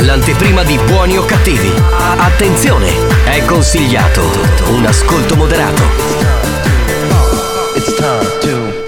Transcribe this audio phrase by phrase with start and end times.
[0.00, 1.72] L'anteprima di buoni o cattivi.
[2.18, 2.90] Attenzione,
[3.24, 4.22] è consigliato
[4.68, 6.32] un ascolto moderato.
[7.74, 8.82] it's time to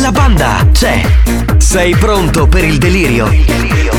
[0.00, 1.02] La banda c'è.
[1.58, 3.26] Sei pronto per il delirio?
[3.26, 3.95] Mix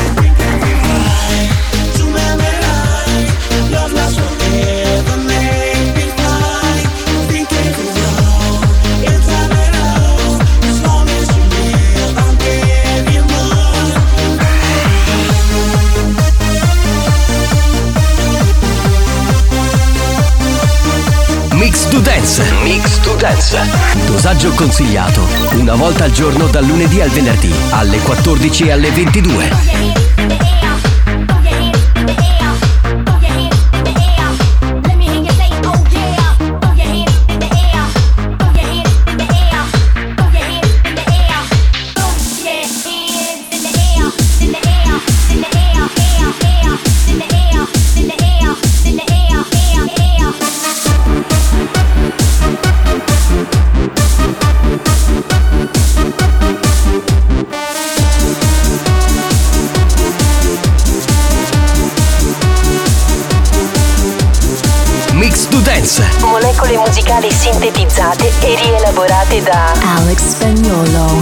[23.18, 23.58] Dance.
[24.06, 25.26] Dosaggio consigliato.
[25.54, 30.17] Una volta al giorno dal lunedì al venerdì alle 14 e alle 22.
[67.08, 71.17] Musicali sintetizzate e rielaborate da Alex Spagnolo.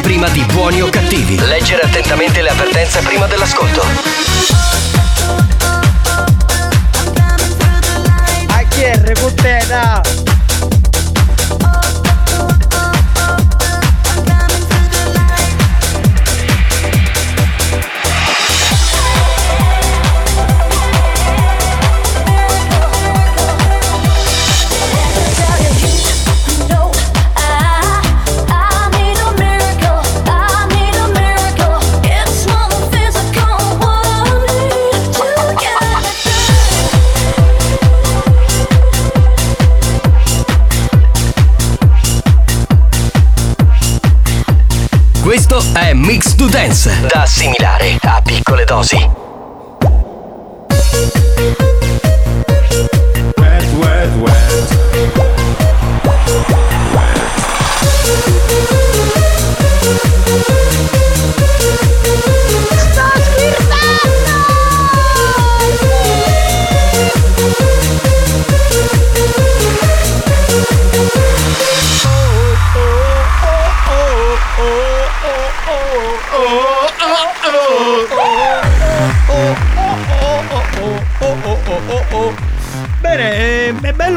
[0.00, 0.49] prima di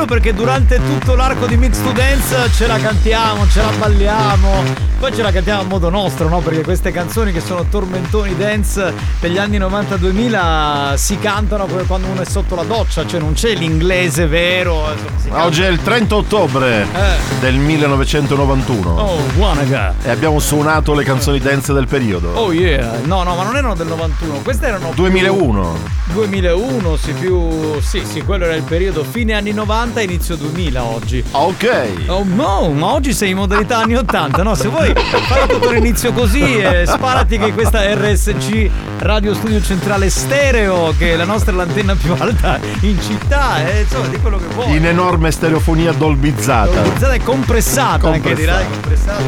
[0.04, 4.64] bello perché durante tutto l'arco di Mix to Dance ce la cantiamo, ce la balliamo,
[5.00, 6.40] poi ce la cantiamo a modo nostro, no?
[6.40, 12.22] Perché queste canzoni che sono tormentoni dance degli anni 90-2000 si cantano come quando uno
[12.22, 14.88] è sotto la doccia, cioè non c'è l'inglese vero.
[14.92, 17.40] insomma, si canta- Oggi è il 30 ottobre Eh.
[17.40, 19.94] del 1991 Oh, Wanaga.
[20.04, 22.32] e abbiamo suonato le canzoni dance del periodo.
[22.34, 26.02] Oh yeah, no no ma non erano del 91, queste erano più- 2001.
[26.14, 27.80] 2001, sì più...
[27.82, 31.24] sì sì, quello era il periodo fine anni 90 inizio 2000 oggi.
[31.32, 31.92] Ok.
[32.08, 34.56] Oh no, ma oggi sei in modalità anni 80, no?
[34.56, 38.70] Se vuoi fai tutto l'inizio così e sparati che questa RSC
[39.00, 44.08] Radio Studio Centrale Stereo, che è la nostra l'antenna più alta in città, e insomma
[44.08, 44.76] di quello che vuoi.
[44.76, 46.80] In enorme stereofonia dolbizzata.
[46.82, 48.38] Utilizzata e compressata, anche Compressata.
[48.38, 49.22] direi compressata.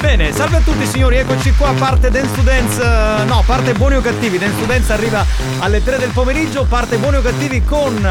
[0.00, 3.96] Bene, salve a tutti signori, eccoci qua, parte Dance to Dance, eh, no, parte Buoni
[3.96, 5.24] o Cattivi, Dance to Dance arriva
[5.58, 8.08] alle 3 del pomeriggio, parte Buoni o Cattivi con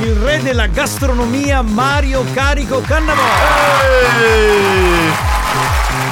[0.00, 3.22] il re della gastronomia Mario Carico Cannavò.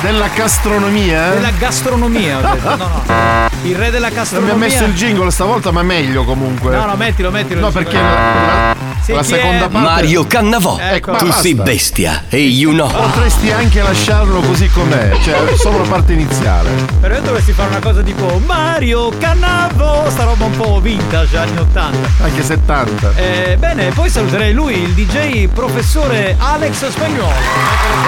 [0.01, 1.31] Della gastronomia?
[1.31, 2.77] Della gastronomia, ho detto.
[2.77, 3.49] No, no.
[3.63, 4.55] Il re della Non mi gastronomia.
[4.55, 6.75] ha messo il jingle stavolta, ma meglio comunque.
[6.77, 7.61] No, no, mettilo, mettilo.
[7.61, 9.89] No, perché la, la- Sì, la seconda parte.
[9.89, 10.79] Mario Cannavò.
[10.79, 11.13] Ecco.
[11.13, 11.41] Tu basta.
[11.43, 12.91] sei bestia e you know.
[12.91, 16.71] Potresti anche lasciarlo così com'è, cioè solo la parte iniziale.
[17.01, 21.59] Però io dovresti fare una cosa tipo Mario Cannavo, sta roba un po' vintage, anni
[21.59, 22.09] 80.
[22.23, 23.13] Anche 70.
[23.15, 27.33] Eh, bene, poi saluterei lui, il DJ professore Alex Spagnolo.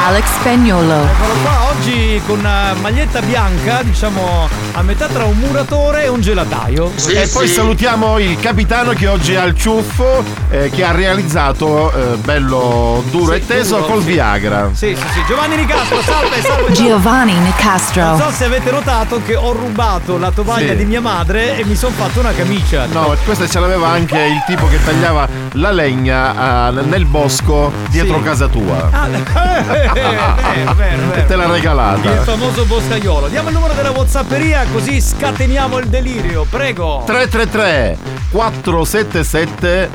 [0.07, 0.95] Alex Spagnolo.
[1.05, 6.21] Eccolo qua, oggi con una maglietta bianca, diciamo a metà tra un muratore e un
[6.21, 6.93] gelataio.
[7.09, 12.17] e poi salutiamo il capitano che oggi ha il ciuffo eh, che ha realizzato eh,
[12.19, 14.13] bello duro Sì, e teso duro, col sì.
[14.13, 14.71] Viagra.
[14.73, 15.25] Sì, sì, sì.
[15.27, 16.73] Giovanni Nicastro, salve, salve.
[16.73, 18.17] Giovanni Non Nicastro.
[18.17, 20.77] so se avete notato che ho rubato la tovaglia Sì.
[20.77, 22.87] di mia madre e mi sono fatto una camicia.
[22.93, 28.19] No, questa ce l'aveva anche il tipo che tagliava la legna eh, nel bosco dietro
[28.19, 28.23] Sì.
[28.23, 28.89] casa tua.
[28.93, 31.27] Ah, eh, vero, vero, E vero.
[31.27, 32.09] te l'ha regalata.
[32.09, 33.27] Il famoso boscaiolo.
[33.27, 36.47] Diamo il numero della Whatsapperia così scateniamo il delirio.
[36.49, 37.03] Prego.
[37.05, 37.99] 333
[38.31, 39.89] 477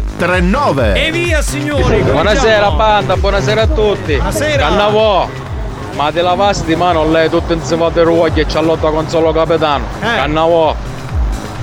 [0.00, 2.02] 2239 E via signori.
[2.02, 4.14] Buonasera banda, buonasera a tutti.
[4.14, 4.68] Buonasera.
[4.68, 5.28] Cannavò.
[5.94, 9.32] Ma te lavasti di mano lei tutto insieme a ruoghi e c'ha lotta con solo
[9.32, 9.84] capitano.
[10.00, 10.16] Eh.
[10.16, 10.74] Cannavò.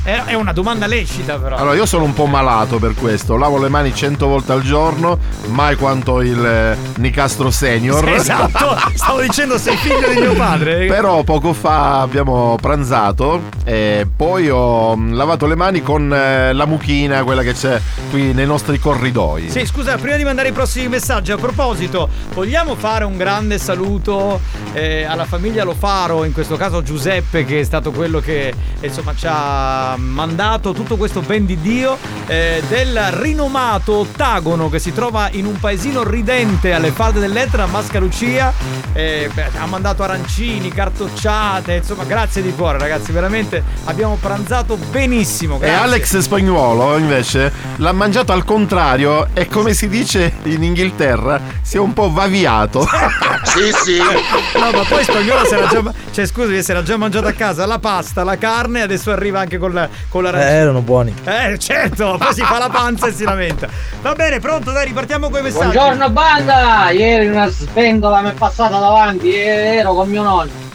[0.07, 1.57] È, una domanda lecita però.
[1.57, 3.35] Allora, io sono un po' malato per questo.
[3.35, 8.07] Lavo le mani 100 volte al giorno, mai quanto il eh, Nicastro Senior.
[8.17, 10.85] Esatto, stavo dicendo sei figlio di mio padre.
[10.87, 16.65] Però poco fa abbiamo pranzato e poi ho mm, lavato le mani con eh, la
[16.65, 17.79] mucchina, quella che c'è
[18.09, 19.49] qui nei nostri corridoi.
[19.49, 24.39] Sì, scusa, prima di mandare i prossimi messaggi, a proposito, vogliamo fare un grande saluto
[24.71, 29.25] eh, alla famiglia Lofaro, in questo caso Giuseppe, che è stato quello che insomma ci
[29.27, 31.97] ha mandato tutto questo ben di Dio,
[32.27, 37.67] eh, del rinomato ottagono che si trova in un paesino ridente alle falde dell'Etna, a
[37.67, 38.53] Mascalucia.
[38.93, 45.55] Eh, beh, ha mandato arancini, cartocciate, insomma, grazie di cuore, ragazzi, veramente abbiamo pranzato benissimo.
[45.55, 45.75] E Grazie.
[45.75, 51.79] Alex Spagnuolo invece l'ha mangiato al contrario e come si dice in Inghilterra si è
[51.79, 52.85] un po' vaviato.
[53.43, 53.97] Sì, sì.
[53.97, 55.81] No, ma poi spagnolo si era già.
[56.11, 59.57] Cioè, scusi, si era già mangiato a casa la pasta, la carne, adesso arriva anche
[59.57, 61.13] con la, con la Eh, erano buoni.
[61.23, 63.67] Eh, certo, poi si fa la panza e si lamenta.
[64.01, 65.75] Va bene, pronto, dai, ripartiamo con i messaggi.
[65.75, 66.89] Buongiorno banda!
[66.91, 69.45] Ieri una spendola mi è passata davanti e
[69.77, 70.65] ero con mio nonno.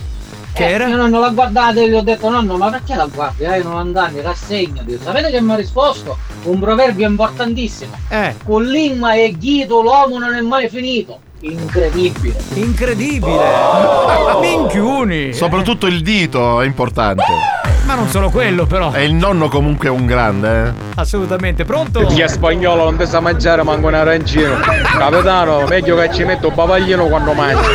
[0.55, 0.87] Che Eh, era?
[0.87, 3.47] Mio nonno l'ha guardata e gli ho detto nonno ma perché la guardi?
[3.47, 4.99] Hai 90 anni, rassegnati.
[5.03, 6.19] Sapete che mi ha risposto?
[6.43, 7.95] Un proverbio importantissimo.
[8.09, 8.35] Eh.
[8.45, 11.21] Con l'imma e ghito l'uomo non è mai finito.
[11.41, 12.37] Incredibile.
[12.55, 13.41] Incredibile.
[14.41, 15.33] Minchiuni.
[15.33, 17.25] Soprattutto il dito è importante.
[17.85, 18.93] Ma non solo quello, però.
[18.93, 20.73] E il nonno comunque è un grande, eh.
[20.95, 21.65] Assolutamente.
[21.65, 22.07] Pronto?
[22.07, 24.57] Chi è spagnolo non ti sa mangiare manco un arancino.
[24.97, 27.69] Capitano, meglio che ci metto un bavaglino quando mangi.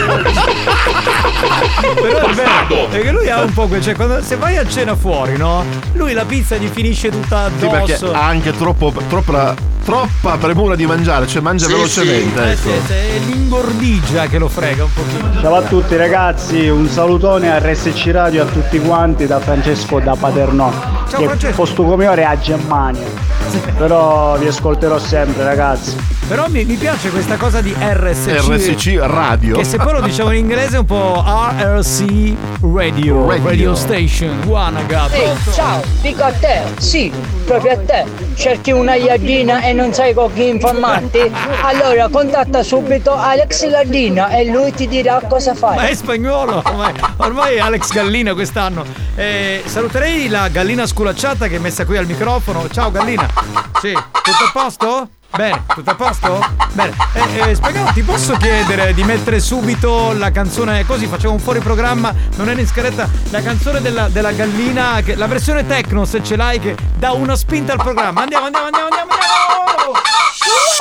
[2.02, 3.82] Però è vero, perché lui ha un po' quel.
[3.82, 5.64] Cioè, quando, se vai a cena fuori, no?
[5.94, 8.14] Lui la pizza gli finisce tutta Sì, perché addosso.
[8.14, 9.54] ha anche troppo, troppa,
[9.86, 12.56] troppa premura di mangiare, cioè mangia Sì, velocemente.
[12.56, 12.68] sì.
[12.70, 12.82] Eh, ecco.
[12.82, 15.42] sì, sì, è l'ingordigia che lo frega un pochino.
[15.42, 20.16] Ciao a tutti ragazzi, un salutone a RSC Radio a tutti quanti da Francesco da
[20.16, 20.72] Paternò.
[21.10, 21.56] Ciao, che Francesco.
[21.56, 23.37] posto come ora è a Germania.
[23.78, 25.96] Però vi ascolterò sempre ragazzi.
[26.28, 28.50] Però mi, mi piace questa cosa di RSC.
[28.50, 29.56] RSC Radio.
[29.56, 33.76] Che se poi lo diciamo in inglese è un po' RRC Radio, Radio, Radio.
[33.76, 35.10] Station, Guanaga.
[35.10, 37.10] Ehi, ciao, dico a te, sì,
[37.46, 38.06] proprio a te.
[38.36, 41.32] Cerchi una iardina e non sai con chi informarti?
[41.62, 45.76] Allora contatta subito Alex Gardina e lui ti dirà cosa fare.
[45.76, 48.84] Ma è spagnolo, ormai, ormai è Alex Gallina quest'anno.
[49.16, 52.68] Eh, saluterei la gallina sculacciata che è messa qui al microfono.
[52.70, 53.47] Ciao Gallina.
[53.80, 55.10] Sì, tutto a posto?
[55.36, 56.48] Bene, tutto a posto?
[56.72, 56.96] Bene.
[57.14, 61.60] Eh, eh, Spagnolo, ti posso chiedere di mettere subito la canzone così facciamo un fuori
[61.60, 66.24] programma, non era in scaletta, la canzone della, della gallina, che- la versione techno se
[66.24, 68.22] ce l'hai che dà una spinta al programma.
[68.22, 69.92] Andiamo, andiamo, andiamo, andiamo, andiamo!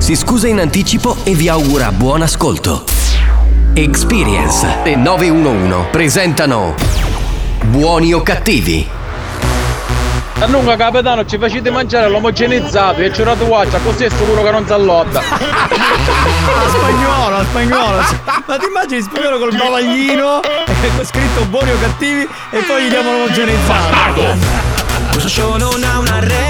[0.00, 2.84] si scusa in anticipo e vi augura buon ascolto.
[3.74, 6.74] Experience e 911 presentano
[7.66, 8.88] Buoni o cattivi?
[10.38, 14.50] A lunga capitano ci facete mangiare l'omogenizzato e c'è una tuaccia così è sicuro che
[14.50, 15.20] non si allotta.
[16.50, 18.02] A spagnolo, a spagnolo.
[18.46, 22.88] Ma ti immagini spagnolo col bavaglino e con scritto buoni o cattivi e poi gli
[22.88, 24.38] diamo l'omogenizzato.
[25.12, 26.49] Questo show non ha una regola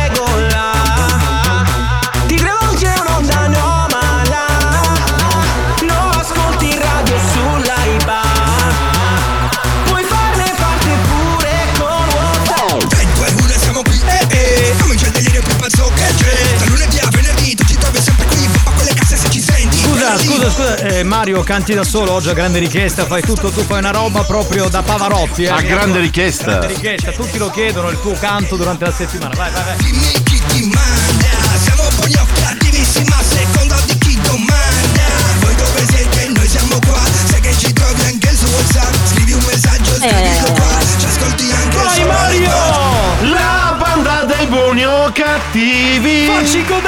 [20.53, 23.91] Scusa, eh, Mario, canti da solo oggi a grande richiesta, fai tutto, tu fai una
[23.91, 25.45] roba proprio da Pavarotti.
[25.45, 26.45] Eh, A grande richiesta.
[26.59, 29.35] Grande richiesta, tutti lo chiedono il tuo canto durante la settimana.
[29.35, 29.77] Vai, vai, vai.
[29.79, 31.29] Dimmi chi ti manda
[31.63, 35.03] Siamo buoni o cattivissimi a seconda di chi domanda
[35.41, 36.29] Voi dove siete?
[36.35, 40.79] Noi siamo qua Sai che ci trovi anche su WhatsApp Scrivi un messaggio, scrivilo qua
[40.99, 43.33] Ci ascolti anche Vai, Mario!
[43.33, 46.27] La banda dei buoni o cattivi.
[46.27, 46.80] Facci godere!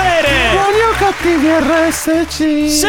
[1.12, 2.70] Cattivi RSC.
[2.70, 2.86] Sì!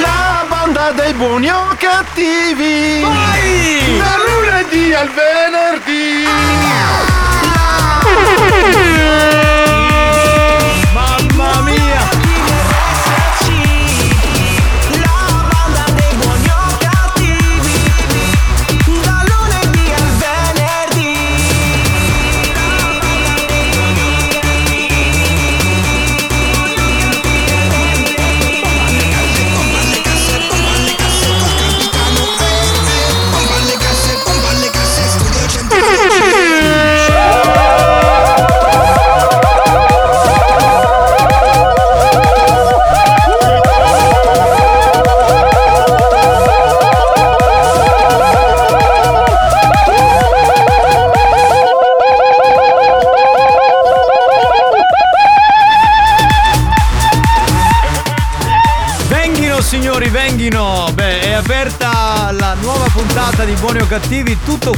[0.00, 3.00] La banda dei buoni o cattivi.
[3.00, 3.96] Vai!
[3.96, 7.15] Dal lunedì al venerdì.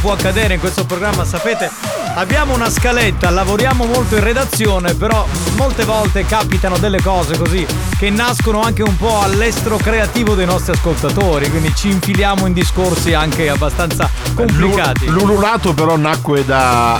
[0.08, 1.70] Può accadere in questo programma, sapete,
[2.14, 7.66] abbiamo una scaletta, lavoriamo molto in redazione, però molte volte capitano delle cose così
[7.98, 13.12] che nascono anche un po' all'estero creativo dei nostri ascoltatori, quindi ci infiliamo in discorsi
[13.12, 15.08] anche abbastanza complicati.
[15.08, 16.98] L'ululato però nacque da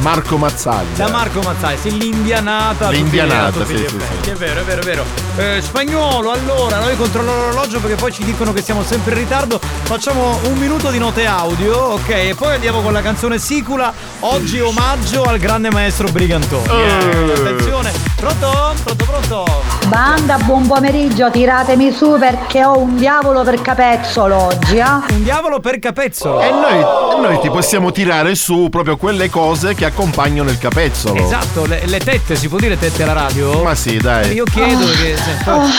[0.00, 0.96] Marco Mazzaglia.
[0.96, 2.90] Da Marco Mazzai, sì, l'indianata.
[2.90, 3.86] L'indianata, sì, sì,
[4.22, 4.30] sì.
[4.30, 5.04] È vero, è vero, è vero.
[5.36, 9.58] Eh, spagnolo, allora, noi controlliamo l'orologio perché poi ci dicono che siamo sempre in ritardo.
[9.82, 12.08] Facciamo un minuto di note audio, ok?
[12.08, 13.92] E poi andiamo con la canzone Sicula.
[14.20, 16.68] Oggi omaggio al grande maestro Brigantoni.
[16.68, 17.92] Eh, attenzione,
[18.26, 18.74] pronto?
[18.82, 19.62] Pronto, pronto?
[19.86, 24.84] Banda, buon pomeriggio, tiratemi su perché ho un diavolo per capezzolo oggi, eh?
[24.84, 26.40] Un diavolo per capezzolo.
[26.40, 31.22] E noi, noi ti possiamo tirare su proprio quelle cose che accompagnano il capezzolo.
[31.22, 33.62] Esatto, le, le tette, si può dire tette alla radio?
[33.62, 34.32] Ma sì, dai.
[34.32, 35.16] Io chiedo perché.
[35.16, 35.70] se- poi,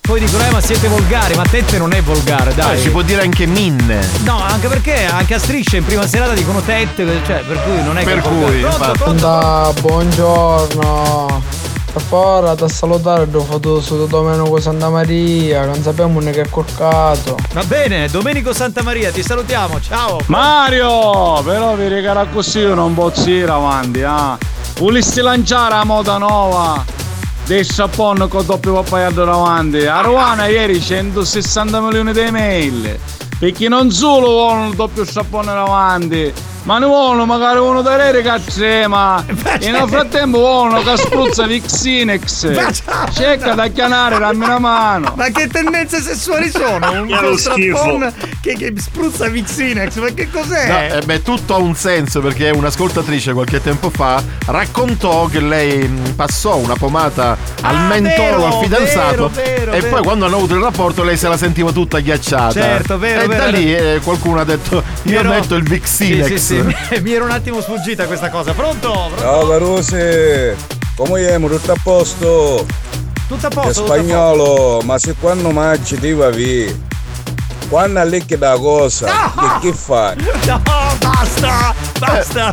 [0.00, 2.76] poi dicono, eh, ma siete volgari, ma tette non è volgare, dai.
[2.76, 4.06] Eh, si può dire anche minne.
[4.22, 7.96] No, anche perché anche a strisce in prima serata dicono tette, cioè per cui non
[7.96, 8.52] è Per che volgare.
[8.52, 9.12] cui, Pronto, pronto?
[9.26, 11.55] Da, buongiorno.
[12.10, 17.36] Ora da salutare ho fatto su Domenico Santa Maria, non sappiamo neanche che è corcato.
[17.52, 20.20] Va bene, Domenico Santa Maria, ti salutiamo, ciao.
[20.26, 21.42] Mario!
[21.42, 24.38] Però vi regala così io non posso ir avanti, ah.
[24.78, 26.84] Volessi lanciare la moda nuova
[27.46, 29.86] del sapone con doppio papaiato davanti.
[29.86, 32.98] A Ruana ieri 160 milioni di email.
[33.38, 36.32] Perché non solo vogliono il doppio sapone davanti,
[36.66, 39.24] ma ne vogliono magari uno da re che trema.
[39.60, 42.72] E nel frattempo vogliono che spruzza Vixinex.
[43.12, 45.14] Cerca da chianare, dammi una mano.
[45.16, 46.90] Ma che tendenze sessuali sono?
[46.90, 48.12] Un Chiaro strappon
[48.54, 50.68] che, che spruzza Vixinex, ma che cos'è?
[50.68, 55.88] No, eh, beh, tutto ha un senso perché un'ascoltatrice qualche tempo fa raccontò che lei
[55.88, 59.88] mh, passò una pomata al mentolo vero, al fidanzato vero, vero, e vero.
[59.94, 62.52] poi quando hanno avuto il rapporto lei se la sentiva tutta ghiacciata.
[62.52, 63.40] Certo, vero, E vero.
[63.42, 66.26] da lì eh, qualcuno ha detto io ero- metto il Vixinex.
[66.26, 68.52] Sì, sì, sì, mi era un attimo sfuggita questa cosa.
[68.52, 68.90] Pronto?
[68.90, 69.18] Pronto?
[69.20, 70.54] Ciao Carusi,
[70.94, 71.48] come siamo?
[71.48, 72.66] Tutto a posto?
[73.26, 73.82] Tutto a È posto?
[73.82, 76.72] a spagnolo, ma se quando mangi ti va via,
[77.68, 79.06] quando allecchi da cosa,
[79.60, 80.16] che, che fai?
[80.46, 80.62] No,
[80.98, 82.50] basta, basta.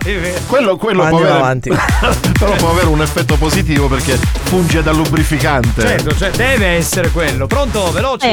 [0.47, 1.69] Quello, quello Ma può andiamo avere, avanti.
[2.39, 5.81] però può avere un effetto positivo perché funge da lubrificante.
[5.81, 7.47] Certo, cioè, deve essere quello.
[7.47, 7.91] Pronto?
[7.91, 8.27] Veloci.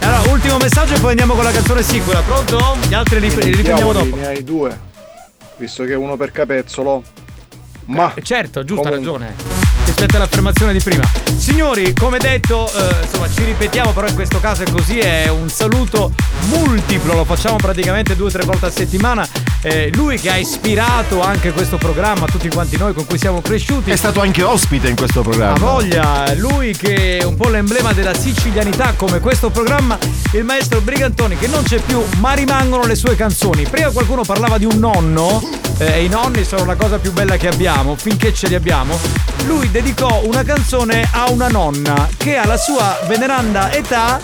[0.00, 2.20] Allora, ultimo messaggio e poi andiamo con la canzone sicura.
[2.20, 2.76] Pronto?
[2.88, 4.16] Gli altri li, li riprendiamo dopo.
[4.16, 4.78] Ne hai due.
[5.56, 7.02] Visto che uno per capezzolo.
[7.86, 8.12] Ma.
[8.14, 9.18] Eh, certo, giusto, ha Comunque.
[9.18, 9.65] ragione.
[9.86, 11.02] Rispetto all'affermazione di prima.
[11.38, 15.48] Signori, come detto, eh, insomma, ci ripetiamo, però in questo caso è così, è un
[15.48, 16.12] saluto
[16.48, 19.26] multiplo, lo facciamo praticamente due o tre volte a settimana.
[19.62, 23.90] Eh, lui che ha ispirato anche questo programma, tutti quanti noi con cui siamo cresciuti.
[23.90, 25.58] È stato anche ospite in questo Ha programma.
[25.58, 29.96] voglia, lui che è un po' l'emblema della sicilianità come questo programma,
[30.32, 33.66] il maestro Brigantoni che non c'è più, ma rimangono le sue canzoni.
[33.68, 35.42] Prima qualcuno parlava di un nonno,
[35.78, 38.98] eh, e i nonni sono la cosa più bella che abbiamo, finché ce li abbiamo.
[39.46, 44.18] Lui dedicò una canzone a una nonna che alla sua veneranda età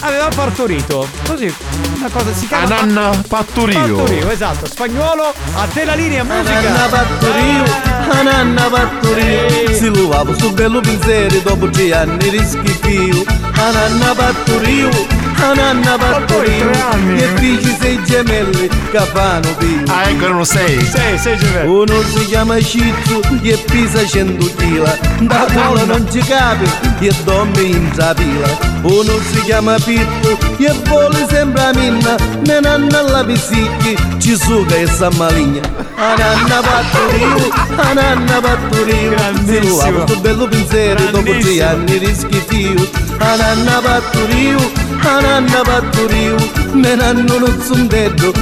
[0.00, 1.06] aveva partorito.
[1.24, 1.54] Così,
[1.94, 3.98] una cosa si chiama Ananna Patturio.
[3.98, 6.58] Partorio, esatto, spagnolo, a te la linea musica.
[6.58, 7.62] Ananna Patturio,
[8.08, 13.22] Ananna Patturio Si luvavo sul bello pinzere dopo tre anni di schifio
[13.54, 14.90] Ananna Patturio,
[15.38, 16.70] Ananna Patturio
[17.16, 19.48] E figli sei gemelli che fanno
[19.88, 20.80] Ah ecco erano sei.
[20.84, 21.68] Sei, sei gemelli.
[21.68, 26.68] Uno si chiama Cizzo e pesa 100 kg Da cuore non ci capi
[27.00, 28.48] e dorme in trapila.
[28.82, 32.16] Uno si chiama Pippo e vuole sempre a minna.
[32.46, 35.60] Ne nanna alla pisicchi ci suga e sa maligna.
[35.96, 42.74] Ananna Patturio, Ananna Patturio Si luvavo sul bello pensiero dopo tre anni di schifio
[43.18, 44.58] Ananna Patturio,
[45.00, 45.25] Ananna
[45.64, 46.36] Patturio
[46.74, 48.32] Me nanno non son detto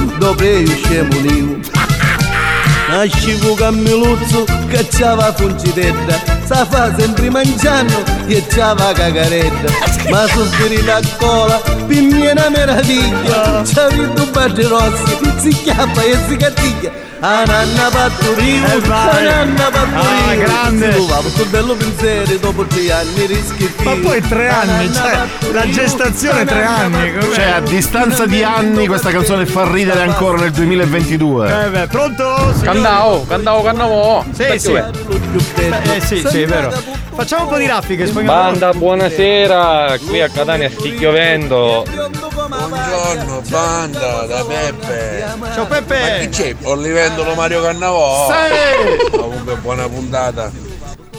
[2.87, 9.71] Nascivo cammiluzzo che c'ava funcitedda Sa fa sempre mangiando e c'ava cagaretta
[10.09, 16.35] Ma soffrire la cola è una meraviglia C'avi due barri rossi, si chiappa e si
[16.37, 19.25] cattiglia Ananna Patturio, Eh, vai.
[19.27, 20.91] Ananna Patturio Ah, grande.
[20.91, 25.19] Si luvavo sul bello pensiero dopo tre anni di schifio Ma poi tre anni, cioè
[25.53, 27.13] la gestazione tre anni.
[27.17, 27.33] com'è?
[27.33, 31.65] Cioè, a distanza di anni questa canzone fa ridere ancora nel 2022.
[31.65, 32.53] Eh beh, pronto?
[32.75, 34.25] Candao, candao, cannavo.
[34.33, 34.73] Sì, sì.
[34.73, 36.73] Eh sì, sì, è vero.
[37.15, 38.05] Facciamo un po' di raffiche.
[38.05, 41.85] Banda, buonasera, qui a Catania sti piovendo.
[41.87, 45.25] Buongiorno, banda da Peppe.
[45.53, 45.99] Ciao Peppe.
[45.99, 46.55] Ma chi c'è?
[46.63, 48.29] Olivendolo Mario Cannavò.
[48.29, 49.09] Sì.
[49.17, 50.51] Comunque buona puntata.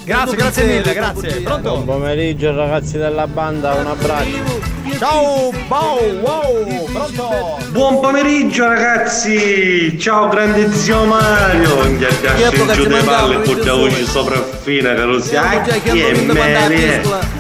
[0.06, 1.40] Grazie, grazie mille, grazie.
[1.40, 1.68] Pronto?
[1.68, 4.60] Buon pomeriggio ragazzi della banda, un abbraccio.
[4.98, 7.58] Ciao, bow, wow, pronto?
[7.70, 9.98] Buon pomeriggio ragazzi!
[9.98, 11.84] Ciao grande zio Mario!
[11.86, 15.60] Inghiaggiasci in giù dei palle e portiamoci sopra fine che lo sia.
[15.60, 17.35] Che merie!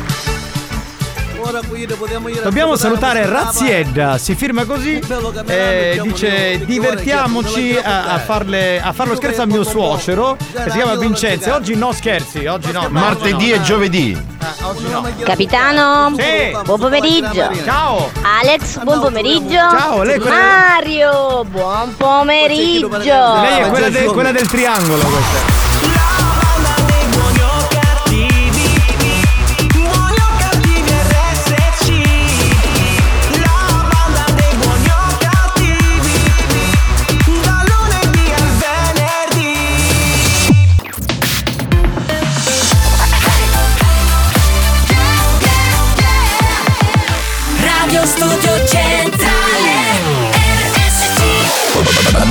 [2.42, 5.00] Dobbiamo salutare Raziedda, si firma così,
[5.46, 10.76] eh, dice divertiamoci a, a farle, a fare lo scherzo al mio suocero, che si
[10.76, 12.88] chiama Vincenzo, e oggi no scherzi, oggi no.
[12.90, 14.20] Martedì e giovedì.
[14.40, 14.54] Ah,
[14.90, 15.06] no.
[15.22, 16.56] Capitano, Sì.
[16.64, 17.50] buon pomeriggio.
[17.64, 18.10] Ciao.
[18.40, 19.54] Alex, buon pomeriggio.
[19.56, 22.88] Ciao, lei quella- Mario, buon pomeriggio.
[22.98, 25.55] Lei è quella, de- quella del triangolo questa.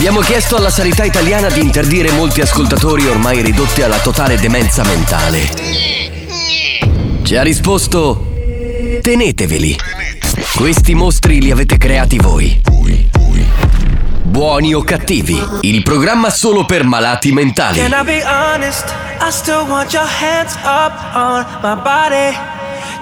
[0.07, 5.49] Abbiamo chiesto alla sanità italiana di interdire molti ascoltatori ormai ridotti alla totale demenza mentale.
[7.23, 8.31] Ci ha risposto:
[9.01, 9.75] teneteveli.
[10.55, 12.61] Questi mostri li avete creati voi.
[14.21, 17.79] Buoni o cattivi, il programma solo per malati mentali.
[17.79, 18.93] Can I be honest?
[19.19, 22.37] I still want your hands up on my body.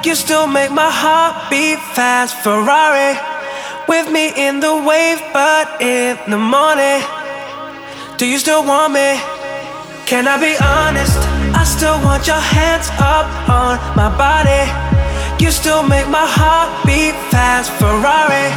[0.05, 3.33] You still make my heart beat fast, Ferrari.
[3.88, 7.04] With me in the wave, but in the morning.
[8.17, 9.19] Do you still want me?
[10.06, 11.17] Can I be honest?
[11.54, 14.63] I still want your hands up on my body.
[15.43, 18.48] You still make my heart beat fast, Ferrari.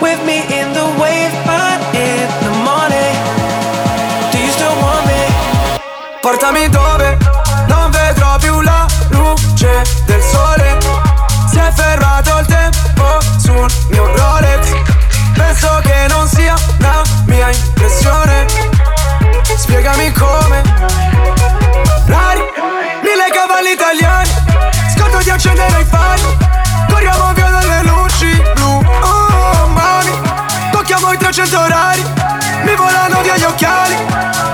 [0.00, 3.14] With me in the wave, but in the morning.
[4.30, 5.22] Do you still want me?
[6.20, 7.18] Portami dove
[7.66, 10.78] non vedrò più la luce del sole.
[11.48, 12.69] Si è fermato il tempo
[13.50, 14.72] sul mio Rolex.
[15.34, 18.46] Penso che non sia una mia impressione.
[19.56, 20.62] Spiegami come.
[22.06, 22.40] Rari,
[23.02, 24.30] mille cavalli italiani.
[24.96, 26.22] Scotto di accendere i fari.
[26.88, 28.82] Corriamo via dalle luci blu.
[29.02, 30.12] Oh, mami.
[30.70, 32.04] Tocchiamo i 300 orari.
[32.64, 33.96] Mi volano via gli occhiali.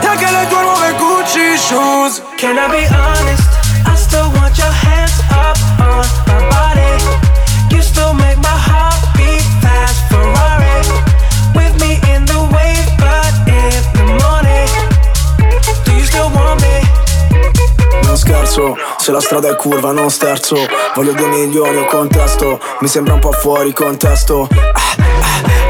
[0.00, 2.22] E anche le tue nuove Gucci shoes.
[2.36, 3.45] Can I be honest?
[18.26, 20.56] Scherzo, se la strada è curva non sterzo.
[20.94, 22.58] Voglio due milioni o contesto.
[22.80, 24.48] Mi sembra un po' fuori contesto.
[24.50, 24.82] Ah,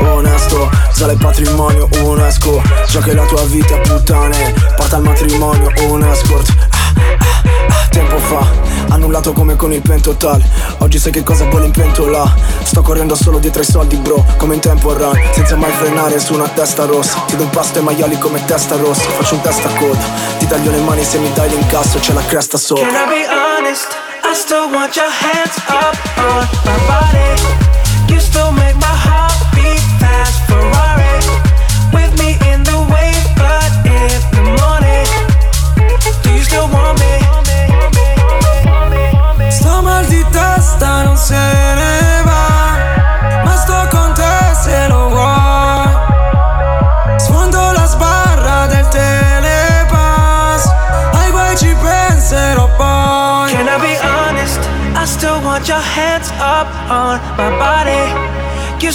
[0.00, 2.62] ah, Onesto, sale il patrimonio UNESCO.
[2.88, 4.54] Già che la tua vita è puttane.
[4.74, 6.76] Porta al matrimonio un escort ah,
[7.18, 8.46] ah, Tempo fa,
[8.88, 10.42] annullato come con il pentotal
[10.78, 12.32] Oggi sai che cosa vuole in pentola.
[12.62, 16.34] Sto correndo solo dietro ai soldi bro Come in tempo run, senza mai frenare su
[16.34, 17.22] una testa rossa.
[17.26, 19.02] Ti do pasto ai maiali come testa rossa.
[19.02, 20.04] Faccio un testa a coda.
[20.38, 22.86] Ti taglio le mani se mi dai l'incasso C'è la cresta sopra.
[22.86, 23.88] Can I be honest?
[24.22, 28.12] I still want your hands up on my body.
[28.12, 28.85] You still make my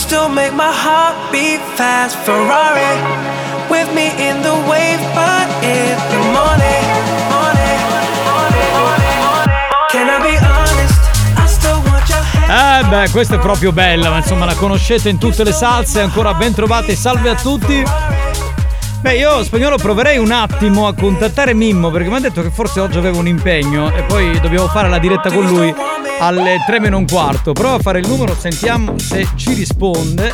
[0.01, 2.93] still make my heart beat fast, Ferrari.
[3.69, 6.81] With me in the wave, but in the morning.
[12.53, 16.33] Eh beh, questa è proprio bella, ma insomma la conoscete in tutte le salse, ancora
[16.33, 17.81] ben trovati, salve a tutti.
[18.99, 22.81] Beh, io spagnolo proverei un attimo a contattare Mimmo perché mi ha detto che forse
[22.81, 25.73] oggi aveva un impegno e poi dobbiamo fare la diretta con lui
[26.21, 27.51] alle 3 meno un quarto.
[27.51, 30.33] Prova a fare il numero, sentiamo se ci risponde.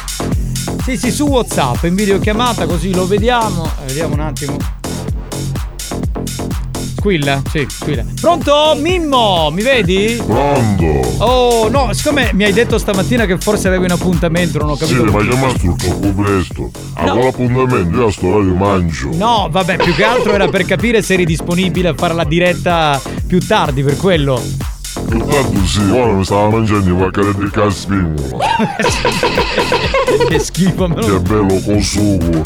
[0.83, 3.65] Sì, sì, su WhatsApp, in videochiamata così lo vediamo.
[3.65, 4.57] Eh, Vediamo un attimo.
[6.97, 7.41] Squilla?
[7.49, 8.03] Sì, squilla.
[8.19, 8.75] Pronto?
[8.77, 10.21] Mimmo, mi vedi?
[10.25, 10.85] Pronto?
[11.23, 14.93] Oh no, siccome mi hai detto stamattina che forse avevi un appuntamento, non ho Sì,
[14.95, 15.03] capito.
[15.11, 16.71] ma chiamato troppo presto.
[16.95, 19.09] A quell'appuntamento io a sto orario mangio.
[19.13, 22.99] No, vabbè, più che altro era per capire se eri disponibile a fare la diretta
[23.25, 24.41] più tardi, per quello.
[25.09, 28.45] Intanto sì, ora mi stava mangiando i pacchetti di caspingola.
[30.27, 31.19] che schifo, me Che lo...
[31.21, 32.41] bello con sugo.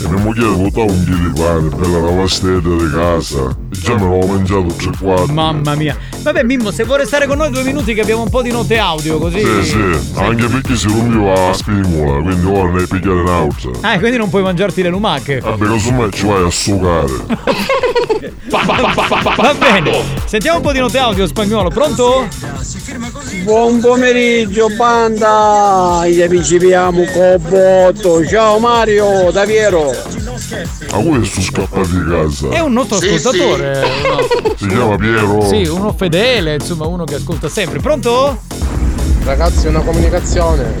[0.00, 3.56] E mia moglie portava un chilo di pane, bella la vastetta di casa.
[3.72, 5.32] E già me l'avevo mangiato tre quattro.
[5.32, 5.96] Mamma mia.
[6.22, 8.78] Vabbè, Mimmo, se vuoi restare con noi due minuti che abbiamo un po' di note
[8.78, 9.40] audio, così.
[9.40, 13.70] Sì, sì, anche perché si rompiva la spingola, quindi ora ne hai picchiato un'altra.
[13.80, 15.40] Ah, quindi non puoi mangiarti le lumache.
[15.40, 17.12] Vabbè, casomai ci vai a sucare.
[18.50, 19.92] Va bene.
[20.24, 22.26] Sentiamo un po' di note audio spagnolo, pronto?
[23.44, 28.26] Buon pomeriggio banda, gli principiamo con botto.
[28.26, 29.87] Ciao Mario, Daviero.
[30.90, 32.48] Ma voi sono scappati di casa.
[32.50, 33.78] È un noto ascoltatore.
[34.04, 35.46] uno- Si chiama Piero.
[35.46, 37.78] Sì, uno fedele, insomma, uno che ascolta sempre.
[37.80, 38.40] Pronto?
[39.24, 40.74] Ragazzi, una comunicazione.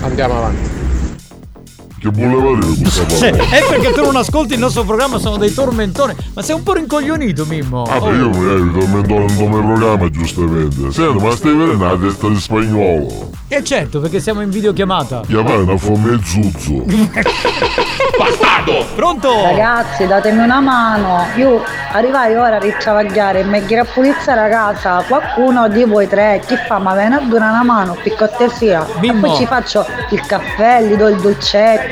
[0.00, 0.70] Andiamo avanti.
[2.00, 3.50] Che voleva dire questa Cioè, parola?
[3.56, 6.14] è perché tu non ascolti il nostro programma, sono dei tormentoni.
[6.34, 7.82] Ma sei un po' rincoglionito, Mimmo.
[7.82, 8.14] Ah, Oh.
[8.14, 10.90] io mi tormento non come programma, giustamente.
[10.92, 13.30] Senti, ma stai vedendo la testa di spagnolo?
[13.48, 15.22] Eh certo, perché siamo in videochiamata.
[15.26, 16.84] Chiamare una fomme zuzzo.
[18.18, 18.86] Bastardo!
[18.94, 19.42] Pronto?
[19.42, 21.26] Ragazzi, datemi una mano.
[21.36, 25.02] Io arrivai ora a ritravagliare e mi a pulizia la casa.
[25.06, 26.78] Qualcuno di voi tre, chi fa?
[26.78, 28.86] Ma viene a dare una mano, per cortesia.
[28.86, 29.28] E Mimmo.
[29.28, 31.89] poi ci faccio il caffè, gli do il dolcetto.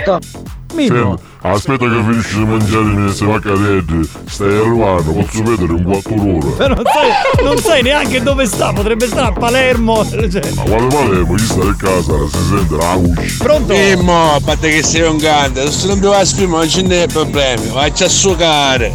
[0.74, 1.16] Mimmo.
[1.16, 4.10] Senti, aspetta che finisci di mangiare i miei vaccadetti.
[4.26, 6.50] Stai arrivando, posso vedere in quattro ore.
[6.56, 10.06] Però non sai, non sai neanche dove sta, potrebbe stare a Palermo.
[10.08, 10.52] Cioè.
[10.56, 11.34] Ma quale Palermo?
[11.34, 12.12] Chi sta in casa?
[12.30, 13.36] Si sente la voce.
[13.38, 13.72] Pronto?
[13.72, 16.82] Mimmo, a parte che sei un cante, se non mi va a spima non ce
[16.82, 18.94] n'è problemi, faccia a succare.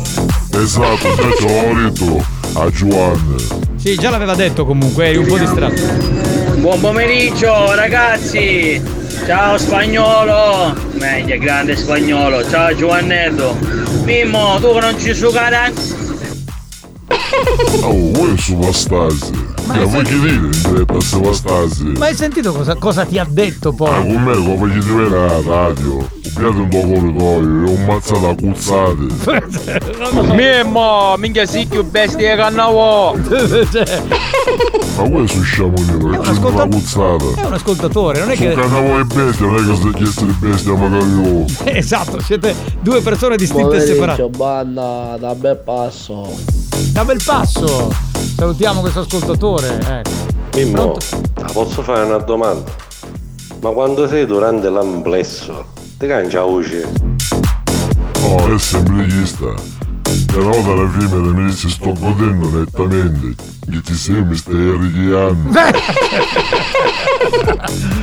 [0.52, 3.48] Esatto, già ce l'avevo detto a Giovanni.
[3.78, 5.82] Sì, già l'aveva detto comunque, eri un po' distratto.
[6.58, 9.02] Buon pomeriggio ragazzi!
[9.26, 10.76] Ciao spagnolo!
[10.96, 12.48] Meglio, grande spagnolo!
[12.50, 13.58] Ciao Giovannetto!
[14.04, 15.72] Mimmo, tu che non ci sucare
[17.82, 19.32] Oh, voi su Vastasi.
[19.66, 21.84] Ma hai vuoi che dire in diretta su Vastasi?
[21.98, 24.08] Ma hai sentito cosa, cosa ti ha detto Ah, poi?
[24.14, 26.08] con me come gli deve la radio.
[26.36, 29.08] Ubbiate un po' corridoio e un mazzato a cuzzate.
[30.34, 33.16] Mimmo, minchia sì più bestia che cannavo.
[34.96, 37.42] Ma voi su sciamonino che c'è una cuzzata.
[37.42, 38.54] È un ascoltatore, non è Su che.
[38.54, 41.46] cannavo e bestia, non è che stai chiesto di bestia magari io.
[41.74, 44.28] Esatto, siete due persone distinte e separate.
[44.30, 46.62] banda, da bel passo.
[46.92, 47.92] Da bel passo!
[48.36, 49.80] Salutiamo questo ascoltatore.
[49.80, 50.10] Ecco.
[50.56, 50.98] Mimmo,
[51.52, 52.72] posso fare una domanda?
[53.62, 55.66] Ma quando sei durante l'amplesso,
[55.98, 56.92] ti cangia la voce?
[58.22, 59.54] Oh, è semplichista.
[60.28, 63.36] Però dalla fine mi dici sto godendo nettamente.
[63.70, 65.52] Che ti sei mi stai richiando.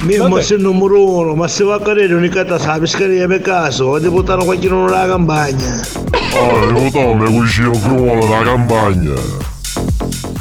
[0.02, 3.98] Mimmo sei il numero uno, ma se va a cadere un'icata sa pescaria per caso,
[3.98, 5.80] devo portare qualcuno nella campagna.
[6.34, 9.12] Oh, io voto mi cucino cruolo da campagna.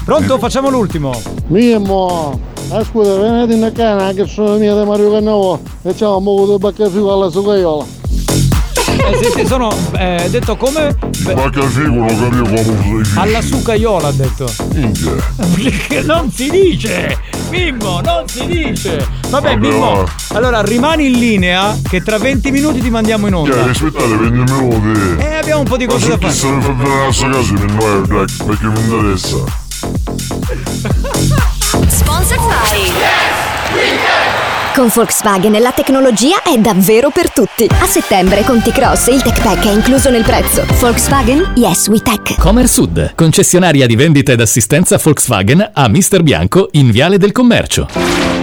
[0.06, 0.38] Pronto?
[0.40, 1.12] Facciamo l'ultimo.
[1.48, 6.52] Mimmo, ascolta, venite in cana che sono mia di Mario Cannavo e c'è un poco
[6.54, 7.99] di baccafico alla sucaiola.
[9.10, 10.96] Eh, sì, sì, sono eh, detto come?
[11.02, 14.52] Il baccafico non capivo come sei Alla sucaiola ha detto.
[14.74, 15.14] Minchia.
[15.56, 17.18] Perché non si dice!
[17.50, 19.08] Mimmo, non si dice!
[19.30, 20.38] Vabbè, Vabbè, Mimmo, va.
[20.38, 23.54] allora rimani in linea che tra 20 minuti ti mandiamo in onda.
[23.54, 25.24] Cioè, aspettate 20 minuti.
[25.24, 26.34] Eh, abbiamo un po' di Ma cose se da fare.
[26.34, 29.38] se ne fa bene a sta casa mi noi, dai, perché mi interessa.
[31.88, 32.92] Sponsor by
[34.74, 37.68] Con Volkswagen la tecnologia è davvero per tutti.
[37.70, 40.64] A settembre con T-Cross il Tech Pack è incluso nel prezzo.
[40.80, 42.38] Volkswagen Yes We Tech.
[42.38, 48.39] Comer Sud, concessionaria di vendita ed assistenza Volkswagen a Mister Bianco in Viale del Commercio.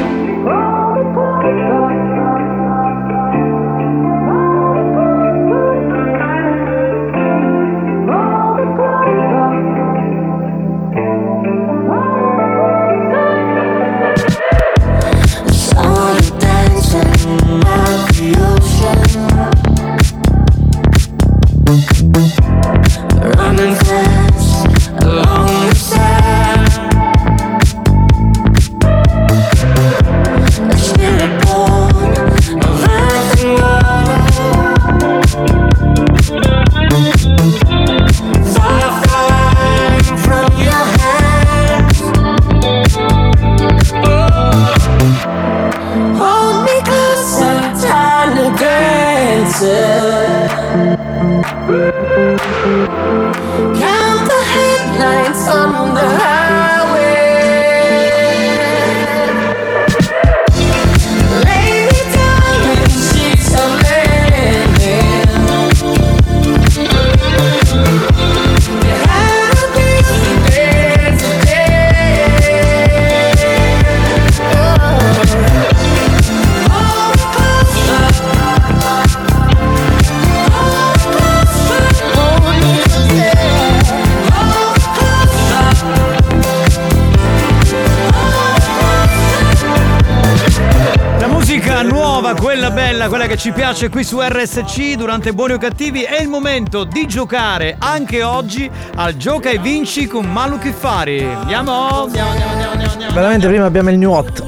[93.46, 98.24] Ci piace qui su RSC durante Buoni o Cattivi, è il momento di giocare anche
[98.24, 101.22] oggi al Gioca e Vinci con Malu Chiffari.
[101.22, 103.14] Andiamo, andiamo, andiamo, andiamo, andiamo, andiamo.
[103.14, 104.42] Veramente prima abbiamo il new hot.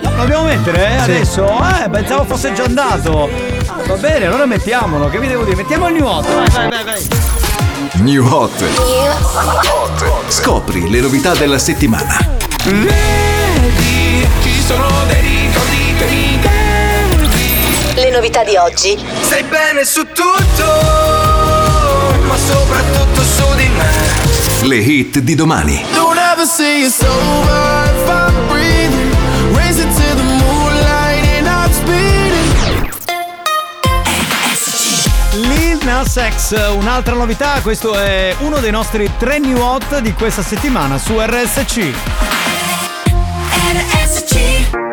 [0.00, 1.10] Lo dobbiamo mettere, eh, Sì.
[1.10, 1.46] adesso?
[1.46, 3.30] Eh, pensavo fosse già andato.
[3.66, 5.54] Ah, Va bene, allora mettiamolo, che vi devo dire?
[5.54, 6.26] Mettiamo il new hot.
[6.26, 7.08] Vai, vai, vai, vai.
[8.02, 8.64] New Hot.
[10.26, 12.16] Scopri le novità della settimana.
[12.64, 16.59] Vedi, ci sono dei ricordi che mi.
[17.94, 18.98] Le novità di oggi.
[19.20, 20.64] Stai bene su tutto,
[22.26, 24.68] ma soprattutto su di me.
[24.68, 25.84] Le hit di domani.
[25.92, 29.12] Don't ever say it's over if I'm breathing.
[29.54, 32.90] Race it to the moonlight and I'm speeding.
[35.48, 40.42] Lil Nas X, un'altra novità, questo è uno dei nostri tre new hot di questa
[40.42, 41.92] settimana su RSC.
[43.72, 44.89] RSC.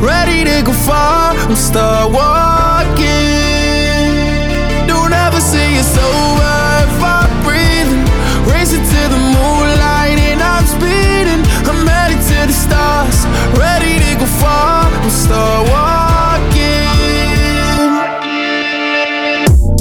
[0.00, 1.34] Ready to go far.
[1.36, 3.06] I'm start walking.
[4.86, 6.54] Don't ever say it's over
[6.86, 8.04] if I'm breathing.
[8.50, 11.42] Racing to the moonlight and I'm speeding.
[11.68, 14.88] I'm headed to the stars, ready to go far.
[14.88, 16.88] I'm start walking.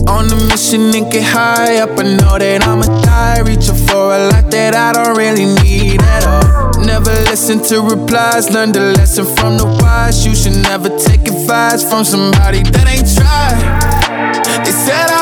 [0.07, 1.97] On the mission and get high up.
[1.97, 3.41] I know that I'ma die.
[3.41, 6.83] Reaching for a lot that I don't really need at all.
[6.83, 8.49] Never listen to replies.
[8.49, 9.65] Learn the lesson from the
[9.99, 10.25] wise.
[10.25, 13.59] You should never take advice from somebody that ain't tried.
[14.65, 15.18] They said I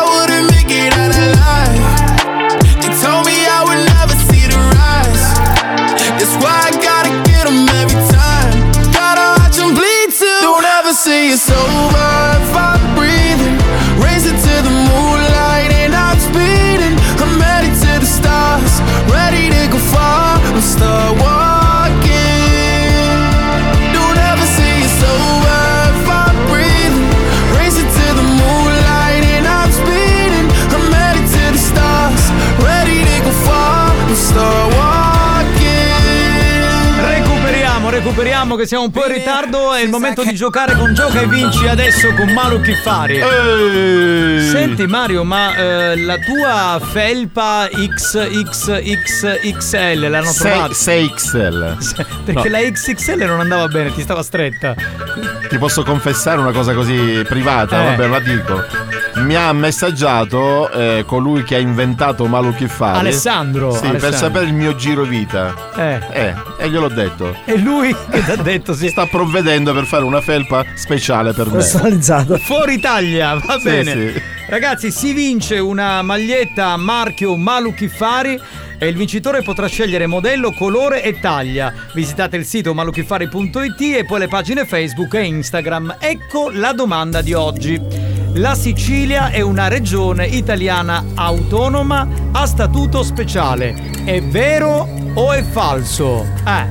[38.58, 39.74] che siamo un po' in ritardo.
[39.74, 43.22] È il momento di giocare con Gioca e Vinci adesso con Maru Kiffari.
[44.52, 47.67] Senti Mario, ma eh, la tua felpa
[48.91, 50.74] XXXXL l'hanno trovata?
[50.74, 52.06] 6XL.
[52.26, 52.58] Perché No.
[52.58, 54.74] la XXL non andava bene, ti stava stretta.
[55.48, 57.86] Ti posso confessare una cosa così privata, Eh.
[57.96, 58.63] vabbè, la dico.
[59.17, 63.00] Mi ha messaggiato eh, colui che ha inventato Malu Kiffari.
[63.00, 64.17] Alessandro, Sì, per Alessandro.
[64.20, 65.54] sapere il mio giro vita.
[65.76, 66.00] Eh.
[66.12, 67.36] Eh, e gliel'ho detto.
[67.46, 68.88] E lui che ti ha detto sì.
[68.89, 71.62] Sta provvedendo per fare una felpa speciale per me.
[72.39, 73.91] Fuori Italia, va Sì, bene.
[74.13, 74.22] sì.
[74.50, 78.39] Ragazzi, si vince una maglietta marchio Malu Kiffari
[78.80, 81.74] e il vincitore potrà scegliere modello, colore e taglia.
[81.93, 85.98] Visitate il sito maluchiffari.it e poi le pagine Facebook e Instagram.
[86.00, 88.16] Ecco la domanda di oggi.
[88.38, 93.73] La Sicilia è una regione italiana autonoma a statuto speciale.
[94.06, 96.23] È vero o è falso?
[96.45, 96.67] Eh.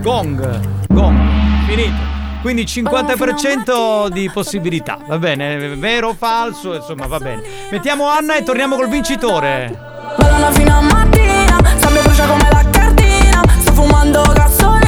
[0.00, 1.18] Gong, gong,
[1.66, 2.10] finito.
[2.40, 5.74] Quindi 50% di possibilità, va bene?
[5.74, 6.74] Vero o falso?
[6.74, 7.42] Insomma, va bene.
[7.72, 9.76] Mettiamo Anna e torniamo col vincitore.
[10.16, 14.81] Ballano fino a mattina, sabbia brucia come la cartina Sto fumando gasolina,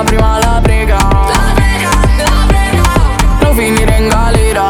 [0.00, 0.96] Ma prima la prega.
[0.96, 1.90] La prega,
[2.24, 2.82] la prega
[3.42, 4.64] Non finire in galera.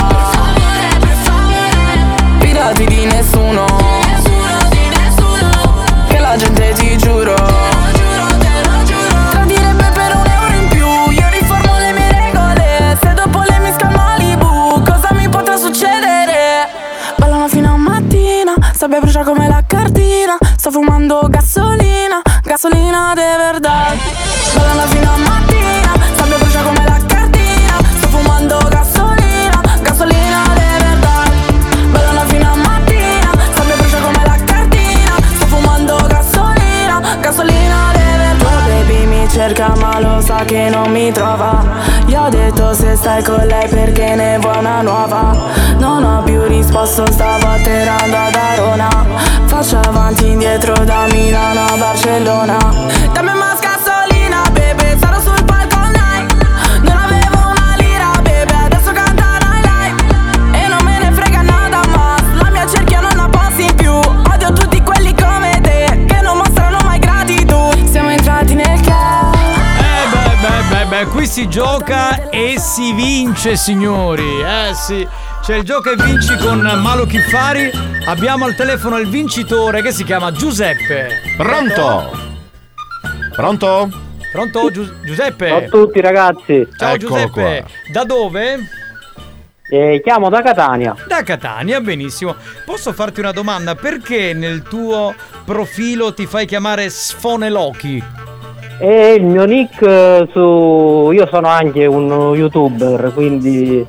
[2.41, 3.65] Fidati di nessuno.
[4.09, 7.37] Nessuno di nessuno Che la gente ti giuro.
[9.31, 10.87] Tradirebbe per un euro in più.
[11.13, 12.99] Io riformo le mie regole.
[13.01, 16.69] Se dopo le mi scalma Malibu Cosa mi potrà succedere?
[17.19, 20.37] Ballano fino a mattina Sabbia brucia come la cartina.
[20.57, 23.70] Sto fumando gasolina Gasolina de verdad
[40.51, 41.63] che non mi trova.
[42.07, 45.33] Gli ho detto se stai con lei perché ne vuoi una nuova.
[45.79, 49.07] Non ho più risposto stavo atterrando ad Arona
[49.47, 52.59] Faccio avanti indietro da Milano a Barcellona.
[53.13, 53.31] Dammi
[71.31, 74.41] si gioca e si vince, signori.
[74.43, 75.07] Eh sì.
[75.41, 77.71] C'è il gioca e vinci con Malo Kiffari.
[78.07, 81.21] Abbiamo al telefono il vincitore che si chiama Giuseppe.
[81.37, 82.11] Pronto?
[83.33, 83.89] Pronto?
[84.33, 85.49] Pronto Giu- Giuseppe?
[85.49, 86.69] Ciao a tutti ragazzi.
[86.77, 87.65] Ciao Giuseppe.
[87.93, 88.59] Da dove?
[89.71, 90.97] Eh, chiamo da Catania.
[91.07, 92.35] Da Catania, benissimo.
[92.65, 93.77] Posso farti una domanda?
[93.77, 98.03] Perché nel tuo profilo ti fai chiamare Sfonelochi?
[98.81, 101.11] E il mio nick eh, su...
[101.13, 103.85] Io sono anche un youtuber, quindi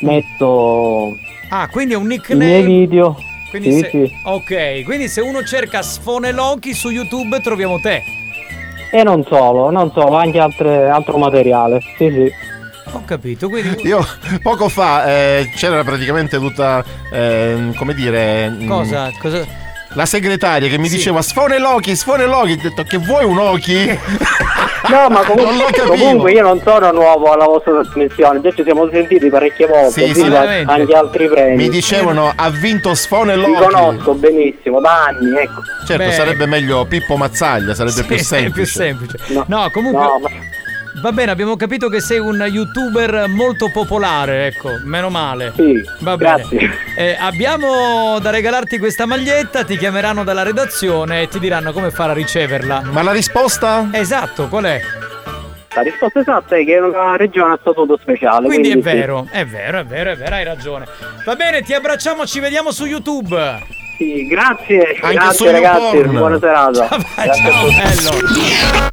[0.00, 1.08] metto
[1.50, 2.62] Ah, quindi è un i miei nickname.
[2.62, 3.16] video.
[3.50, 4.12] Quindi sì, se- sì.
[4.24, 8.02] Ok, quindi se uno cerca Sfonelochi su YouTube troviamo te.
[8.90, 11.80] E non solo, non solo, anche altre- altro materiale.
[11.96, 12.32] Sì, sì.
[12.92, 14.04] Ho capito, quindi Io
[14.42, 18.50] poco fa eh, c'era praticamente tutta, ehm, come dire...
[18.50, 19.10] mm, cosa?
[19.20, 19.46] cosa?
[19.94, 22.52] La segretaria che mi diceva sfone Loki, sfone Loki.
[22.52, 23.98] Ho detto che vuoi un Oki?
[24.86, 28.86] No, ma lo comunque, comunque io non sono nuovo alla vostra trasmissione, già ci siamo
[28.92, 30.28] sentiti parecchie volte, Sì, sì, sì.
[30.28, 31.56] ma anche altri premi.
[31.56, 33.52] Mi dicevano ha vinto sfone Loki.
[33.54, 35.62] conosco benissimo, da anni, ecco.
[35.86, 36.12] Certo, Beh.
[36.12, 38.52] sarebbe meglio Pippo Mazzaglia, sarebbe Sì, più semplice.
[38.52, 39.18] più semplice.
[39.46, 40.02] No, comunque.
[41.04, 45.52] Va bene, abbiamo capito che sei un youtuber molto popolare, ecco, meno male.
[45.54, 46.36] Sì, Va bene.
[46.36, 46.70] grazie.
[46.96, 52.12] Eh, abbiamo da regalarti questa maglietta, ti chiameranno dalla redazione e ti diranno come fare
[52.12, 52.84] a riceverla.
[52.90, 53.90] Ma la risposta?
[53.92, 54.80] Esatto, qual è?
[55.74, 58.46] La risposta esatta è che è una regione a statuto speciale.
[58.46, 58.96] Quindi, Quindi, è sì.
[58.96, 60.86] vero, è vero, è vero, è vero, hai ragione.
[61.26, 63.58] Va bene, ti abbracciamo, ci vediamo su YouTube.
[63.98, 66.16] Sì, grazie, Anche grazie ragazzi, YouPorn.
[66.16, 66.88] buona serata.
[67.14, 68.92] Vai, ciao, bello.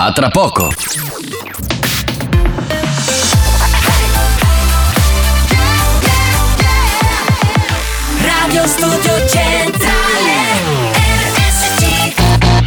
[0.00, 0.70] A tra poco.
[8.22, 10.17] Radio Studio Centrale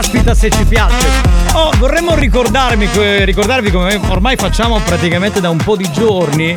[0.00, 1.06] caspita, se ci piace.
[1.52, 6.54] Oh, vorremmo ricordarvi come ormai facciamo praticamente da un po' di giorni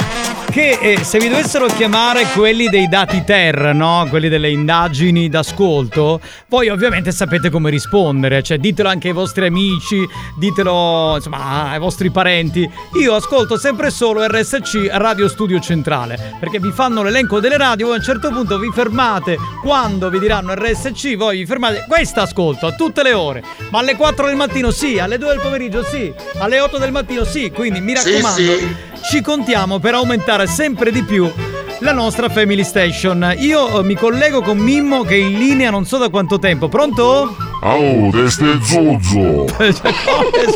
[0.53, 4.05] che eh, se vi dovessero chiamare quelli dei dati ter, no?
[4.07, 10.07] Quelli delle indagini d'ascolto, voi ovviamente sapete come rispondere, cioè ditelo anche ai vostri amici,
[10.37, 12.69] ditelo insomma ai vostri parenti.
[13.01, 17.95] Io ascolto sempre solo RSC Radio Studio Centrale, perché vi fanno l'elenco delle radio, voi
[17.95, 22.67] a un certo punto vi fermate quando vi diranno RSC, voi vi fermate, questa ascolto
[22.67, 26.13] a tutte le ore, ma alle 4 del mattino sì, alle 2 del pomeriggio sì,
[26.37, 28.91] alle 8 del mattino sì, quindi mi Sì, raccomando, sì.
[29.03, 31.31] Ci contiamo per aumentare sempre di più
[31.79, 33.35] la nostra Family Station.
[33.37, 36.69] Io eh, mi collego con Mimmo che è in linea non so da quanto tempo.
[36.69, 37.35] Pronto?
[37.61, 39.45] Oh, testa e zozzo!
[39.55, 39.71] Come,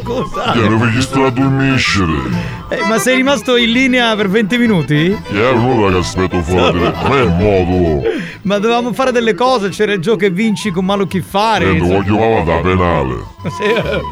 [0.02, 0.52] scusa?
[0.52, 2.57] Ti ero registrato il miscere!
[2.70, 5.18] Eh, ma sei rimasto in linea per 20 minuti?
[5.32, 8.02] È un'ora che aspetto fuori, è modo!
[8.42, 11.66] Ma dovevamo fare delle cose, c'era il gioco che vinci con malo chi fare.
[11.66, 13.24] E lo voglio chiamare da penale!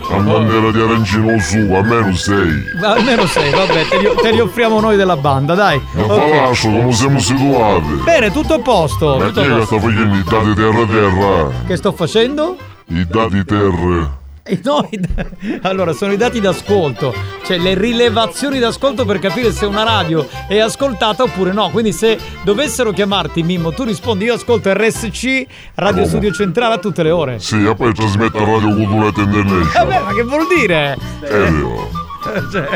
[0.09, 2.63] A bandiera di arancino su, almeno sei!
[2.81, 5.81] Almeno sei, vabbè, te li, te li offriamo noi della banda, dai.
[5.93, 6.29] Ma Ok.
[6.29, 7.93] Palascio, come siamo situati?
[8.05, 9.17] Bene, tutto a posto.
[9.17, 11.51] Ma tutto chi è che sta facendo i dati terra-terra?
[11.67, 12.57] Che sto facendo?
[12.87, 14.23] I dati terra?
[14.47, 15.25] Eh, no, i da-
[15.67, 17.11] allora, sono i dati d'ascolto,
[17.45, 21.71] cioè le rilevazioni d'ascolto per capire se una radio è ascoltata oppure no.
[21.71, 26.07] Quindi se dovessero chiamarti Mimmo, tu rispondi io ascolto RSC, Radio Come?
[26.07, 27.39] Studio Centrale a tutte le ore.
[27.39, 29.63] Sì, e poi trasmette a Radio Cultura International.
[29.87, 30.97] Vabbè, ma che vuol dire?
[31.21, 32.03] È vero.
[32.51, 32.67] Cioè,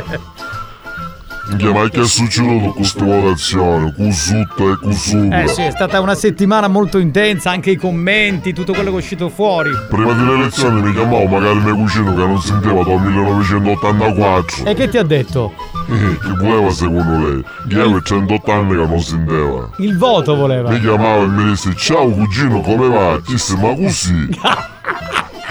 [1.49, 3.93] Minchia, ma che è succeduto con queste votazioni?
[3.93, 5.41] Cusutta e cusura.
[5.43, 8.99] eh sì, è stata una settimana molto intensa, anche i commenti, tutto quello che è
[8.99, 9.71] uscito fuori.
[9.89, 14.65] Prima delle elezioni mi chiamavo magari mio cugino che non sentiva dal 1984.
[14.65, 15.53] E che ti ha detto?
[15.89, 17.43] Eh, Chi voleva secondo lei?
[17.67, 19.69] Chi aveva 108 anni che non sentiva.
[19.77, 20.69] Il voto voleva.
[20.69, 23.19] Mi chiamava e mi disse ciao cugino come va?
[23.25, 24.29] Disse ma così?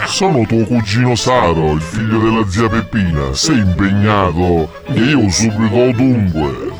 [0.09, 3.31] Sono tuo cugino Saro, il figlio della zia Peppina.
[3.33, 4.69] Sei impegnato?
[4.87, 6.73] E io subito dunque.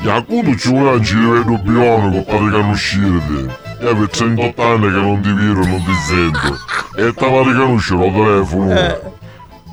[0.00, 3.58] Quando ci vuole un cirevetto bionico per che non uscire?
[3.80, 6.58] E avevo 108 anni che non ti e non ti sento.
[6.96, 9.18] E te la riconoscere al telefono.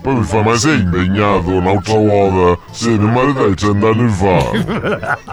[0.01, 2.61] Poi mi fa, ma sei impegnato un'altra volta?
[2.71, 5.25] Sì, mi maritai cent'anni fa.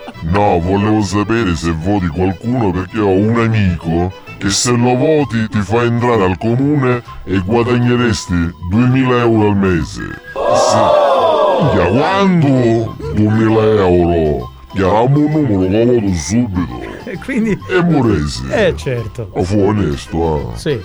[0.22, 5.60] No, volevo sapere se voti qualcuno perché ho un amico che se lo voti ti
[5.60, 10.18] fa entrare al comune e guadagneresti 2000 euro al mese.
[10.32, 11.10] Sì.
[11.60, 12.96] Minchia, quando?
[13.14, 14.50] 2000 euro.
[14.72, 16.80] Chiamamo un numero, lo voto subito.
[17.04, 17.58] E quindi...
[17.68, 18.46] E Moresi.
[18.48, 19.28] Eh certo.
[19.32, 20.58] O fu onesto, eh.
[20.58, 20.80] Sì.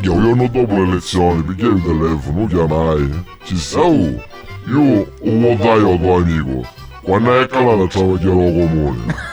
[0.00, 3.24] Io un giorno dopo le elezioni, perché il telefono, chiamai.
[3.44, 4.24] Ci sa, oh,
[4.66, 6.66] io un votai al tuo amico.
[7.02, 9.32] Quando è calata travagliare al comune.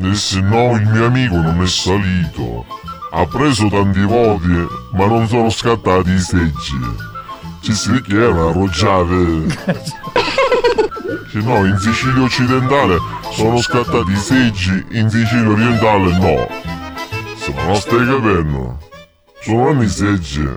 [0.00, 2.64] Disse no, il mio amico non è salito.
[3.10, 6.80] Ha preso tanti voti, ma non sono scattati i seggi.
[7.60, 9.58] Ci si che era roggiate.
[11.30, 12.96] Sì, no, in Sicilia occidentale
[13.32, 16.48] sono scattati i seggi, in Sicilia orientale no.
[17.36, 18.78] Se non stai capendo?
[19.42, 20.48] Sono anni seggi.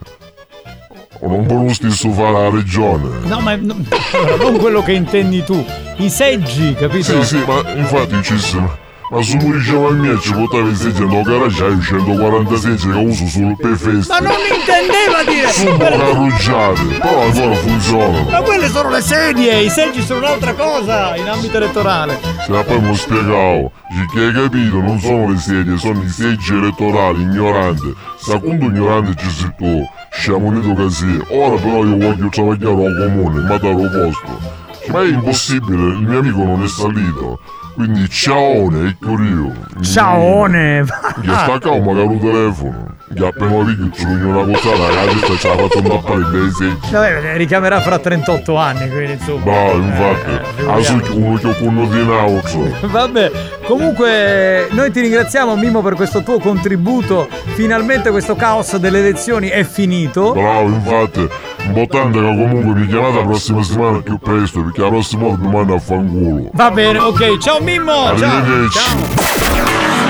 [1.19, 3.27] O non stesso fare la regione.
[3.27, 3.75] No, ma no,
[4.39, 5.65] non quello che intendi tu.
[5.97, 7.21] I seggi, capito?
[7.23, 8.83] Sì, sì, ma infatti ci sono.
[9.09, 12.89] Ma su mi diceva il mio ci portava i seggi nel garage, hai 140 seggi
[12.89, 14.11] che uso solo per feste.
[14.11, 15.51] Ma non intendeva dire!
[15.51, 18.29] Sono carrugiate, però ancora funzionano.
[18.29, 22.19] Ma quelle sono le sedie, i seggi sono un'altra cosa in ambito elettorale.
[22.45, 23.71] Se la poi mi spiegavo,
[24.13, 27.93] che hai capito, non sono le sedie, sono i seggi elettorali, ignorante.
[28.17, 31.21] Secondo ignorante ci sei tu, siamo unito così.
[31.29, 34.61] Ora però io voglio travagliare al comune, ma darò posto.
[34.87, 37.39] Ma è impossibile, il mio amico non è salito.
[37.73, 39.51] Quindi ciao, è io.
[39.81, 40.85] Ciaone!
[41.21, 42.91] Gli ha staccato magari il telefono.
[43.09, 46.51] Gli ha appena c'è una cosa la testa ci ha fatto un tappare i bei
[46.51, 46.91] seggi.
[46.91, 49.43] Vabbè, richiamerà fra 38 anni, quindi insomma.
[49.43, 50.65] Bravo, infatti.
[50.67, 52.87] Adesso uno che uno di altro.
[52.87, 53.31] Vabbè,
[53.65, 57.27] comunque noi ti ringraziamo Mimmo per questo tuo contributo.
[57.53, 60.33] Finalmente questo caos delle elezioni è finito.
[60.33, 61.29] Bravo, infatti.
[61.65, 65.51] Importante che comunque mi chiamate la prossima settimana più presto, perché la prossima volta mi
[65.51, 66.49] manda a fanculo.
[66.53, 67.37] Va bene, ok.
[67.37, 68.15] Ciao Mimmo!
[68.17, 68.39] Ciao!
[68.39, 68.79] Arrivederci.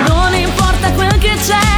[0.07, 1.72] Non importa quel che c'è,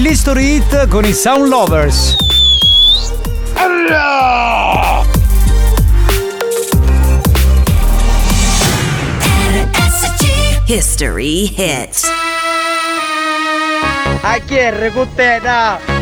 [0.00, 2.16] l'History Hit con i Sound Lovers.
[10.66, 12.00] History hit.
[14.22, 15.93] A chi è recuteta?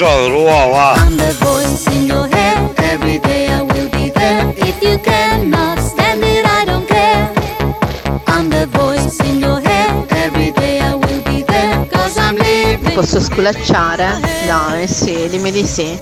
[0.00, 0.98] Mad.
[0.98, 2.74] I'm the voice in your head.
[2.78, 4.52] Every day I will be there.
[4.56, 7.32] If you cannot stand it, I don't care.
[8.26, 10.06] I'm the voice in your head.
[10.10, 11.86] Every day I will be there.
[11.90, 12.94] Cause I'm leaving.
[12.94, 14.20] Posso sculacciare?
[14.46, 15.98] Dai, sì, dimmi di sì.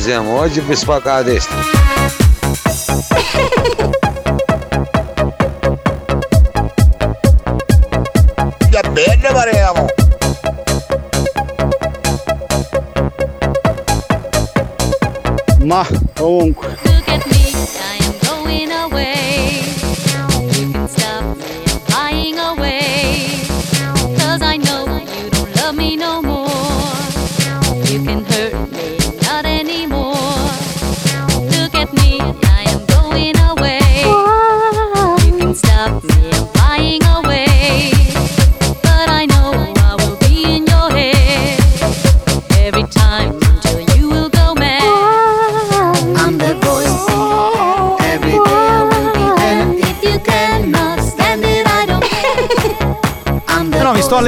[0.00, 1.54] Ah, siamo oggi per spaccare la testa.
[8.70, 8.80] Ya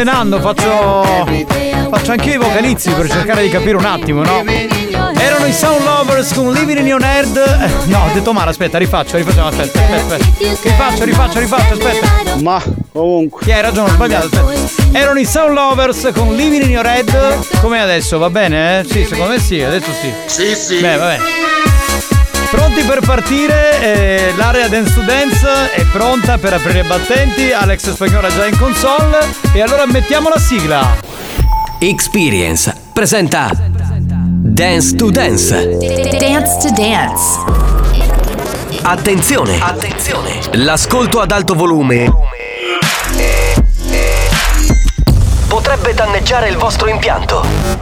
[0.03, 1.31] allenando, faccio.
[1.91, 4.43] Faccio anche i vocalizzi per cercare di capire un attimo, no?
[5.15, 7.37] Erano i Sound Lovers con Living in Your Head.
[7.37, 10.69] Eh, No, ho detto Mara, aspetta, rifaccio, rifacciamo, aspetta, aspetta, aspetta.
[10.69, 12.37] Rifaccio, rifaccio, rifaccio, aspetta.
[12.41, 13.45] Ma comunque.
[13.45, 14.99] Sì, hai ragione, ho sbagliato, aspetta.
[14.99, 17.61] Erano i Sound Lovers con Living in Your Head.
[17.61, 18.81] Come adesso, va bene?
[18.81, 18.85] Eh?
[18.85, 20.13] Sì, secondo me sì, adesso sì.
[20.27, 20.81] Sì, sì.
[20.81, 21.23] Beh, va bene.
[22.53, 23.81] Pronti per partire?
[23.81, 27.51] Eh, l'area Dance to Dance è pronta per aprire i battenti.
[27.51, 29.21] Alex Spagnola già in console.
[29.55, 30.99] E allora mettiamo la sigla.
[31.79, 35.79] Experience presenta Dance to Dance.
[35.79, 37.39] Dance to Dance.
[38.83, 39.59] Attenzione!
[39.59, 40.41] Attenzione!
[40.53, 42.13] L'ascolto ad alto volume
[45.49, 47.82] potrebbe danneggiare il vostro impianto.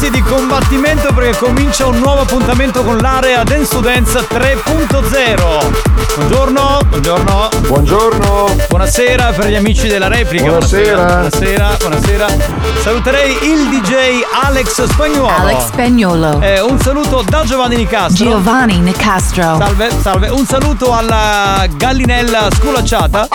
[0.00, 6.16] Posti di combattimento perché comincia un nuovo appuntamento con l'area Dance to Dance 3.0.
[6.16, 7.48] Buongiorno, buongiorno.
[7.66, 8.56] Buongiorno.
[8.68, 10.44] Buonasera per gli amici della replica.
[10.44, 11.04] Buonasera.
[11.04, 12.26] Buonasera, buonasera.
[12.82, 15.36] Saluterei il DJ Alex Spagnuolo.
[15.36, 16.40] Alex Spagnuolo.
[16.40, 18.24] Eh, un saluto da Giovanni Nicastro.
[18.24, 19.58] Giovanni Nicastro.
[19.58, 20.28] Salve, salve.
[20.28, 23.28] Un saluto alla gallinella sculacciata.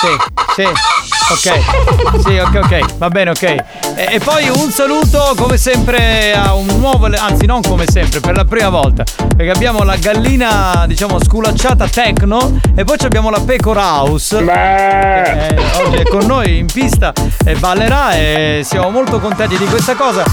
[0.00, 0.68] Sì, sì.
[1.28, 3.64] Ok, sì, ok, ok, va bene, ok.
[3.98, 8.36] E, e poi un saluto come sempre a un nuovo, anzi non come sempre, per
[8.36, 13.80] la prima volta, perché abbiamo la gallina, diciamo, sculacciata techno e poi abbiamo la Pecora
[14.02, 14.36] House.
[15.24, 19.64] che, eh, oggi è con noi in pista e ballerà e siamo molto contenti di
[19.64, 20.24] questa cosa.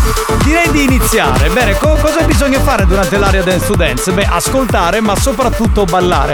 [0.44, 1.48] Direi di iniziare.
[1.48, 4.12] Bene, co- cosa bisogna fare durante l'area Dance to Dance?
[4.12, 6.34] Beh, ascoltare, ma soprattutto ballare.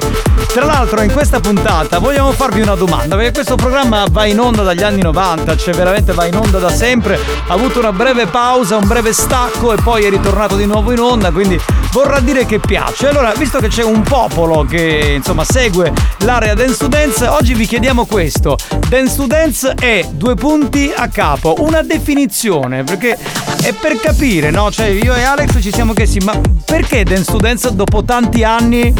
[0.51, 4.63] Tra l'altro, in questa puntata vogliamo farvi una domanda, perché questo programma va in onda
[4.63, 7.18] dagli anni 90, cioè veramente va in onda da sempre.
[7.47, 10.99] Ha avuto una breve pausa, un breve stacco e poi è ritornato di nuovo in
[10.99, 11.59] onda, quindi
[11.91, 13.07] vorrà dire che piace.
[13.07, 17.65] Allora, visto che c'è un popolo che insomma segue l'area Dance to Dance, oggi vi
[17.65, 18.57] chiediamo questo.
[18.87, 23.17] Dance to Dance è due punti a capo, una definizione, perché
[23.61, 24.71] è per capire, no?
[24.71, 28.93] Cioè io e Alex ci siamo chiesti, ma perché Dance to Dance dopo tanti anni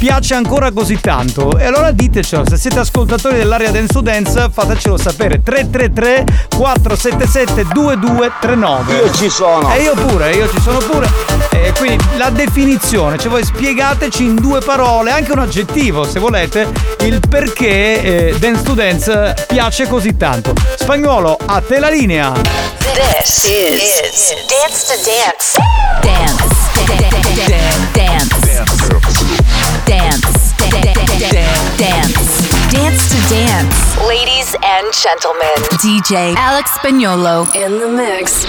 [0.00, 1.58] piace ancora così tanto?
[1.58, 5.42] E allora ditecelo, se siete ascoltatori dell'area Dance to Dance, fatecelo sapere.
[5.42, 6.24] 333
[6.56, 8.94] 477 2239.
[8.94, 9.70] Io ci sono.
[9.74, 11.06] E io pure, io ci sono pure.
[11.50, 16.66] E quindi la definizione, cioè voi spiegateci in due parole, anche un aggettivo se volete,
[17.00, 20.54] il perché eh, Dance to Dance piace così tanto.
[20.76, 22.32] Spagnolo, a te la linea.
[22.32, 25.58] This is, Dance to Dance.
[26.00, 26.68] Dance.
[26.86, 27.90] Dance.
[27.92, 28.09] Dance.
[31.20, 32.48] Dance.
[32.72, 33.98] Dance to Dance.
[34.08, 37.44] Ladies and gentlemen, DJ Alex Spagnolo.
[37.54, 38.46] In the mix.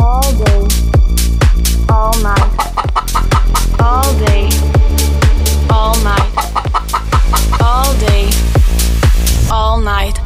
[0.00, 0.66] All day,
[1.90, 2.50] all night,
[3.78, 4.48] all day,
[5.68, 6.32] all night,
[7.60, 8.30] all day,
[9.50, 10.18] all night,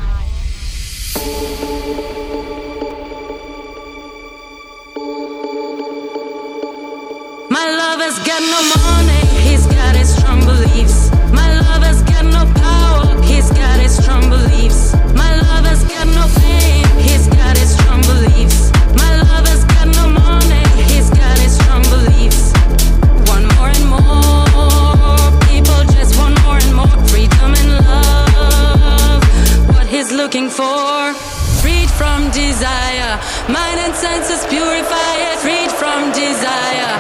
[32.37, 33.17] desire,
[33.49, 35.37] mind and senses purify it.
[35.41, 36.93] Freed from desire,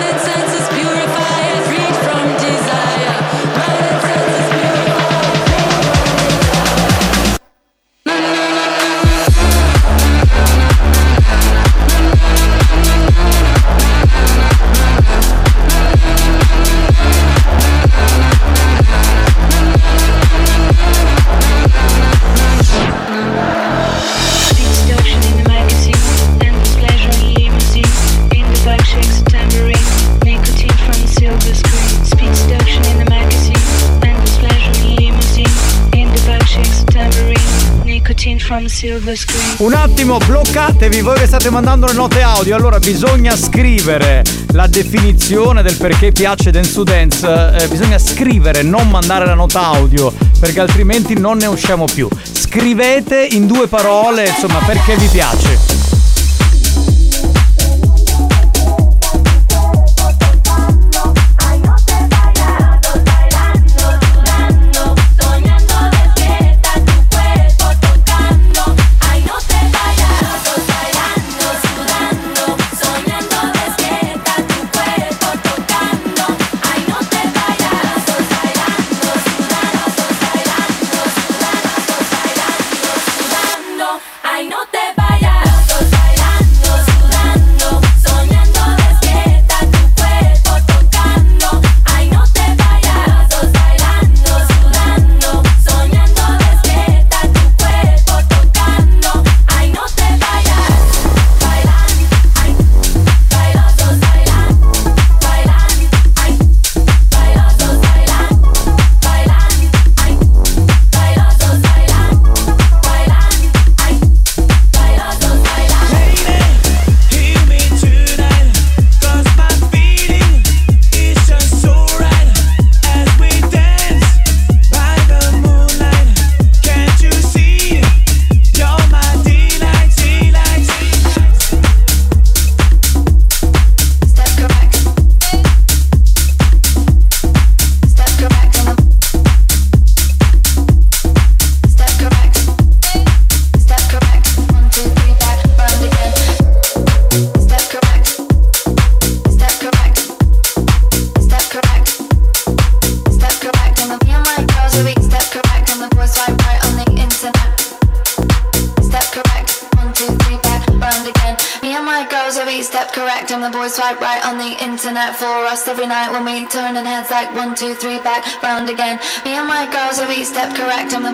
[0.00, 0.49] mind and
[39.58, 42.54] Un attimo, bloccatevi voi che state mandando le note audio.
[42.54, 44.22] Allora bisogna scrivere
[44.52, 47.56] la definizione del perché piace Dance to Dance.
[47.60, 52.08] Eh, bisogna scrivere, non mandare la nota audio, perché altrimenti non ne usciamo più.
[52.30, 55.69] Scrivete in due parole, insomma, perché vi piace.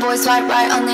[0.07, 0.86] always swipe right on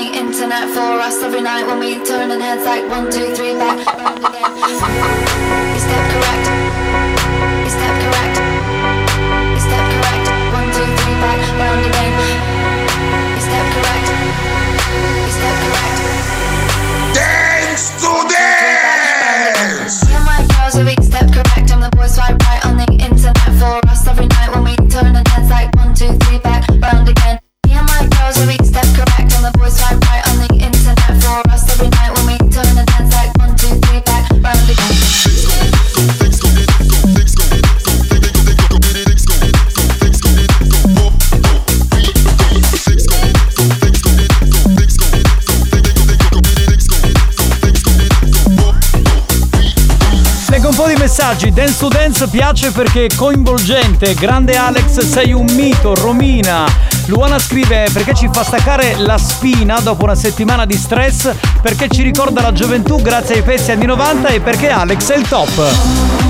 [51.33, 51.51] messaggi.
[51.51, 54.13] Dance to Dance piace perché è coinvolgente.
[54.13, 55.95] Grande Alex, sei un mito.
[55.95, 56.65] Romina.
[57.07, 62.01] Luana scrive perché ci fa staccare la spina dopo una settimana di stress, perché ci
[62.01, 66.22] ricorda la gioventù grazie ai pezzi anni 90 e perché Alex è il top.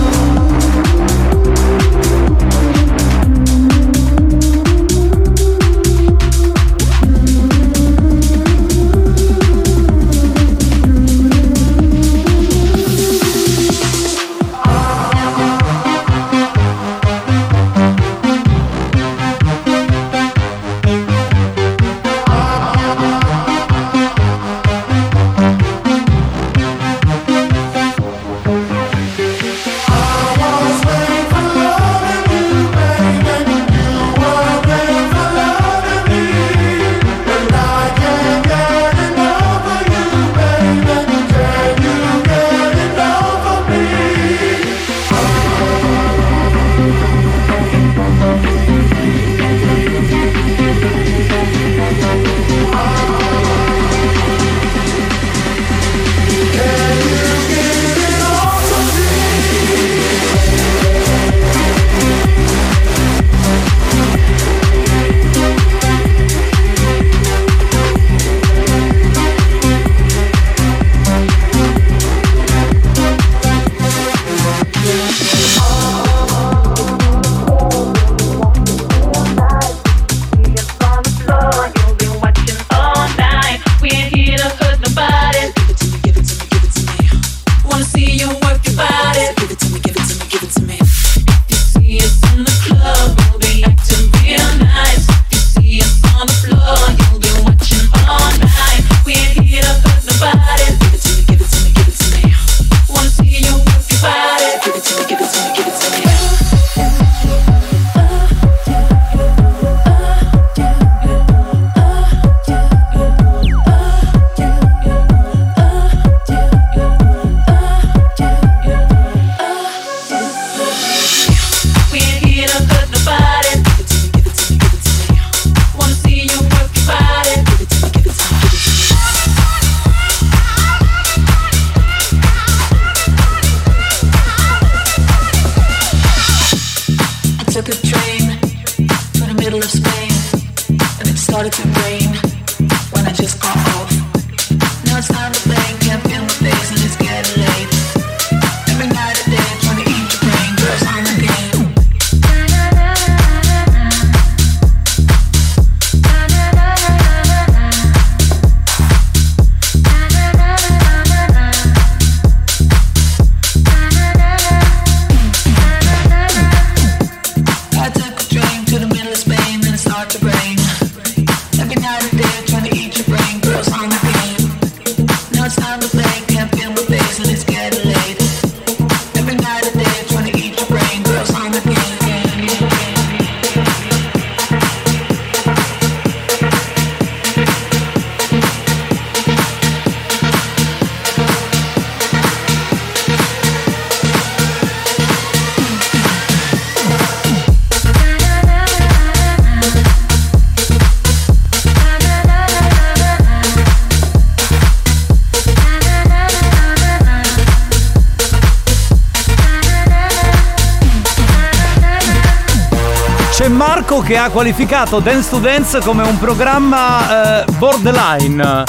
[214.13, 218.63] che ha qualificato Dance to Dance come un programma eh, borderline.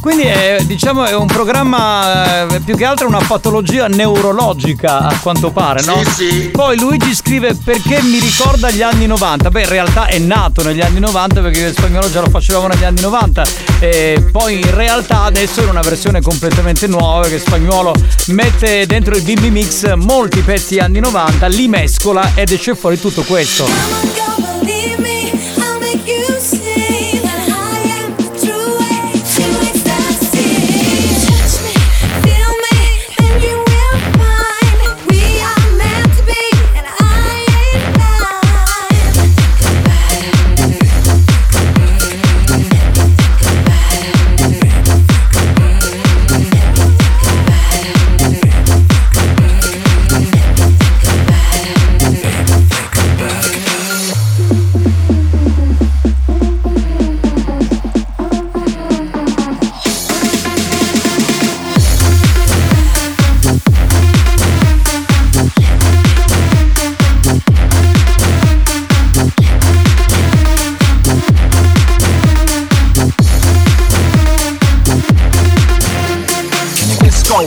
[0.00, 5.50] Quindi è, diciamo, è un programma eh, più che altro una patologia neurologica a quanto
[5.50, 6.00] pare, no?
[6.04, 6.48] Sì, sì.
[6.52, 9.50] Poi Luigi scrive perché mi ricorda gli anni 90.
[9.50, 12.84] Beh, in realtà è nato negli anni 90 perché il spagnolo già lo facevamo negli
[12.84, 13.44] anni 90.
[13.80, 17.92] E poi in realtà adesso è una versione completamente nuova che spagnolo
[18.26, 23.22] mette dentro il BB Mix molti pezzi anni 90, li mescola ed esce fuori tutto
[23.22, 24.31] questo.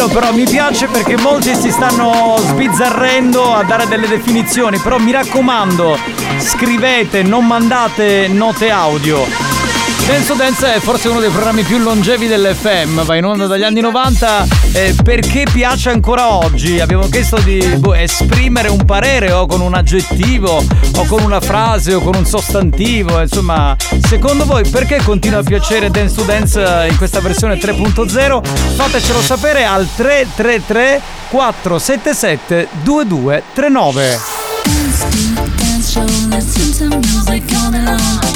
[0.00, 5.12] Bello però, mi piace perché molti si stanno sbizzarrendo a dare delle definizioni, però mi
[5.12, 5.98] raccomando,
[6.38, 9.49] scrivete, non mandate note audio.
[10.06, 13.62] Dance to Dance è forse uno dei programmi più longevi dell'FM, va in onda dagli
[13.62, 16.80] anni 90 eh, perché piace ancora oggi.
[16.80, 20.64] Abbiamo chiesto di boh, esprimere un parere o con un aggettivo
[20.96, 23.76] o con una frase o con un sostantivo, insomma,
[24.08, 28.42] secondo voi perché continua a piacere Dance to Dance eh, in questa versione 3.0?
[28.74, 34.18] Fatecelo sapere al 333 477 2239.
[37.72, 38.29] Dance.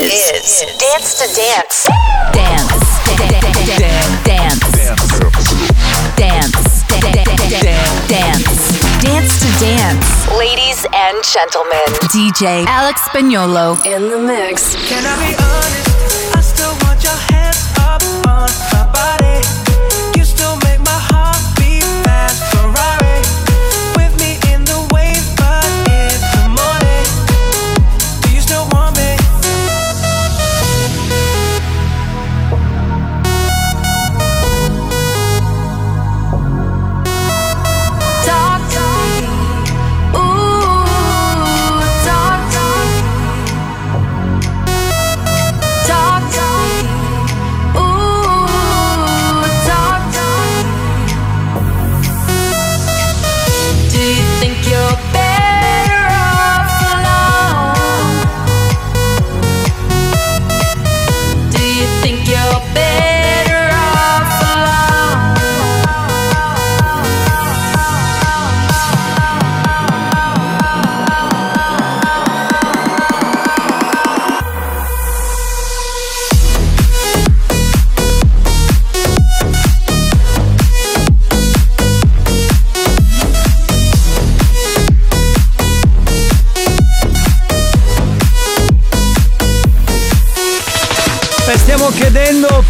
[0.00, 1.86] Is, Dance to Dance.
[2.32, 2.72] Dance.
[3.20, 4.00] Dance.
[4.24, 4.64] Dance.
[6.16, 6.84] Dance
[8.08, 10.28] Dance Dance to Dance.
[10.38, 11.86] Ladies and gentlemen.
[12.08, 13.76] DJ Alex Spagnolo.
[13.84, 14.74] In the mix.
[14.88, 16.36] Can I be honest?
[16.36, 17.69] I still want your hands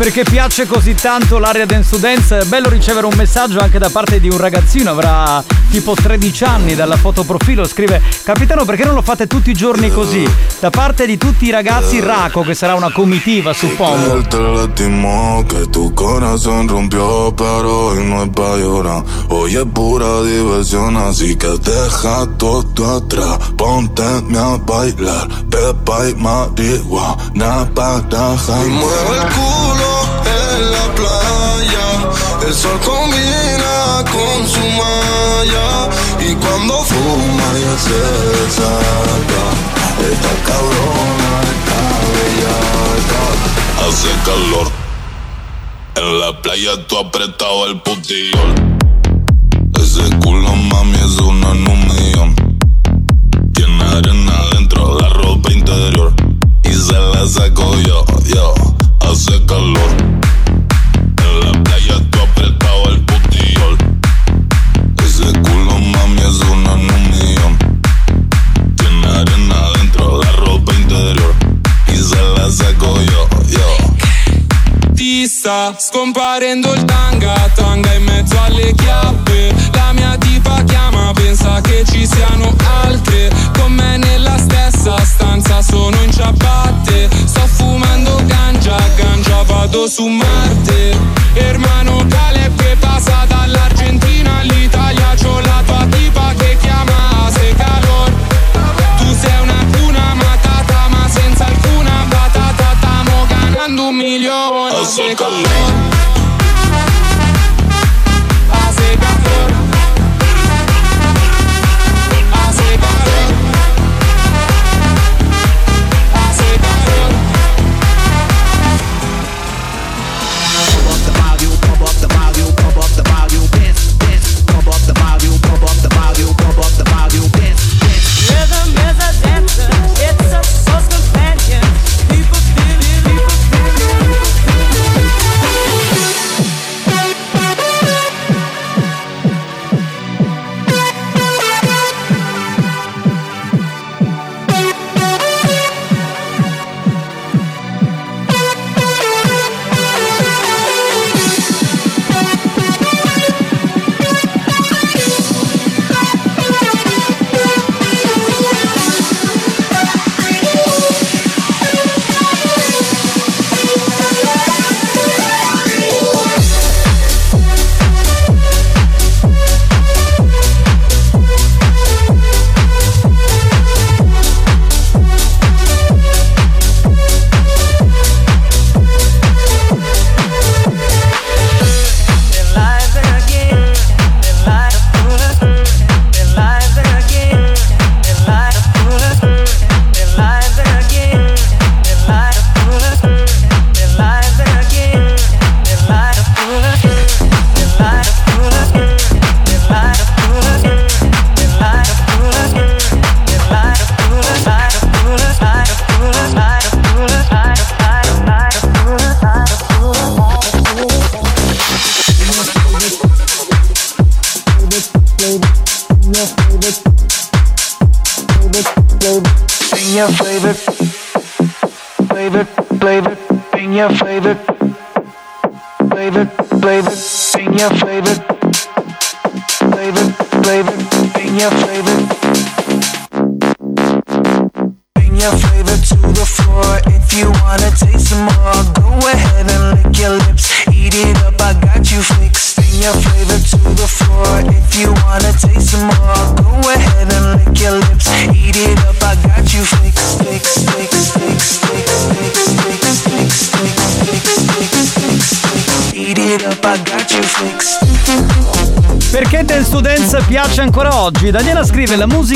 [0.01, 2.39] perché piace così tanto l'area dance to dance.
[2.39, 6.75] È bello ricevere un messaggio anche da parte di un ragazzino, avrà tipo 13 anni
[6.75, 7.67] dalla foto profilo.
[7.67, 10.27] Scrive: Capitano, perché non lo fate tutti i giorni così?
[10.59, 14.23] Da parte di tutti i ragazzi, Raco, che sarà una comitiva, suppongo.
[24.65, 28.67] bailar, pepa y marihuana para jantar.
[28.67, 29.90] Y mueve el culo
[30.27, 32.11] en la playa.
[32.47, 38.01] El sol combina con su malla y cuando fuma ya se
[38.39, 39.43] desata.
[40.11, 41.81] Esta cabrona está
[42.15, 43.23] bellaca.
[43.87, 44.69] Hace calor.
[45.97, 48.79] En la playa tú apretado el putillón.
[49.81, 52.35] Ese culo, mami, es una en.
[53.55, 56.13] Tiene arena dentro la ropa interior.
[56.65, 58.55] Y se la saco yo, yo
[75.41, 77.00] fissa Scomparendo il tempo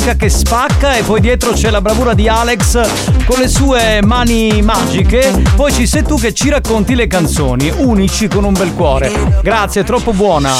[0.04, 4.60] musica che spacca e poi dietro c'è la bravura di Alex con le sue mani
[4.60, 5.42] magiche.
[5.56, 9.40] Poi ci sei tu che ci racconti le canzoni, unici con un bel cuore.
[9.42, 10.52] Grazie, è troppo buona.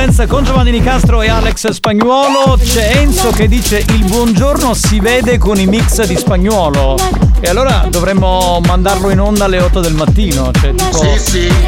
[0.00, 2.56] Dance con Giovanni Nicastro e Alex Spagnuolo.
[2.56, 6.96] C'è Enzo che dice il buongiorno si vede con i mix di Spagnuolo.
[7.38, 11.02] E allora dovremmo mandarlo in onda alle 8 del mattino, cioè tipo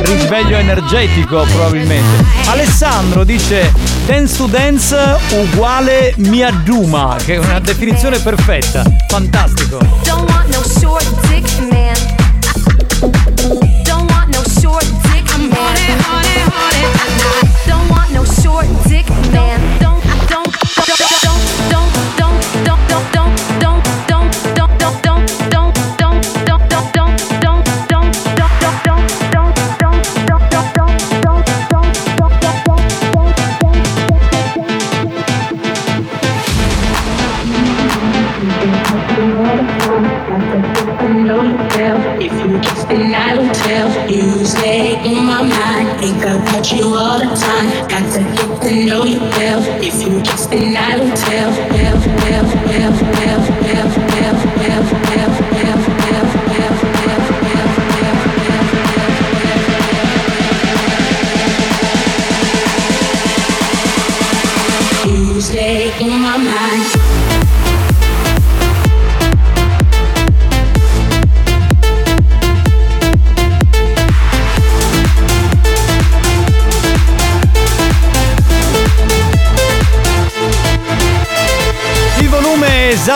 [0.01, 2.25] risveglio energetico probabilmente.
[2.47, 3.71] Alessandro dice
[4.07, 4.97] Dance to Dance
[5.33, 8.83] uguale Miaduma, che è una definizione perfetta.
[9.09, 9.77] Fantastico.
[10.05, 13.32] Don't want no short dick man.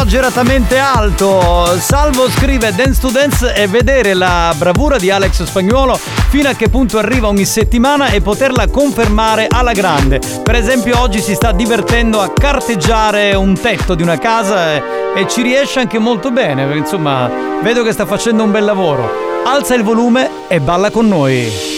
[0.06, 1.66] Esageratamente alto.
[1.80, 6.68] Salvo scrive Dance to Dance e vedere la bravura di Alex Spagnuolo fino a che
[6.68, 10.20] punto arriva ogni settimana e poterla confermare alla grande.
[10.44, 14.82] Per esempio oggi si sta divertendo a carteggiare un tetto di una casa e,
[15.16, 16.76] e ci riesce anche molto bene.
[16.76, 17.28] Insomma,
[17.60, 19.10] vedo che sta facendo un bel lavoro.
[19.44, 21.75] Alza il volume e balla con noi.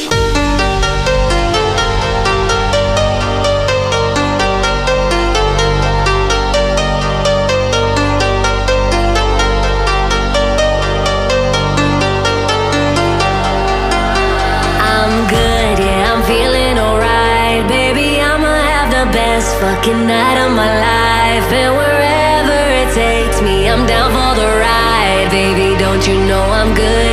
[19.61, 21.49] Fucking night of my life.
[21.51, 25.29] And wherever it takes me, I'm down for the ride.
[25.31, 27.08] Baby, don't you know I'm good,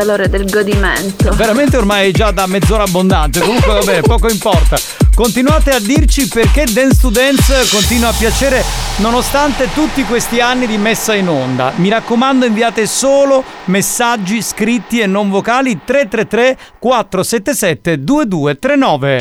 [0.00, 1.30] Iniziata l'ora del godimento.
[1.34, 3.40] Veramente ormai è già da mezz'ora abbondante.
[3.40, 4.76] Comunque, vabbè, poco importa.
[5.14, 8.64] Continuate a dirci perché Dance to Dance continua a piacere
[8.96, 11.72] nonostante tutti questi anni di messa in onda.
[11.76, 19.16] Mi raccomando, inviate solo messaggi scritti e non vocali 333 477 2239.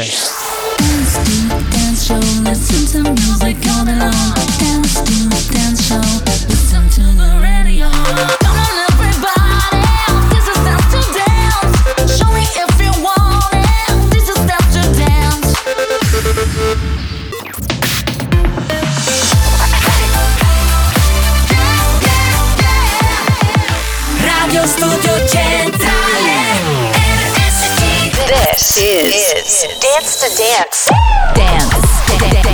[1.70, 4.49] Dance show, listen to music all day long.
[28.60, 30.92] This is, Dance to Dance
[31.34, 31.80] Dance
[32.20, 32.52] Dance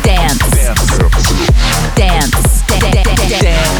[0.00, 0.40] Dance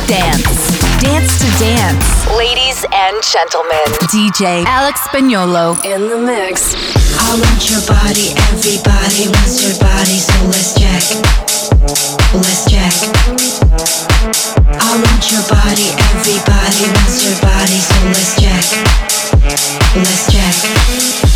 [0.04, 0.52] Dance
[1.00, 6.76] Dance to Dance Ladies and gentlemen DJ Alex Spagnolo in the mix
[7.24, 11.00] I want your body, everybody wants your body, so let's check.
[12.36, 12.92] Let's check.
[14.76, 18.64] I want your body, everybody wants your body, so let's check.
[19.96, 21.35] Let's check.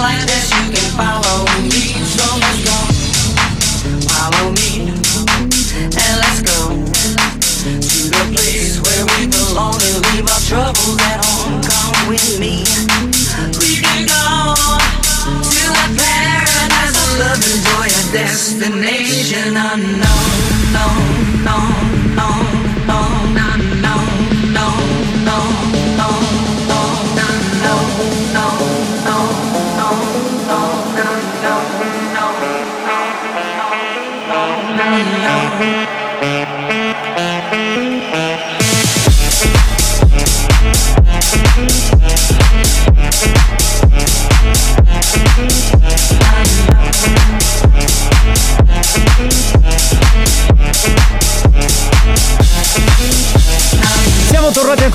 [0.00, 1.70] Like this, you can follow me.
[2.16, 2.76] So let's go.
[4.08, 4.88] Follow me.
[5.92, 7.70] And let's go to
[8.08, 11.60] the place where we belong and leave our troubles at home.
[11.60, 12.64] Come with me.
[13.60, 14.56] We can go
[15.52, 20.00] to a paradise of love and joy, a destination unknown,
[20.72, 20.86] no,
[21.44, 21.60] no,
[22.16, 22.28] no, no,
[22.88, 23.00] no,
[23.36, 23.69] no, no,
[35.60, 35.99] Thank you.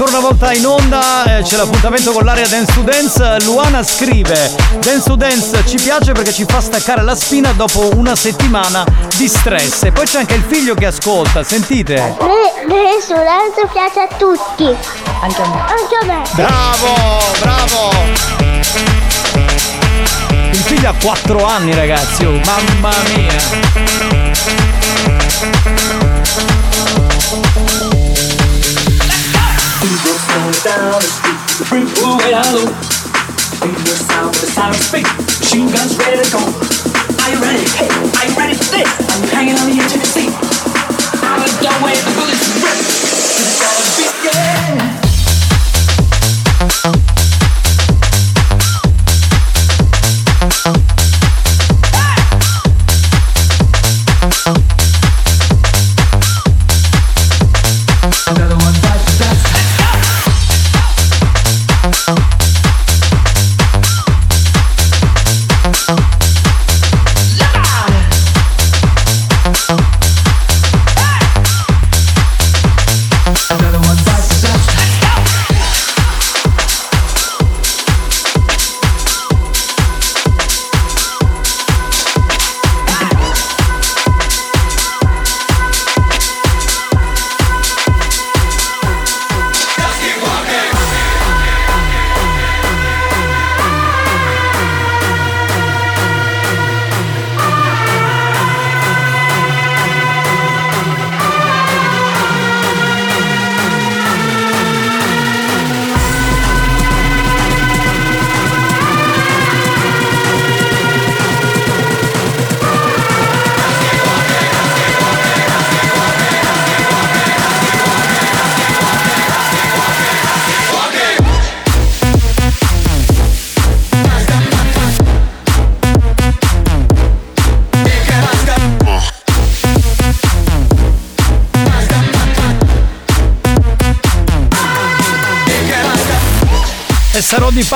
[0.06, 3.38] Ancora una volta in onda, eh, c'è l'appuntamento con l'area Dance to Dance.
[3.44, 8.15] Luana scrive: Dance to Dance ci piace perché ci fa staccare la spina dopo una
[8.15, 9.84] settimana di stress.
[9.84, 12.15] E poi c'è anche il figlio che ascolta, sentite.
[12.68, 14.76] L'essuranza piace a tutti.
[15.22, 15.61] Anche a me.
[15.61, 16.22] Anche a me.
[16.34, 17.91] Bravo, bravo.
[20.52, 22.26] Il figlio ha 4 anni, ragazzi.
[22.26, 24.14] oh, mamma mia.
[30.65, 32.65] Down the street, the free way hello.
[33.61, 35.05] Feel the sound of the siren speak,
[35.37, 36.41] machine guns ready to go.
[36.41, 37.61] Are you ready?
[37.77, 38.89] Hey, are you ready for this?
[39.13, 40.33] I'm hanging on the edge of the seat.
[41.21, 42.35] I'm a doorway, the bullets rip.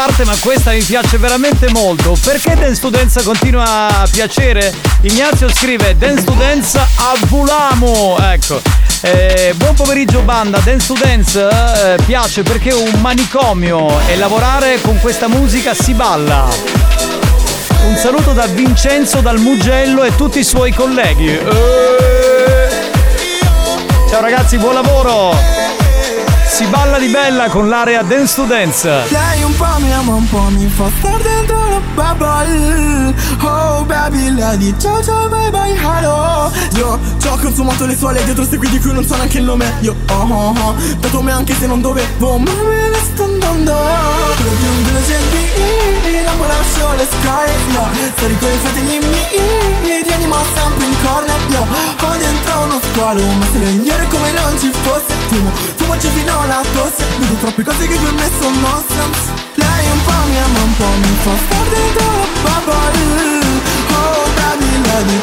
[0.06, 2.18] Parte, ma questa mi piace veramente molto.
[2.24, 4.74] Perché Dance Dance continua a piacere?
[5.02, 8.18] Ignazio scrive Dance a Vulamo.
[8.18, 8.62] Ecco.
[9.02, 14.80] Eh, buon pomeriggio banda, Dance to Dance eh, piace perché è un manicomio e lavorare
[14.80, 16.48] con questa musica si balla.
[17.86, 21.28] Un saluto da Vincenzo dal Mugello e tutti i suoi colleghi.
[21.28, 21.42] Eh.
[24.10, 25.36] Ciao ragazzi, buon lavoro!
[26.48, 29.04] Si balla di bella con l'area Dance to Dance.
[30.00, 33.14] Lei un po' mi fa star dentro la bubble.
[33.42, 36.50] Oh baby, di ciao ciao bye bye hello.
[36.76, 36.98] Io
[37.28, 39.74] ho consumato le suole dietro questi qui di cui non so neanche il nome.
[39.82, 43.76] Io oh oh oh, dato me anche se non dovevo Ma me ne sto andando.
[44.88, 49.00] Crescenti, non lascio le sky Io stare con i fratelli
[49.84, 51.40] miei Ti animo sempre in corner.
[51.50, 56.08] Io ho dentro uno squalo Ma se legnere come non ci fosse Fumo, fumo c'è
[56.08, 57.04] fino alla tosse.
[57.18, 59.39] Vedo troppe cose che per me sono nonsense
[60.30, 62.10] mnie mam pomysł, wpadnę do
[62.44, 63.42] babalu
[63.90, 64.56] Kołda
[65.04, 65.20] mi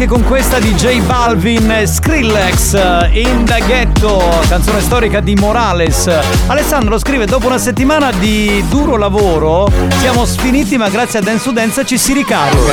[0.00, 2.72] anche con questa di J Balvin Skrillex
[3.12, 6.08] In the Ghetto, canzone storica di Morales.
[6.46, 11.84] Alessandro scrive: Dopo una settimana di duro lavoro, siamo sfiniti, ma grazie a Dance to
[11.84, 12.72] ci si ricarica.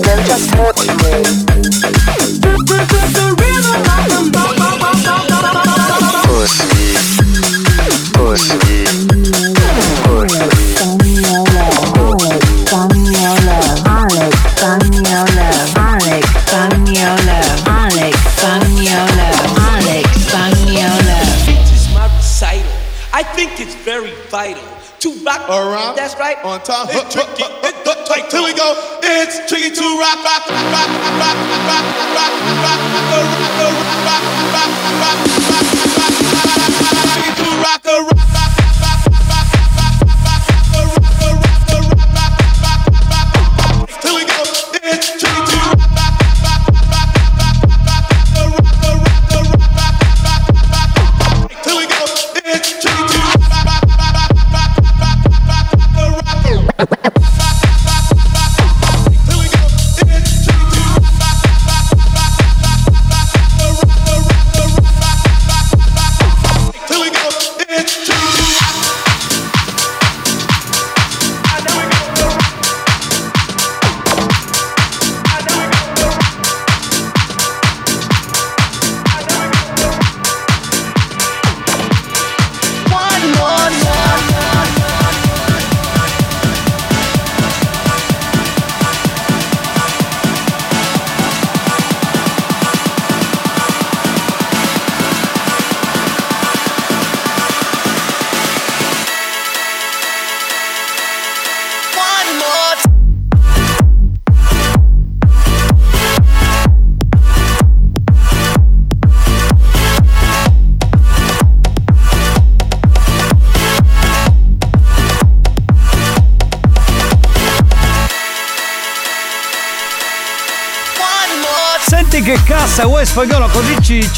[0.00, 1.47] Very
[28.38, 28.74] Here we go.
[29.02, 33.37] It's tricky to rock, rock, rock, rock, rock, rock, rock, rock, rock,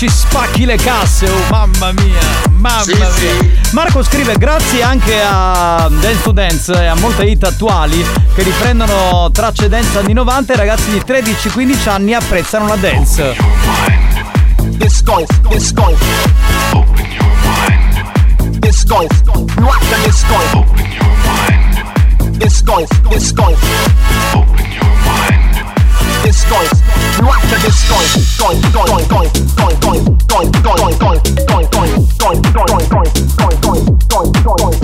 [0.01, 2.19] ci, spacchi le casse, oh mamma mia,
[2.53, 3.11] mamma Sì, mia.
[3.11, 3.29] sì.
[3.73, 8.03] Marco scrive grazie anche a Dance to Dance e a molte hit attuali
[8.35, 13.23] che riprendono tracce dance anni 90 i ragazzi di 13-15 anni apprezzano la dance.
[13.23, 14.79] Your mind.
[14.79, 14.89] The
[17.13, 18.09] your mind.
[20.55, 21.11] Open your
[24.35, 24.70] mind.
[26.31, 26.69] This going,
[27.27, 28.07] watch this going,
[28.39, 31.67] going, going, going, going, going, going, going, going,
[32.89, 34.80] going, going, going.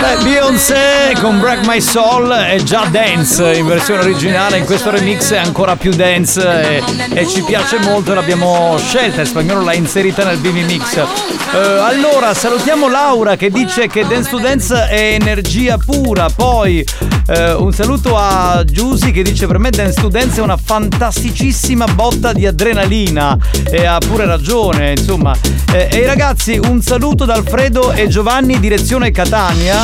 [0.00, 5.32] Beh, Beyoncé con Break My Soul è già dance in versione originale, in questo remix
[5.32, 6.82] è ancora più dance e,
[7.14, 10.96] e ci piace molto, l'abbiamo scelta, in spagnolo l'ha inserita nel BB Mix.
[10.96, 16.84] Eh, allora, salutiamo Laura che dice che Dance to Dance è energia pura, poi
[17.30, 21.86] eh, un saluto a Giusy che dice per me Dance to Dance è una fantasticissima
[21.86, 23.38] botta di adrenalina
[23.70, 25.34] e ha pure ragione, insomma.
[25.72, 29.76] Eh, e ragazzi, un saluto da Alfredo e Giovanni direzione Catania.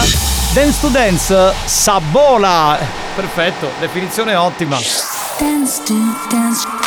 [0.52, 2.78] Dance to Dance, Sabola.
[3.14, 4.76] Perfetto, definizione ottima.
[5.38, 5.94] Dance to
[6.28, 6.85] dance.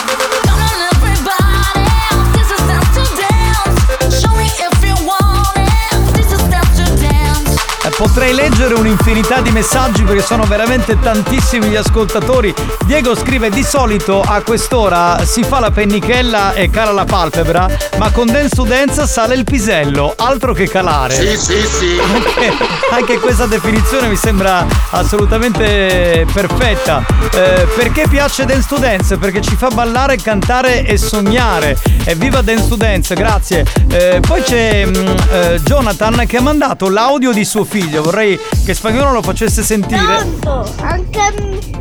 [7.99, 12.53] Potrei leggere un'infinità di messaggi perché sono veramente tantissimi gli ascoltatori.
[12.85, 17.67] Diego scrive di solito a quest'ora si fa la pennichella e cala la palpebra,
[17.97, 21.13] ma con Dance to Dance sale il pisello, altro che calare.
[21.13, 21.99] Sì, sì, sì.
[21.99, 22.53] Anche,
[22.89, 27.05] anche questa definizione mi sembra assolutamente perfetta.
[27.33, 29.17] Eh, perché piace Dance to Dance?
[29.17, 31.77] Perché ci fa ballare, cantare e sognare.
[32.05, 33.65] Evviva Dance to Dance, grazie.
[33.89, 37.87] Eh, poi c'è mm, eh, Jonathan che ha mandato l'audio di suo figlio.
[37.97, 39.99] Vorrei che spagnolo lo facesse sentire.
[39.99, 41.19] Tanto, anche,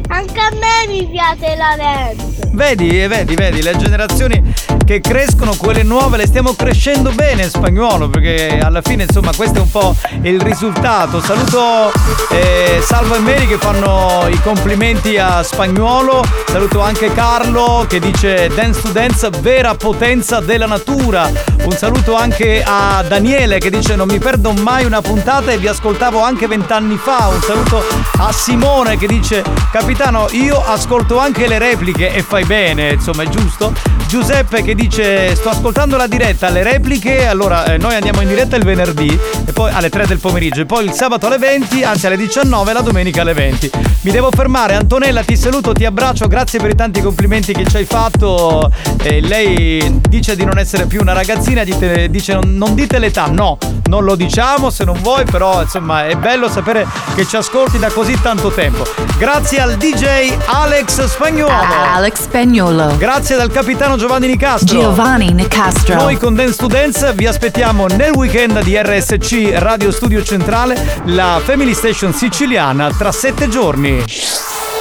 [0.08, 2.50] anche a me mi piace la dance.
[2.52, 4.54] Vedi, eh, vedi, vedi, le generazioni
[4.88, 9.58] che crescono, quelle nuove, le stiamo crescendo bene in spagnolo, perché alla fine insomma questo
[9.58, 11.20] è un po' il risultato.
[11.20, 11.92] Saluto
[12.30, 18.48] eh, Salvo e Mary che fanno i complimenti a spagnolo, saluto anche Carlo che dice
[18.54, 21.30] Dance to Dance, vera potenza della natura.
[21.64, 25.68] Un saluto anche a Daniele che dice non mi perdo mai una puntata e vi
[25.68, 27.28] ascoltavo anche vent'anni fa.
[27.28, 27.84] Un saluto
[28.20, 33.28] a Simone che dice capitano io ascolto anche le repliche e fai bene, insomma è
[33.28, 33.74] giusto.
[34.06, 38.54] Giuseppe che dice sto ascoltando la diretta, le repliche, allora eh, noi andiamo in diretta
[38.54, 39.08] il venerdì
[39.44, 42.70] e poi alle 3 del pomeriggio e poi il sabato alle 20, anzi alle 19
[42.70, 43.70] e la domenica alle 20.
[44.02, 47.76] Mi devo fermare, Antonella ti saluto, ti abbraccio, grazie per i tanti complimenti che ci
[47.76, 48.70] hai fatto.
[49.02, 53.26] Eh, lei dice di non essere più una ragazzina, dite- dice non, non dite l'età,
[53.26, 57.78] no, non lo diciamo se non vuoi, però insomma è bello sapere che ci ascolti
[57.78, 58.86] da così tanto tempo.
[59.18, 61.52] Grazie al DJ Alex Spagnuolo.
[61.92, 62.96] Alex Spagnolo.
[62.98, 64.80] Grazie dal capitano Giovanni Nicastro.
[64.80, 65.94] Giovanni Nicastro.
[65.94, 71.40] Noi con Dance to Dance vi aspettiamo nel weekend di RSC Radio Studio Centrale, la
[71.42, 74.04] Family Station siciliana, tra sette giorni.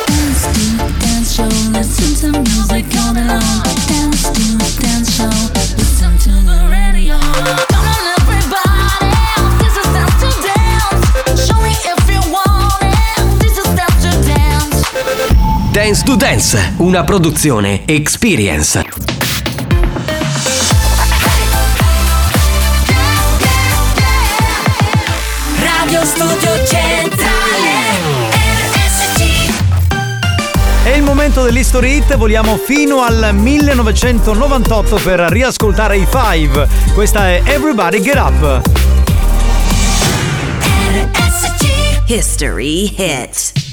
[0.07, 3.63] Dance to dance show, listen to music all day long.
[3.87, 5.46] Dance to dance show,
[15.77, 16.03] dance.
[16.05, 18.83] To Dance, una produzione Experience.
[25.59, 27.69] Radio Studio Centrale
[28.73, 29.51] RSC
[30.83, 36.67] È il momento dell'History Hit, voliamo fino al 1998 per riascoltare i Five.
[36.95, 38.61] Questa è Everybody Get Up.
[42.07, 43.66] History hit.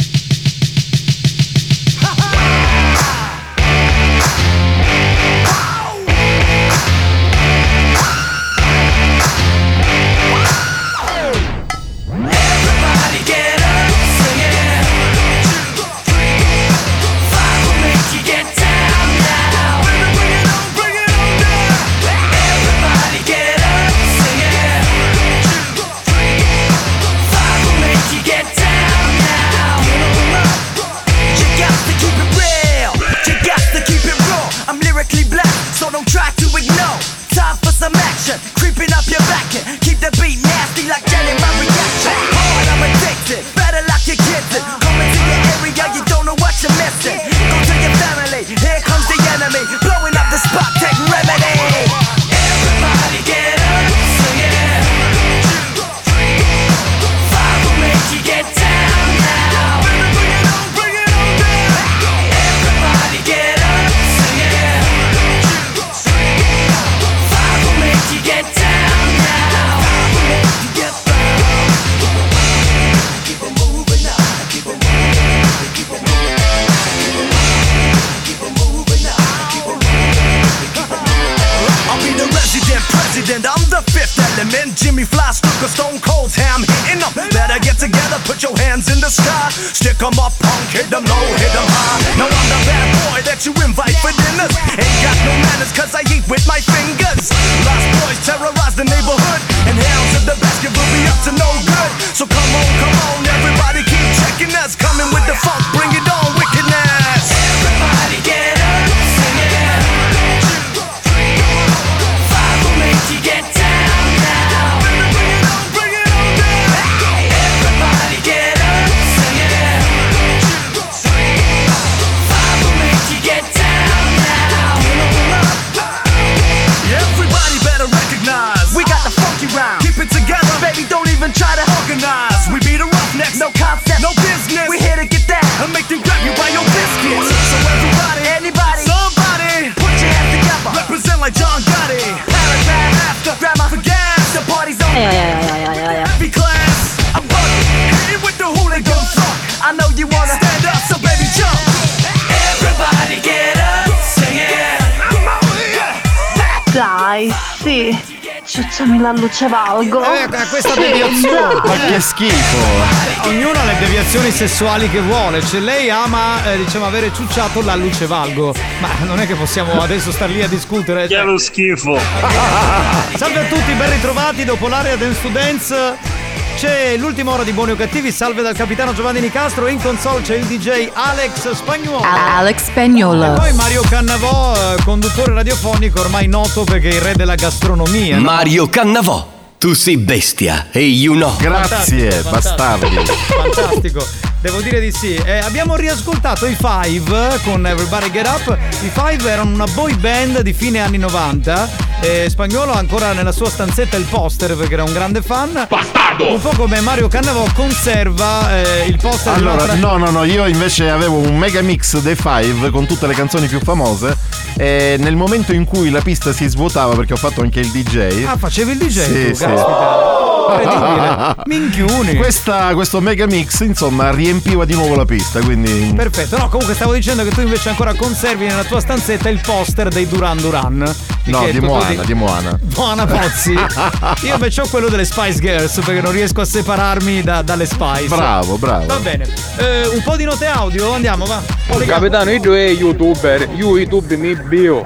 [158.75, 160.03] Ciucciami la luce valgo.
[160.03, 161.61] Eh, questa deviazione.
[161.65, 163.29] Ma che schifo!
[163.29, 165.41] Ognuno ha le deviazioni sessuali che vuole.
[165.43, 168.53] Cioè, lei ama, eh, diciamo, avere ciucciato la luce valgo.
[168.81, 171.07] Ma non è che possiamo adesso star lì a discutere.
[171.07, 171.97] Che lo schifo.
[173.15, 176.14] Salve a tutti, ben ritrovati dopo l'area Dance to Dance.
[176.57, 180.37] C'è l'ultima ora di Buoni o Cattivi, salve dal capitano Giovanni Nicastro, in console c'è
[180.37, 182.03] il DJ Alex Spagnuolo.
[182.07, 183.35] Alex Spagnolo.
[183.35, 188.17] E poi Mario Cannavò, eh, conduttore radiofonico ormai noto perché è il re della gastronomia.
[188.17, 188.23] no?
[188.23, 189.29] Mario Cannavò,
[189.59, 191.37] tu sei bestia e you know.
[191.37, 192.97] Grazie, Fantastico, bastardi.
[193.27, 194.07] Fantastico,
[194.45, 195.15] devo dire di sì.
[195.15, 198.55] Eh, abbiamo riascoltato i Five con Everybody Get Up.
[198.83, 201.71] I Five erano una boy band di fine anni 90.
[202.03, 205.67] Eh, Spagnolo ha ancora nella sua stanzetta il poster perché era un grande fan.
[205.67, 206.31] Bastardo!
[206.35, 210.25] Un po' come Mario Cannavò conserva eh, il poster di Allora, un'altra- no, no, no,
[210.25, 214.15] io invece avevo un mega mix dei Five con tutte le canzoni più famose.
[214.59, 218.25] E nel momento in cui la pista si svuotava, perché ho fatto anche il DJ.
[218.27, 219.45] Ah, facevi il DJ Sì, tu, sì.
[219.45, 219.53] caspita.
[219.55, 220.34] Incredibile.
[221.47, 222.17] Minchioni.
[222.17, 225.93] Questa- questo mega mix, insomma, riempiva di nuovo la pista, quindi.
[225.95, 229.89] Perfetto, no, comunque stavo dicendo che tu invece ancora conservi nella tua stanzetta il poster
[229.89, 230.95] dei Duran Duran.
[231.27, 232.59] No, di Moana, di Moana.
[232.77, 233.53] Moana Pozzi.
[234.27, 238.09] Io invece ho quello delle Spice Girls perché non riesco a separarmi da- dalle Spice.
[238.09, 238.87] Bravo, bravo.
[238.87, 239.27] Va bene.
[239.57, 241.41] Eh, un po' di note audio, andiamo, va.
[241.87, 244.85] Capitano, io due youtuber, io YouTube mi bio.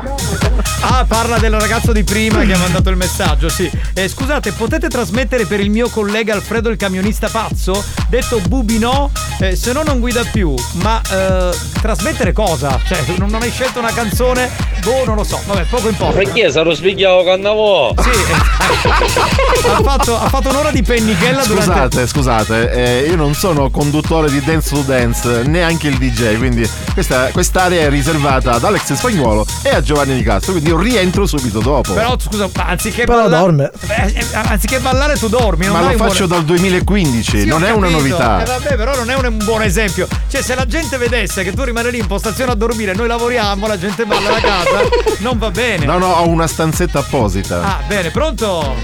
[0.81, 3.71] Ah, parla del ragazzo di prima che ha mandato il messaggio, sì.
[3.95, 7.85] Eh, scusate, potete trasmettere per il mio collega Alfredo il camionista pazzo?
[8.09, 9.11] Detto Bubino,
[9.41, 10.55] eh, se no non guida più.
[10.75, 12.81] Ma eh, trasmettere cosa?
[12.87, 14.51] Cioè, non, non hai scelto una canzone?
[14.85, 15.41] Boh, non lo so.
[15.45, 16.19] Vabbè, poco importa.
[16.19, 17.95] Perché sarò spigliato cannavò?
[17.99, 21.73] Sì, eh, ha, fatto, ha fatto un'ora di pennichella durante.
[21.73, 26.69] Scusate, scusate, eh, io non sono conduttore di Dance to Dance, neanche il DJ, quindi
[26.93, 31.27] questa, quest'area è riservata ad Alex Spagnuolo e a Giovanni Di Castro, quindi io rientro
[31.27, 31.93] subito dopo.
[31.93, 33.43] Però scusa, ma anziché Però ballare.
[33.43, 33.71] dorme.
[33.89, 37.65] Eh, eh, anziché ballare tu dormi, non Ma lo faccio buon- dal 2015, Sì, non
[37.65, 38.09] è una capito.
[38.09, 38.43] novità.
[38.43, 40.07] Eh, vabbè, però non è un, un buon esempio.
[40.29, 43.67] Cioè, se la gente vedesse che tu rimani lì in postazione a dormire, noi lavoriamo,
[43.67, 44.81] la gente balla da casa,
[45.21, 45.85] non va bene.
[45.87, 47.63] No, no, ho una stanzetta apposita.
[47.63, 48.75] Ah, bene, pronto?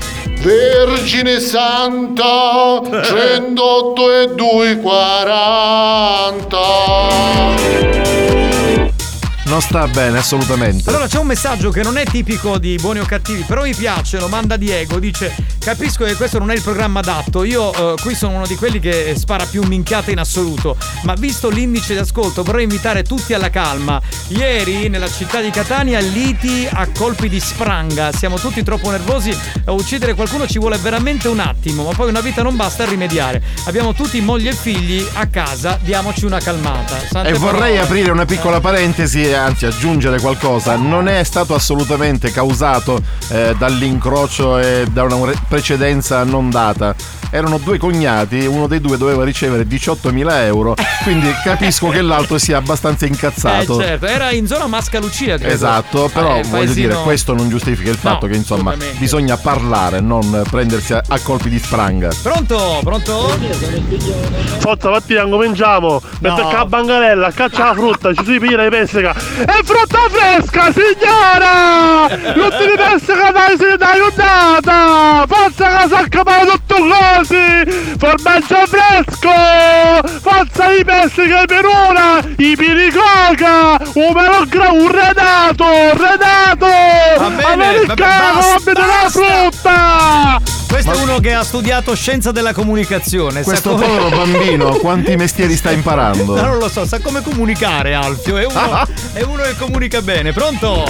[0.42, 6.58] Vergine Santa, 108 e 240.
[9.44, 10.88] Non sta bene, assolutamente.
[10.88, 14.18] Allora c'è un messaggio che non è tipico di buoni o cattivi, però mi piace,
[14.18, 18.14] lo manda Diego, dice capisco che questo non è il programma adatto, io eh, qui
[18.14, 22.42] sono uno di quelli che spara più minchiate in assoluto, ma visto l'indice di ascolto
[22.42, 24.00] vorrei invitare tutti alla calma.
[24.28, 30.14] Ieri nella città di Catania liti a colpi di spranga, siamo tutti troppo nervosi, uccidere
[30.14, 33.42] qualcuno ci vuole veramente un attimo, ma poi una vita non basta a rimediare.
[33.66, 36.98] Abbiamo tutti moglie e figli a casa, diamoci una calmata.
[37.10, 37.80] Sante E vorrei parole.
[37.80, 40.76] aprire una piccola parentesi e anzi aggiungere qualcosa.
[40.76, 46.94] Non è stato assolutamente causato eh, dall'incrocio e da una re- precedenza non data.
[47.30, 52.58] Erano due cognati, uno dei due doveva ricevere 18.000 euro, quindi capisco che l'altro sia
[52.58, 53.80] abbastanza incazzato.
[53.80, 55.52] Eh certo, era in zona Masca Lucia credo.
[55.52, 59.36] Esatto, però Eh, voglio paesino- dire, questo non giustifica il fatto No, che insomma bisogna
[59.36, 62.10] parlare, non prendersi a, a colpi di spranga.
[62.22, 62.78] Pronto?
[62.84, 63.36] Pronto?
[64.58, 66.00] Forza mattina cominciamo.
[66.20, 66.48] Metto No.
[66.50, 69.12] a la bancarella, caccia la frutta, ci si piglia di pesca.
[69.44, 72.06] È frutta fresca, signora!
[72.32, 75.24] Tutti di pesca dai, si dai ondata!
[75.26, 77.96] Forza che si accapano tutto così!
[77.98, 80.20] Formaggio fresco!
[80.20, 82.18] Forza i pesca per ora!
[82.36, 83.78] I piricoca!
[83.94, 85.64] Un melogra, un redato!
[85.94, 86.66] Redato!
[87.18, 90.53] Va bene, Americano, vabbè, basta, abita la frutta!
[90.74, 93.44] Questo Ma- è uno che ha studiato scienza della comunicazione.
[93.44, 96.34] sa Questo come- povero bambino, quanti mestieri sta imparando?
[96.34, 98.36] No, non lo so, sa come comunicare Alfio.
[98.38, 100.32] È uno, è uno che comunica bene.
[100.32, 100.82] Pronto?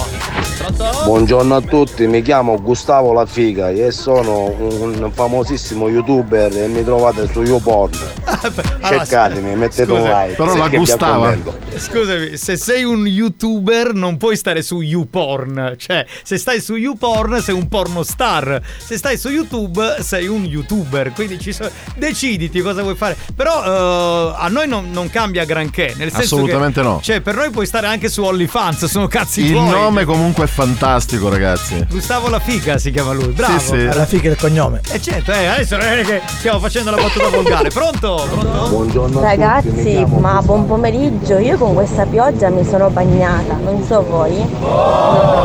[0.57, 0.89] Pronto?
[1.03, 6.83] Buongiorno a tutti, mi chiamo Gustavo La Figa e sono un famosissimo youtuber e mi
[6.83, 7.97] trovate su YouPorn.
[8.81, 10.35] Cercatemi, mettete un scusa, like.
[10.35, 11.27] però la gustava.
[11.29, 11.63] accontento.
[11.77, 15.75] Scusami, se sei un youtuber non puoi stare su YouPorn.
[15.77, 18.61] Cioè, se stai su YouPorn sei un pornostar.
[18.77, 21.11] Se stai su YouTube sei un youtuber.
[21.13, 23.15] Quindi ci so- deciditi cosa vuoi fare.
[23.35, 25.93] Però eh, a noi non, non cambia granché.
[25.97, 26.99] Nel senso Assolutamente che, no.
[27.01, 29.69] Cioè, per noi puoi stare anche su OnlyFans, sono cazzi Il tuoi.
[29.69, 31.85] nome comunque è fantastico, ragazzi.
[31.89, 33.57] Gustavo La Figa si chiama lui, bravo.
[33.59, 33.73] Sì, sì.
[33.85, 34.81] Alla figa il cognome.
[34.91, 37.69] E certo, eh, adesso non è che stiamo facendo la battuta volgare.
[37.69, 38.27] Pronto?
[38.29, 38.67] Pronto?
[38.69, 45.43] Buongiorno Ragazzi, ma buon pomeriggio, io con questa pioggia mi sono bagnata, non so voi.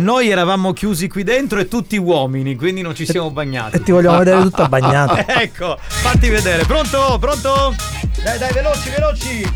[0.00, 3.76] Noi eravamo chiusi qui dentro e tutti uomini, quindi non ci siamo bagnati.
[3.76, 5.40] E ti vogliamo vedere tutta bagnata.
[5.40, 6.64] ecco, fatti vedere.
[6.64, 7.18] Pronto?
[7.20, 7.74] Pronto?
[8.22, 9.52] Dai, dai, veloci, veloci.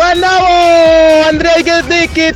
[0.00, 1.28] Andavo!
[1.28, 2.32] Andrei che dicchi,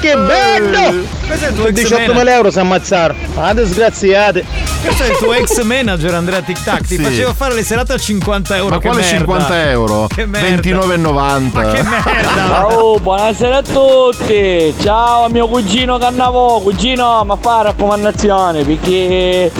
[0.00, 1.16] che bello!
[1.26, 3.14] Questo è il tuo ex 18.000 euro si ammazzare.
[3.34, 4.44] Ma disgraziati.
[4.80, 6.80] Questo è il tuo ex manager Andrea Tic Tac.
[6.86, 7.02] Ti Sì.
[7.02, 8.74] faceva fare le serate a 50 euro.
[8.76, 9.18] Ma che quale merda.
[9.18, 10.06] 50 euro?
[10.14, 10.48] Che merda.
[10.62, 11.50] 29,90.
[11.52, 12.32] Ma che merda.
[12.48, 14.74] Ciao, buonasera a tutti.
[14.82, 16.60] Ciao a mio cugino Cannavo.
[16.60, 19.50] Cugino, ma fa raccomandazione perché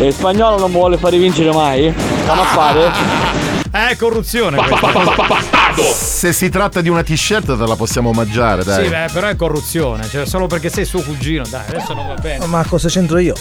[0.00, 1.92] il spagnolo non mi vuole fare vincere mai.
[2.22, 3.50] Stiamo a fare?
[3.72, 4.58] Eh, corruzione.
[4.58, 5.94] questa.
[5.94, 8.84] Se si tratta di una t-shirt te la possiamo omaggiare, dai.
[8.84, 10.06] Sì, beh, però è corruzione.
[10.08, 11.44] Cioè, solo perché sei suo cugino.
[11.48, 12.44] Dai, adesso non va bene.
[12.46, 13.34] Ma cosa c'entro io?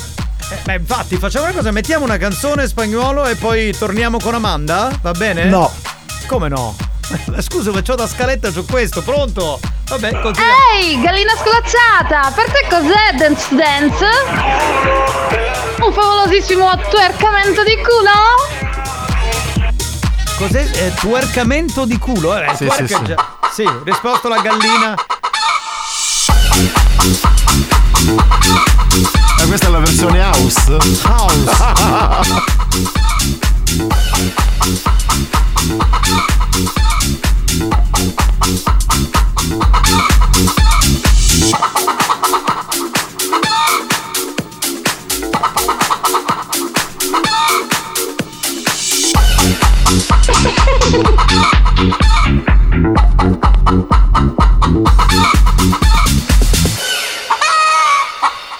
[0.49, 4.89] Eh, beh, infatti, facciamo una cosa: mettiamo una canzone spagnolo e poi torniamo con Amanda?
[5.01, 5.45] Va bene?
[5.45, 5.69] No.
[6.27, 6.75] Come no?
[7.39, 9.59] Scusa, ma c'ho da scaletta, c'ho questo, pronto?
[9.89, 10.57] Vabbè, continuiamo.
[10.79, 14.05] Ehi, gallina scolacciata, per te cos'è Dance Dance?
[15.81, 18.80] Un favolosissimo twercamento di culo?
[20.41, 20.67] Cos'è?
[20.73, 22.35] Eh, twercamento di culo?
[22.35, 23.15] Eh, Sì, sì, sì.
[23.53, 24.95] Sì, risposto alla gallina.
[29.37, 30.77] Ah, questa è la versione house.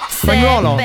[0.08, 0.78] Spagnolo?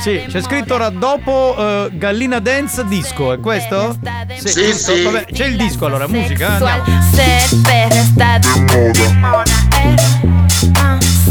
[0.00, 3.96] Sì, c'è scritto ora dopo eh, Gallina Dance Disco, è questo?
[4.36, 5.02] Sì, sì.
[5.02, 6.58] Vabbè, c'è il disco allora, musica.
[8.84, 10.33] andiamo.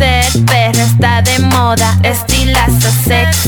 [0.03, 1.97] Ser perra está de moda.
[2.03, 3.47] Estilazo sex.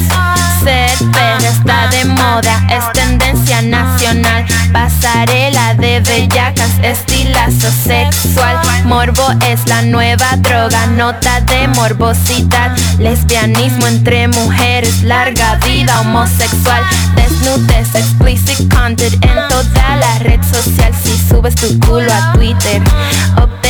[0.64, 2.66] Ser perra está de moda.
[2.72, 4.46] Es tendencia nacional.
[4.72, 6.72] Pasarela de bellacas.
[6.82, 8.58] Estilazo sexual.
[8.86, 10.88] Morbo es la nueva droga.
[10.88, 12.72] Nota de morbosidad.
[13.00, 15.04] Lesbianismo entre mujeres.
[15.04, 16.82] Larga vida homosexual.
[17.16, 17.94] Desnudez.
[17.96, 20.94] Explicit content en toda la red social.
[21.04, 22.82] Si subes tu culo a Twitter,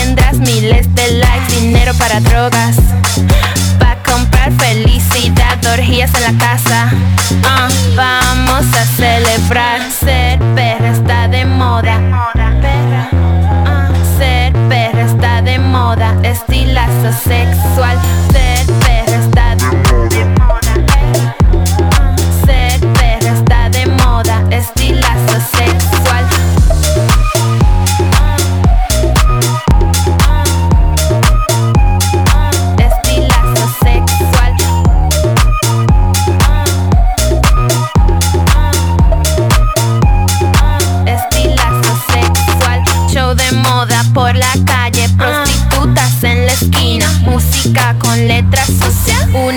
[0.06, 2.76] obtendrás miles de likes, dinero para drogas.
[3.80, 6.92] Pa' comprar felicidad, orgías en la casa.
[7.44, 9.82] Ah, vamos a celebrar.
[9.92, 12.00] Ser perra está de moda.
[12.62, 13.10] Perra.
[13.66, 16.16] Ah, ser perra está de moda.
[16.24, 17.98] Estilazo sexual.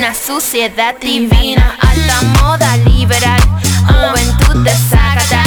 [0.08, 1.76] Una suciedad divina.
[1.80, 3.42] Alta moda liberal.
[3.88, 5.42] Juventud desagrada.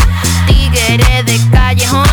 [0.45, 2.05] Tigre de callejón.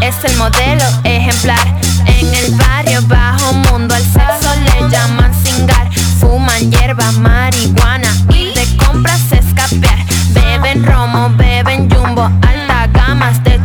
[0.00, 1.58] Es el modelo ejemplar.
[2.06, 5.92] En el barrio bajo mundo al sexo le llaman cingar.
[6.20, 9.98] Fuman hierba, marihuana y de compras escapear.
[10.30, 13.55] Beben romo, beben jumbo, alta gamas de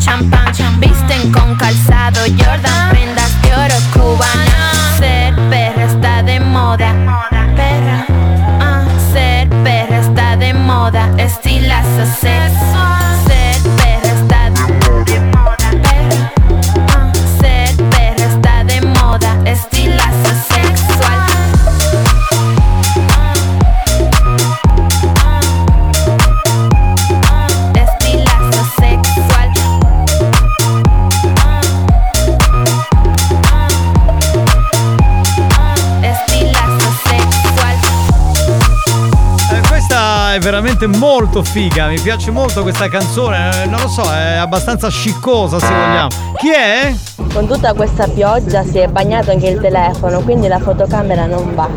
[40.81, 45.59] veramente molto figa, mi piace molto questa canzone, eh, non lo so, è abbastanza sciccosa
[45.59, 46.09] se vogliamo.
[46.37, 46.95] Chi è?
[47.33, 51.69] Con tutta questa pioggia si è bagnato anche il telefono, quindi la fotocamera non va.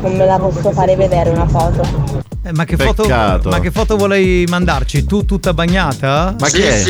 [0.00, 2.30] Non me la posso fare vedere una foto.
[2.44, 5.04] Eh, ma, che foto, ma che foto volevi mandarci?
[5.04, 6.34] Tu tutta bagnata?
[6.38, 6.82] Ma chi è?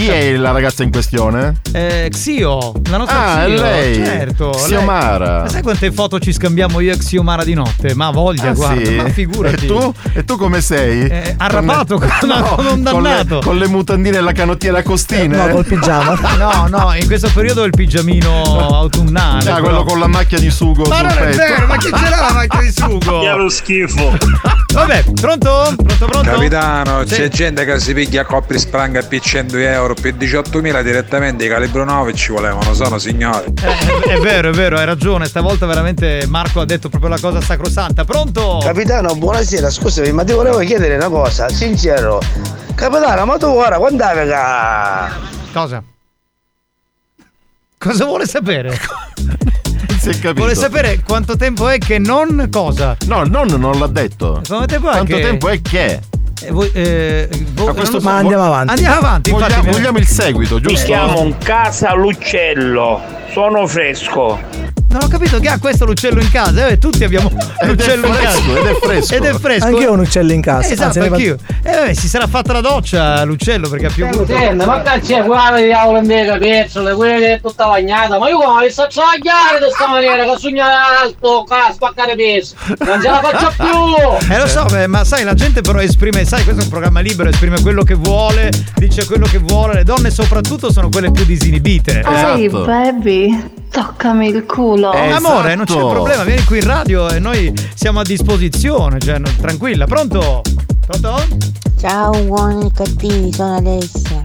[0.00, 1.60] Chi è la ragazza in questione?
[1.72, 3.62] Eh, Xio, la nostra Ah, è Xio.
[3.62, 3.94] lei.
[3.96, 4.48] Certo.
[4.48, 5.32] Xiomara.
[5.34, 5.42] lei.
[5.42, 7.94] Ma sai quante foto ci scambiamo io e Xiomara di notte?
[7.94, 8.94] Ma voglia, Ah, guarda, sì?
[8.94, 9.64] ma figurati.
[9.66, 9.92] E tu?
[10.14, 11.02] E tu come sei?
[11.06, 13.40] Eh, arrabbato Con- come- come un con le- dannato.
[13.44, 15.36] Con le mutandine e la canottiera costine?
[15.36, 16.18] No, col pigiama.
[16.40, 18.42] No, no, in questo periodo è il pigiamino
[18.74, 19.50] autunnale.
[19.50, 19.60] Ah, però.
[19.66, 22.20] quello con la macchia di sugo Ma sul non è vero, ma chi ce l'ha
[22.20, 23.36] la macchia di sugo?
[23.36, 24.16] Lo schifo.
[24.72, 25.72] Vabbè, pronto?
[25.76, 26.30] Pronto, pronto?
[26.30, 27.14] Capitano, Sì.
[27.16, 31.48] c'è gente che si piglia coppi sprang a più 100 euro, più 18.000 direttamente, i
[31.48, 33.52] calibro 9 ci volevano, sono signori.
[33.62, 35.26] Eh, è vero, è vero, hai ragione.
[35.26, 38.04] Stavolta veramente Marco ha detto proprio la cosa sacrosanta.
[38.04, 38.60] Pronto?
[38.62, 42.20] Capitano, buonasera, scusami, ma ti volevo chiedere una cosa, sincero.
[42.74, 45.10] Capitano, ma tu ora quando vega?
[45.52, 45.82] Cosa?
[47.76, 48.78] Cosa vuole sapere?
[50.00, 50.32] Si è capito.
[50.34, 52.96] Vuole sapere quanto tempo è che non cosa?
[53.06, 54.40] No, il nonno non l'ha detto.
[54.46, 56.00] Quanto tempo è Quanto che- tempo è che?
[56.42, 58.70] Eh, voi- eh, vo- A questo non lo so, ma andiamo avanti.
[58.72, 59.52] Andiamo avanti, infatti.
[59.52, 60.86] Vogliamo, vogliamo il seguito, Mi giusto?
[60.86, 63.02] chiamo Casa Lucello,
[63.32, 64.38] sono fresco.
[64.90, 66.66] Non ho capito che ha questo l'uccello in casa.
[66.66, 67.30] Eh, tutti abbiamo
[67.64, 68.38] l'uccello in casa.
[68.38, 69.14] ed è fresco.
[69.14, 69.66] Ed è fresco.
[69.66, 70.68] Anch'io ho un uccello in casa.
[70.68, 71.36] Esatto, Anzi, anch'io.
[71.62, 74.26] Eh, vabbè, si sarà fatta la doccia l'uccello perché ha piovuto.
[74.26, 78.28] Senti, ma cazzo, guarda di diavolo in mega pezzole, quella che è tutta bagnata, ma
[78.28, 83.00] io come mi sto ciagliare di sta maniera, che sogno alto, a spaccare peso, non
[83.00, 84.34] ce la faccio più!
[84.34, 86.98] Eh lo so, beh, ma sai, la gente però esprime, sai, questo è un programma
[87.00, 91.24] libero, esprime quello che vuole, dice quello che vuole, le donne soprattutto sono quelle più
[91.24, 92.00] disinibite.
[92.04, 92.64] Ehi, Esatto.
[92.64, 94.92] baby, toccami il culo.
[94.92, 99.18] Eh, Amore, non c'è problema, vieni qui in radio e noi siamo a disposizione, cioè,
[99.18, 100.42] no- tranquilla, pronto?
[100.86, 101.22] Pronto?
[101.78, 104.24] Ciao buoni e cattivi, sono Alessia.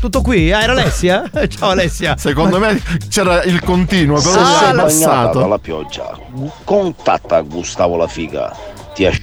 [0.00, 0.52] Tutto qui?
[0.52, 1.30] Ah, era Alessia?
[1.48, 2.16] Ciao Alessia.
[2.18, 5.38] Secondo me c'era il continuo, però Se si è abbassato.
[5.38, 6.18] dalla pioggia,
[6.64, 8.52] contatta Gustavo la figa.
[8.94, 9.22] Ti asci...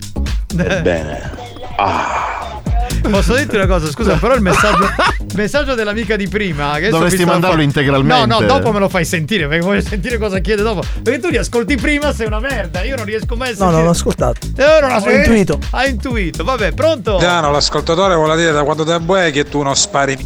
[0.57, 1.31] Ebbene.
[1.75, 2.58] Ah.
[3.01, 6.77] Posso dirti una cosa, scusa, però il messaggio, il messaggio dell'amica di prima.
[6.77, 8.25] che Dovresti mandarlo integralmente.
[8.25, 10.83] No, no, dopo me lo fai sentire, perché voglio sentire cosa chiede dopo.
[11.01, 12.83] Perché tu li ascolti prima, sei una merda.
[12.83, 13.75] Io non riesco mai a No, sentire.
[13.77, 14.39] non l'ho ascoltato.
[14.55, 15.59] Eh, non Ho intuito.
[15.71, 17.17] Hai intuito, vabbè, pronto?
[17.17, 20.17] Piano, l'ascoltatore vuole dire da quanto tempo è che tu non spari.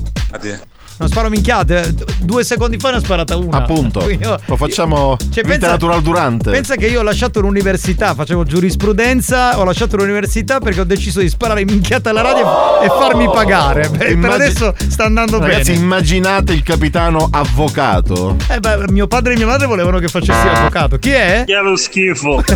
[0.98, 1.94] Non sparo minchiate.
[2.20, 3.58] Due secondi fa ne ho sparata una.
[3.58, 4.08] Appunto.
[4.10, 6.52] Io- Lo facciamo Cioè, vita natural durante.
[6.52, 11.30] Pensa che io ho lasciato l'università, facevo giurisprudenza, ho lasciato l'università perché ho deciso di
[11.30, 13.82] sparare minchiate alla radio e farmi pagare.
[13.90, 15.84] Per, per Immagini- adesso sta andando Ragazzi, bene.
[15.84, 18.36] immaginate il capitano avvocato.
[18.50, 20.98] Eh beh, mio padre e mia madre volevano che facessi avvocato.
[20.98, 21.44] Chi è?
[21.46, 22.42] Che lo schifo.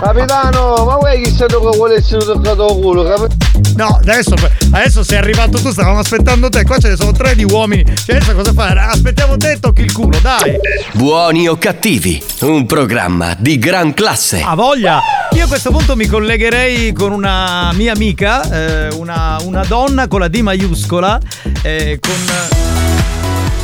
[0.00, 3.04] Capitano, ma vuoi che che vuole essere toccato il culo?
[3.04, 3.34] capi-
[3.76, 4.34] No, adesso,
[4.72, 6.64] adesso sei arrivato tu, stavamo aspettando te.
[6.64, 7.84] Qua ce ne sono tre di uomini.
[7.84, 8.78] Cioè, adesso cosa fai?
[8.78, 10.56] Aspettiamo te tocchi il culo, dai.
[10.92, 14.42] Buoni o cattivi, un programma di gran classe.
[14.42, 15.00] Ha voglia!
[15.32, 20.20] Io a questo punto mi collegherei con una mia amica, eh, una, una donna con
[20.20, 21.20] la D maiuscola,
[21.60, 22.14] eh, con.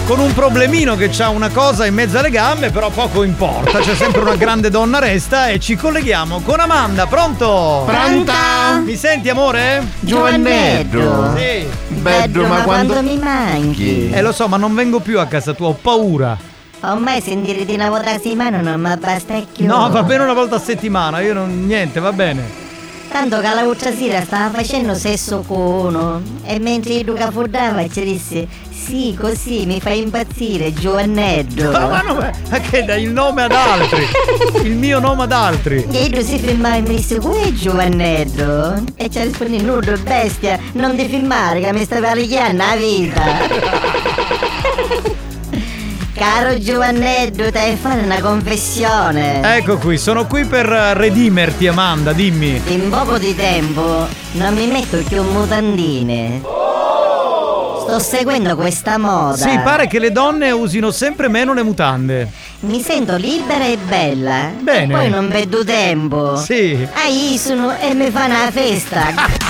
[0.07, 3.81] Con un problemino che ha una cosa in mezzo alle gambe, però poco importa.
[3.81, 7.07] C'è sempre una grande donna resta e ci colleghiamo con Amanda.
[7.07, 7.83] Pronto?
[7.85, 8.81] Pronta?
[8.85, 9.85] Mi senti, amore?
[9.99, 11.35] Giovannetto.
[11.37, 11.67] Sì.
[12.07, 14.11] Bello, ma quando mi manchi?
[14.11, 16.37] Eh, lo so, ma non vengo più a casa tua, ho paura.
[16.81, 19.67] Ormai sentire di una volta a settimana non mi basta più.
[19.67, 21.67] No, va bene una volta a settimana, io non.
[21.67, 22.66] niente, va bene.
[23.09, 28.05] Tanto che l'altra sera stava facendo sesso con uno e mentre io che fondava ci
[28.05, 31.71] disse sì così mi fai impazzire Giovannetto.
[31.71, 34.07] Ma, ma, no, ma che dai il nome ad altri?
[34.63, 35.87] Il mio nome ad altri.
[35.91, 38.85] E io si filmava e mi disse come è Giovannetto?
[38.97, 43.25] E ci rispondi nudo bestia non ti filmare che mi stai parigliando la vita.
[46.17, 49.43] Caro Giovannetto, devi fare una confessione.
[49.57, 52.59] Ecco qui, sono qui per eh, redimerti, Amanda, dimmi.
[52.69, 56.41] In poco di tempo non mi metto più mutandine.
[56.41, 59.37] Sto seguendo questa moda.
[59.37, 62.31] Sì, pare che le donne usino sempre meno le mutande.
[62.61, 64.53] Mi sento libera e bella.
[64.59, 64.95] Bene.
[64.95, 66.37] E poi non vedo tempo.
[66.37, 66.89] Sì.
[66.95, 69.05] Ah, io sono e mi fa una festa.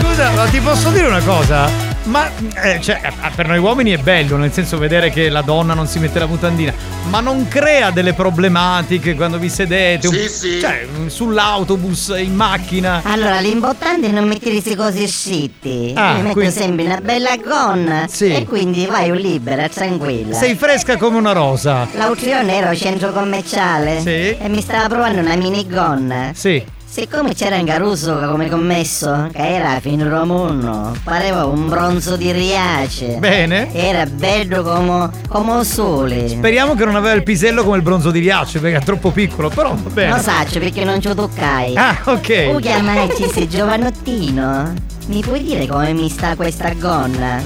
[0.00, 1.87] Scusa, ma ti posso dire una cosa?
[2.08, 2.30] Ma
[2.62, 3.00] eh, cioè,
[3.34, 6.24] per noi uomini è bello, nel senso vedere che la donna non si mette la
[6.26, 6.72] mutandina,
[7.10, 10.60] ma non crea delle problematiche quando vi sedete, un- Sì, sì.
[10.60, 13.02] cioè sull'autobus, in macchina.
[13.04, 15.92] Allora, l'importante è non mettersi così scitti.
[15.94, 18.06] Ah, Mi metto quindi- sempre una bella gonna.
[18.08, 18.32] Sì.
[18.32, 20.34] E quindi vai libera, tranquilla.
[20.34, 21.86] Sei fresca come una rosa.
[21.92, 24.36] L'altro giorno ero al centro commerciale Sì.
[24.38, 26.30] e mi stava provando una minigonna.
[26.34, 26.64] Sì.
[26.90, 33.18] Siccome c'era un Caruso come commesso, che era fin romuno, pareva un bronzo di Riace.
[33.18, 33.72] Bene.
[33.74, 36.28] Era bello come, come il sole.
[36.28, 39.50] Speriamo che non aveva il pisello come il bronzo di Riace, perché è troppo piccolo,
[39.50, 40.16] però va bene.
[40.16, 41.76] Lo saccio perché non ci toccai.
[41.76, 42.52] Ah, ok.
[42.52, 44.72] Tu chiamarci sei giovanottino?
[45.08, 47.40] Mi puoi dire come mi sta questa gonna?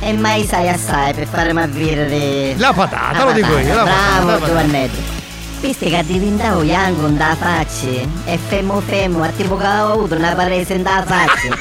[0.00, 4.24] E mai sai assai per farmi avvirare La patata, lo dico io, la patata, la
[4.24, 4.46] Bravo patata.
[4.46, 5.21] Giovannetto
[5.62, 7.86] Visto che diventavo Yangon da faccia
[8.24, 11.56] E femmo femmo, a tipo che avevo avuto una parese da faccia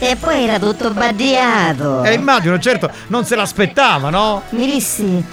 [0.00, 4.42] E poi era tutto baddiato Eh, immagino, certo, non se l'aspettava, no?
[4.50, 5.24] Mi dissi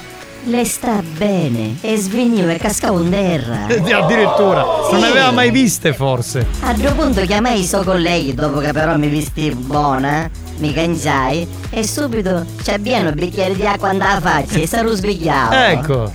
[0.43, 4.99] Le sta bene E svignivo e cascavo in terra Eh, Addirittura, non Sì.
[5.01, 6.45] ne aveva mai viste forse.
[6.61, 11.47] A un punto chiamai i suoi colleghi dopo che però mi vesti buona, mi cangiai
[11.71, 15.55] e subito ci abbiamo un bicchiere di acqua andava faccia e sarò svegliato.
[15.55, 16.11] Ecco.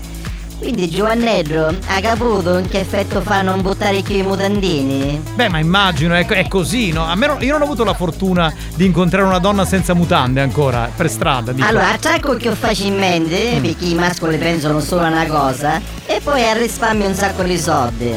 [0.61, 5.21] Quindi Giovannello ha capito che effetto fa non buttare più i mutandini?
[5.35, 7.05] Beh, ma immagino, è, è così, no?
[7.07, 10.43] A me non- io non ho avuto la fortuna di incontrare una donna senza mutande
[10.43, 11.53] ancora, per strada.
[11.53, 11.67] Dico.
[11.67, 13.63] Allora, attacco che ho facilmente, Mm.
[13.63, 18.15] perché i mascoli pensano solo a una cosa, e poi risparmio un sacco di soldi.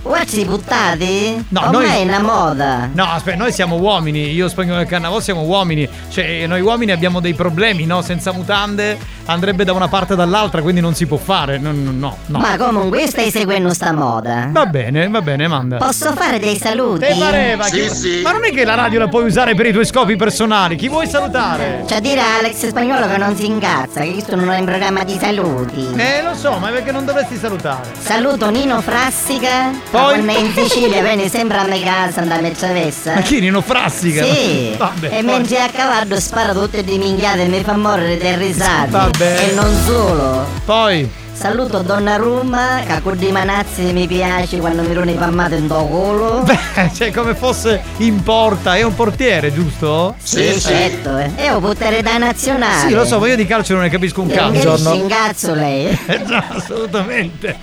[0.00, 1.46] Guardi buttati?
[1.48, 2.90] No, Ormai noi- è una moda.
[2.92, 7.20] No, aspetta, noi siamo uomini, io spagnolo del carnavale siamo uomini, cioè noi uomini abbiamo
[7.20, 8.02] dei problemi, no?
[8.02, 11.90] Senza mutande andrebbe da una parte o dall'altra, quindi non si può fare, no, no,
[11.90, 12.16] no.
[12.26, 12.38] no.
[12.38, 14.48] Ma comunque stai seguendo sta moda.
[14.50, 15.76] Va bene, va bene, manda.
[15.78, 17.00] Posso fare dei saluti?
[17.06, 19.86] Te pareva chi- Ma non è che la radio la puoi usare per i tuoi
[19.86, 21.84] scopi personali, chi vuoi salutare?
[21.86, 24.64] C'è a dire a Alex Spagnolo che non si incazza, che questo non è in
[24.64, 25.86] programma di saluti.
[25.96, 27.88] Eh, lo so, ma perché non dovresti salutare?
[27.98, 30.02] Saluto Nino Frassica, Poi?
[30.22, 33.14] Quando è in Sicilia viene sempre a me casa andare a Merciavessa.
[33.14, 34.24] Ma chi, Nino Frassica?
[34.24, 38.16] Sì, Vabbè, e poi- mentre a cavallo spara tutte di minchiate e mi fa morire
[38.18, 38.90] dei risate.
[39.16, 39.48] Vabbè.
[39.48, 40.44] E non solo.
[40.64, 41.08] Poi.
[41.32, 46.42] Saluto Donnarumma, che con di manazzi mi piace quando mi rone pammate in do culo.
[46.46, 50.14] Beh, cioè come fosse in porta, è un portiere, giusto?
[50.22, 51.30] Sì, certo, eh.
[51.36, 52.88] E ho potere da nazionale.
[52.88, 54.46] Sì, lo so, ma io di calcio non ne capisco un cazzo.
[54.46, 55.98] invece ingazzo lei.
[56.06, 57.56] Eh già, assolutamente.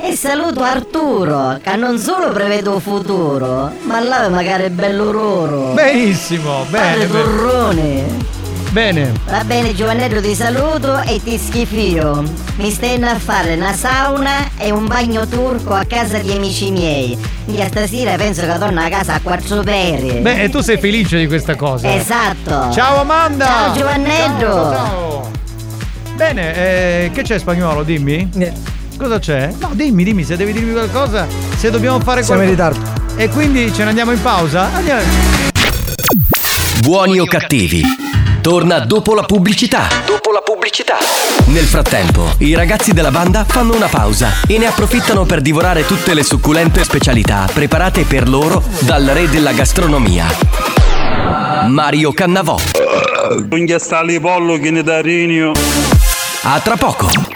[0.00, 5.72] E saluto Arturo, che non solo prevedo futuro, ma là magari è bello loro.
[5.72, 8.34] Benissimo, bene, Padre bene.
[8.76, 9.10] Bene.
[9.30, 12.22] Va bene Giovannello ti saluto e ti schifio.
[12.56, 17.16] Mi stenno a fare una sauna e un bagno turco a casa di amici miei.
[17.46, 20.20] Io stasera penso che torno a casa a quattro pere.
[20.20, 21.94] Beh, e tu sei felice di questa cosa?
[21.94, 22.70] Esatto.
[22.70, 23.46] Ciao Amanda!
[23.46, 24.46] Ciao Giovannello.
[24.46, 25.30] Ciao, ciao.
[26.14, 27.82] Bene, eh, che c'è spagnolo?
[27.82, 28.28] Dimmi.
[28.98, 29.54] Cosa c'è?
[29.58, 31.26] No, dimmi, dimmi se devi dirmi qualcosa,
[31.56, 32.92] se dobbiamo fare Siamo in qualcosa.
[33.16, 34.68] E quindi ce ne andiamo in pausa?
[34.74, 35.00] Andiamo.
[36.82, 38.15] Buoni o cattivi?
[38.46, 39.88] Torna dopo la pubblicità.
[40.06, 40.98] Dopo la pubblicità.
[41.46, 46.14] Nel frattempo, i ragazzi della banda fanno una pausa e ne approfittano per divorare tutte
[46.14, 50.26] le succulente specialità preparate per loro dal re della gastronomia.
[51.66, 52.56] Mario Cannavò.
[53.50, 55.02] Un sta lì pollo che ne da.
[56.42, 57.35] A tra poco.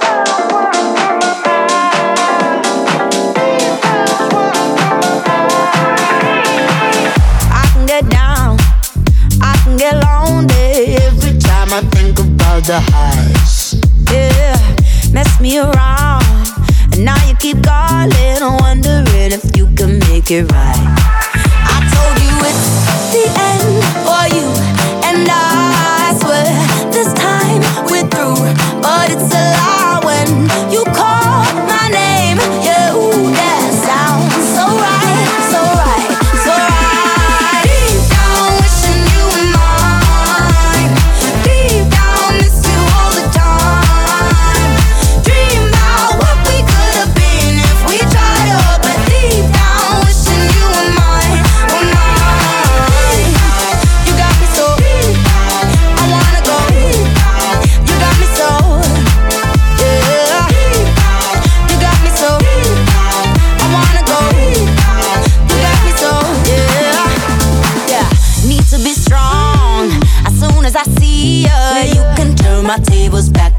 [12.65, 13.75] The highs.
[14.11, 14.55] Yeah,
[15.11, 16.23] mess me around,
[16.93, 20.85] and now you keep calling, wondering if you can make it right.
[21.65, 22.67] I told you it's
[23.13, 24.47] the end for you,
[25.09, 26.45] and I swear
[26.91, 28.37] this time we're through.
[28.81, 30.27] But it's a lie when
[30.71, 30.83] you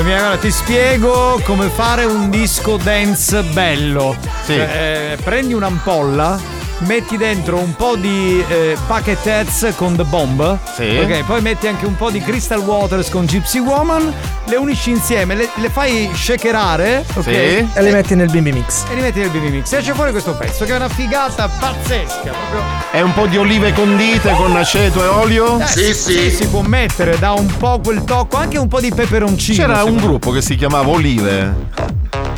[0.00, 4.16] Ascoltami, allora ti spiego come fare un disco dance bello.
[4.44, 4.54] Sì.
[4.54, 6.59] Eh, prendi un'ampolla.
[6.80, 10.58] Metti dentro un po' di eh, Bucket Heads con The Bomb.
[10.74, 10.96] Sì.
[10.96, 14.12] Ok, poi metti anche un po' di Crystal Waters con Gypsy Woman.
[14.46, 17.04] Le unisci insieme, le, le fai shakerare.
[17.14, 17.26] Ok.
[17.26, 18.84] E le metti nel bimbi mix.
[18.90, 19.72] E li metti nel BB Mix.
[19.72, 22.22] E esce fuori questo pezzo che è una figata pazzesca.
[22.22, 22.62] Proprio.
[22.90, 25.60] È un po' di olive condite con aceto e olio?
[25.60, 29.66] Eh, sì, si può mettere, dà un po' quel tocco, anche un po' di peperoncino.
[29.66, 31.68] C'era un gruppo che si chiamava Olive.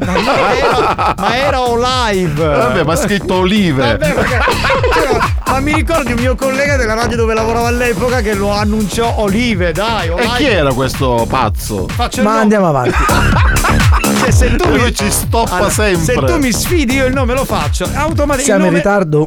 [0.04, 2.44] Ma era, ma era Olive.
[2.46, 3.82] Vabbè, ma ha scritto olive.
[3.98, 4.40] Vabbè, perché-
[4.94, 9.14] cioè, ma mi ricordi un mio collega della radio dove lavoravo all'epoca che lo annunciò
[9.18, 10.28] Olive, dai, E Olive.
[10.36, 11.86] chi era questo pazzo?
[11.88, 12.42] Faccio Ma nome.
[12.42, 12.96] andiamo avanti.
[14.22, 16.04] Cioè, se tu Lui mi ci stoppa Allora, sempre.
[16.14, 17.84] Se tu mi sfidi, io il nome lo faccio.
[17.84, 18.42] Automaticamente.
[18.42, 19.26] Siamo in ritardo.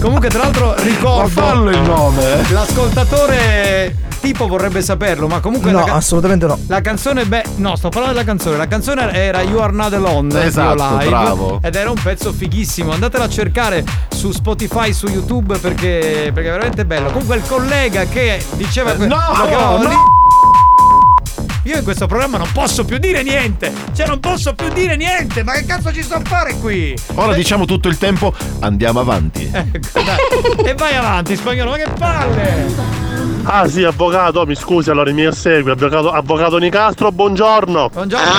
[0.00, 1.22] Comunque, tra l'altro, ricordo.
[1.22, 2.22] Ma fallo il nome.
[2.50, 3.94] L'ascoltatore
[4.24, 6.58] tipo vorrebbe saperlo, ma comunque No, la, ca- assolutamente no.
[6.66, 8.56] la canzone, beh, no, sto parlando della canzone.
[8.56, 11.60] La canzone era You Are Not Alone Esatto, Live, bravo.
[11.62, 12.90] Ed era un pezzo fighissimo.
[12.92, 13.84] Andatela a cercare
[14.14, 17.10] su Spotify, su YouTube perché, perché è veramente bello.
[17.10, 19.88] Comunque il collega che diceva que- no, chiamava no.
[19.90, 19.96] lì-
[21.70, 23.72] Io in questo programma non posso più dire niente!
[23.94, 25.42] Cioè non posso più dire niente!
[25.44, 26.96] Ma che cazzo ci sto a fare qui?
[27.14, 29.50] Ora diciamo tutto il tempo, andiamo avanti.
[29.52, 30.64] Ecco, dai.
[30.70, 33.03] E vai avanti, spagnolo, ma che palle!
[33.46, 37.90] Ah sì, avvocato, mi scusi, allora mi segue, avvocato, avvocato Nicastro, buongiorno.
[37.90, 38.30] Buongiorno.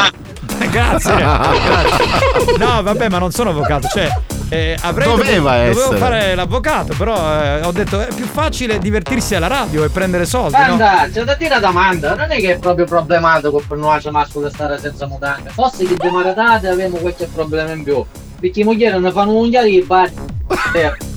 [0.72, 1.16] Grazie.
[1.16, 2.58] Grazie.
[2.58, 4.10] No, vabbè, ma non sono avvocato, cioè.
[4.50, 5.98] eh, avrei Doveva dovevo essere.
[5.98, 10.58] fare l'avvocato, però eh, ho detto è più facile divertirsi alla radio e prendere soldi,
[10.58, 10.76] no?
[10.76, 14.50] Guarda, c'è da dire una domanda, non è che è proprio problematico per noi mascolo
[14.50, 15.52] stare senza mutande.
[15.52, 18.04] Forse che di maradate abbiamo qualche problema in più.
[18.40, 20.12] Perché i mogli ne fanno un unghia di bar.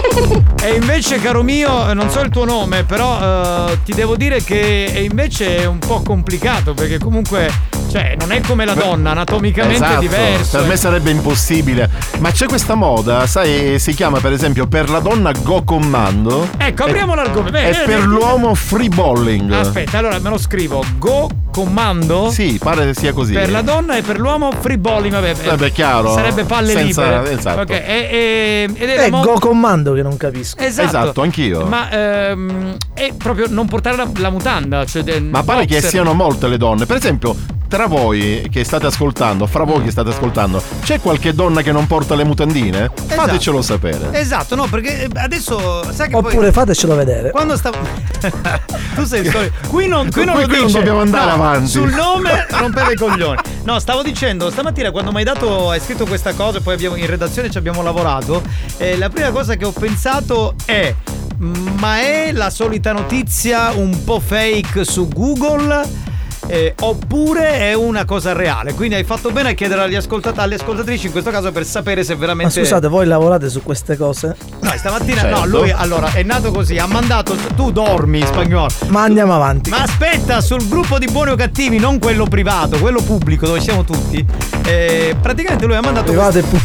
[0.62, 5.08] E invece, caro mio, non so il tuo nome, però eh, ti devo dire che
[5.10, 7.50] invece è un po' complicato perché comunque,
[7.90, 10.58] cioè, non è come la donna, anatomicamente Esatto, diverso.
[10.58, 11.88] Per me sarebbe impossibile.
[12.18, 16.48] Ma c'è questa moda, sai, si chiama per esempio per la donna Go Commando.
[16.56, 17.58] Ecco, apriamo l'argomento.
[17.58, 19.52] E Beh, per eh, l'uomo Free Balling.
[19.52, 20.84] Aspetta, allora me lo scrivo.
[20.98, 22.30] Go comando.
[22.30, 23.32] Sì, pare sia così.
[23.32, 25.30] Per la donna e per l'uomo free balling, vabbè.
[25.30, 26.12] eh, Vabbè, chiaro.
[26.14, 27.32] Sarebbe palle Senza- libere.
[27.36, 27.60] esatto.
[27.62, 30.58] Ok, e, e- ed è mo- Go Commando che non capisco.
[30.62, 30.86] Esatto.
[30.86, 31.64] Esatto, anch'io.
[31.64, 34.84] Ma ehm, è proprio non portare la, la mutanda.
[34.86, 35.90] Cioè, Ma pare che boxer.
[35.90, 36.86] siano molte le donne.
[36.86, 37.34] Per esempio,
[37.70, 41.86] tra voi che state ascoltando, fra voi che state ascoltando, c'è qualche donna che non
[41.86, 42.90] porta le mutandine?
[43.06, 44.08] Fatecelo sapere.
[44.18, 47.30] Esatto, no, perché adesso sai che poi- Oppure fatecelo vedere.
[47.30, 47.78] Quando stavo.
[48.96, 49.52] tu sei il solito.
[49.68, 51.70] Qui non, qui non Qui- lo qui non dobbiamo andare No, avanti.
[51.70, 53.38] Sul nome rompeva i coglioni.
[53.62, 56.96] No, stavo dicendo, stamattina quando mi hai dato, hai scritto questa cosa, e poi abbiamo,
[56.96, 58.42] in redazione ci abbiamo lavorato.
[58.78, 60.92] eh, la prima cosa che ho pensato è.
[61.38, 66.08] Ma è la solita notizia un po' fake su Google?
[66.52, 68.74] Eh, oppure è una cosa reale?
[68.74, 72.02] Quindi hai fatto bene a chiedere agli ascoltat- alle ascoltatrici in questo caso per sapere
[72.02, 72.52] se Ma veramente.
[72.60, 74.34] scusate, voi lavorate su queste cose?
[74.60, 75.38] No, stamattina Certo.
[75.38, 78.68] no, lui allora è nato così, ha mandato tu dormi spagnolo.
[78.88, 79.70] Ma andiamo avanti.
[79.70, 83.84] Ma aspetta, sul gruppo di buoni o cattivi, non quello privato, quello pubblico dove siamo
[83.84, 84.26] tutti.
[84.66, 86.58] eh, praticamente lui ha mandato Privato e pu-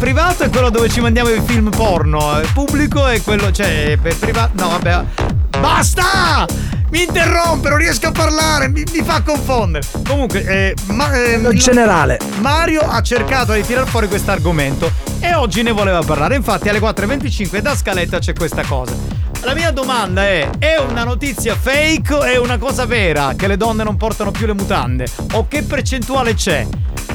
[0.00, 4.16] privato è quello dove ci mandiamo i film porno, il pubblico è quello cioè per
[4.16, 5.04] privato no, vabbè.
[5.60, 6.46] Basta!
[6.90, 9.86] Mi interrompe, non riesco a parlare, mi, mi fa confondere.
[10.06, 12.18] Comunque, eh, ma, ehm, In generale.
[12.40, 14.90] Mario ha cercato di tirar fuori questo argomento
[15.20, 16.36] e oggi ne voleva parlare.
[16.36, 18.94] Infatti alle 4.25 da scaletta c'è questa cosa.
[19.42, 23.56] La mia domanda è, è una notizia fake o è una cosa vera che le
[23.56, 25.06] donne non portano più le mutande?
[25.32, 26.66] O che percentuale c'è?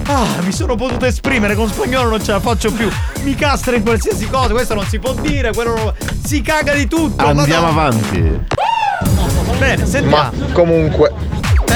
[0.05, 2.89] Ah, mi sono potuto esprimere con spagnolo, non ce la faccio più.
[3.23, 5.93] Mi castra in qualsiasi cosa, questo non si può dire, quello non-
[6.23, 7.25] si caga di tutto.
[7.25, 7.97] Andiamo Madonna.
[7.99, 8.39] avanti.
[9.59, 10.15] Bene, sentiamo.
[10.15, 11.11] Ma comunque,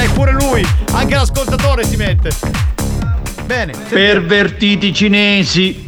[0.00, 2.30] Eh, pure lui, anche l'ascoltatore si mette.
[3.44, 3.72] Bene.
[3.74, 3.88] sentiamo.
[3.88, 5.84] Pervertiti cinesi.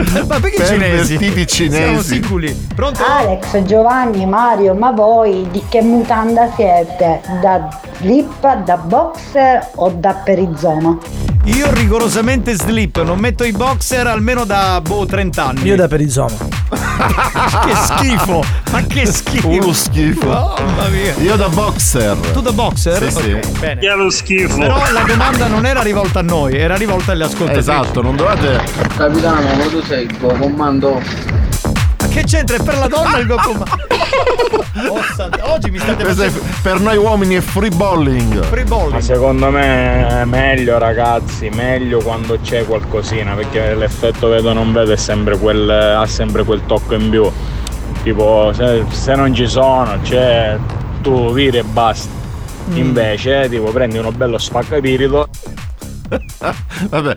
[0.26, 1.16] Ma perché cinesi?
[1.16, 1.76] Pervertiti cinesi.
[1.82, 2.66] Siamo sicuri.
[2.74, 3.02] Pronto?
[3.04, 7.20] Alex, Giovanni, Mario, ma voi di che mutanda siete?
[7.40, 7.68] Da
[7.98, 10.98] slip, da boxer o da perizoma?
[11.44, 15.62] Io rigorosamente slip, non metto i boxer almeno da boh 30 anni.
[15.62, 16.36] Io da perizoma.
[16.68, 18.44] che schifo!
[18.70, 19.48] Ma che schifo!
[19.48, 20.28] Uno schifo.
[20.28, 21.14] Mamma mia.
[21.16, 22.16] Io da boxer.
[22.32, 23.10] Tu da boxer?
[23.10, 23.32] Sì, sì.
[23.32, 23.80] Ok, bene.
[23.80, 24.58] È lo schifo.
[24.58, 27.58] Però la domanda non era rivolta a noi, era rivolta agli ascoltatori.
[27.58, 28.62] Esatto, non dovete.
[28.96, 31.00] Capitano, ma tu sei il tuo comando.
[32.10, 32.56] Che c'entra?
[32.56, 33.62] È per la donna il Goku?
[34.88, 38.42] Oh, santa- Oggi mi state Questo è- facendo per noi uomini è free balling.
[38.44, 38.92] free balling.
[38.92, 44.92] Ma secondo me è meglio ragazzi, meglio quando c'è qualcosina, perché l'effetto vedo non vedo
[44.92, 47.30] è sempre quel, ha sempre quel tocco in più.
[48.02, 50.56] Tipo se, se non ci sono, c'è
[51.02, 52.08] tu viri e basta.
[52.74, 55.28] Invece, tipo, prendi uno bello spaccapirito.
[56.88, 57.16] Vabbè,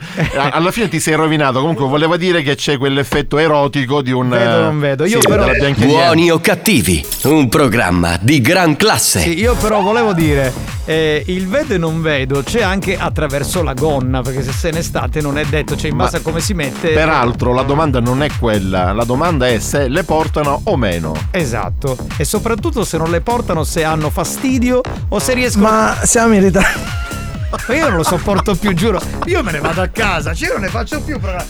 [0.51, 1.59] alla fine ti sei rovinato.
[1.59, 4.29] Comunque, voleva dire che c'è quell'effetto erotico di un.
[4.29, 5.05] Vedo, non vedo.
[5.05, 5.51] Io sì, però-.
[5.77, 9.21] Buoni o cattivi, un programma di gran classe.
[9.21, 10.53] Sì, io però volevo dire,
[10.85, 14.77] eh, il vedo e non vedo c'è anche attraverso la gonna, perché se sei in
[14.77, 16.89] estate non è detto, cioè in Ma base a come si mette.
[16.89, 18.91] Peraltro, la domanda non è quella.
[18.91, 21.13] La domanda è se le portano o meno.
[21.31, 21.97] Esatto.
[22.17, 25.69] E soprattutto se non le portano, se hanno fastidio o se riescono.
[25.69, 27.22] Ma siamo in ritardo.
[27.67, 28.99] Ma io non lo sopporto più, giuro.
[29.25, 31.19] Io me ne vado a casa, cioè io non ne faccio più.
[31.19, 31.45] programma.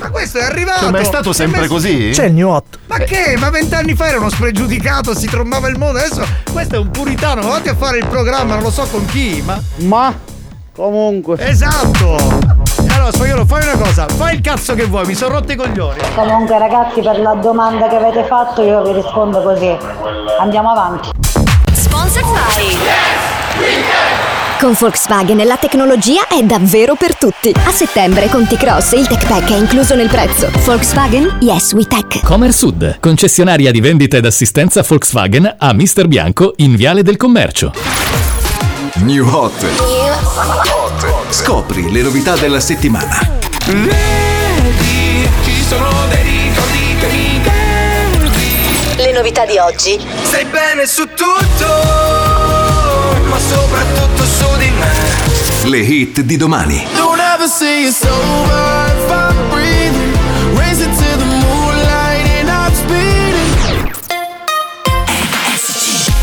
[0.00, 0.80] Ma questo è arrivato.
[0.80, 2.10] Cioè, ma è stato sempre messo- così?
[2.12, 2.78] C'è il new hot.
[2.86, 3.36] Ma che?
[3.38, 5.98] Ma vent'anni fa era uno spregiudicato, si trombava il mondo.
[5.98, 7.42] Adesso questo è un puritano.
[7.42, 9.60] Ma vatti a fare il programma, non lo so con chi, ma.
[9.76, 10.14] Ma
[10.74, 11.36] comunque.
[11.38, 12.54] Esatto!
[12.90, 15.98] Allora, spagnolo, fai una cosa, fai il cazzo che vuoi, mi sono rotti i coglioni.
[16.14, 19.76] Comunque ragazzi per la domanda che avete fatto io vi rispondo così.
[20.40, 21.10] Andiamo avanti.
[21.72, 24.15] Sponsored by
[24.58, 27.52] Con Volkswagen la tecnologia è davvero per tutti.
[27.54, 30.50] A settembre con T-Cross il Tech Pack è incluso nel prezzo.
[30.64, 32.22] Volkswagen Yes We Tech.
[32.22, 37.74] Comer Sud, concessionaria di vendita ed assistenza Volkswagen a Mister Bianco in Viale del Commercio.
[38.94, 39.52] New Hot.
[41.28, 43.18] Scopri le novità della settimana.
[43.66, 47.34] Vedi, ci sono dei ricordi che mi.
[48.96, 50.00] Le novità di oggi.
[50.22, 51.66] Stai bene su tutto,
[53.28, 54.25] ma soprattutto su di me.
[55.66, 56.86] Le hit di domani.
[56.94, 60.14] Don't ever say it's over if I'm breathing.
[60.56, 63.90] Raise it to the moonlight and I'm speeding.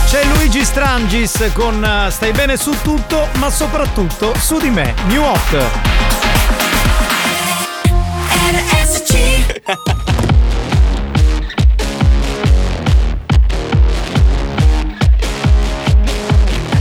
[0.07, 4.94] C'è Luigi Strangis con eh, Stai bene su tutto, ma soprattutto su di me.
[5.07, 5.57] New Hot.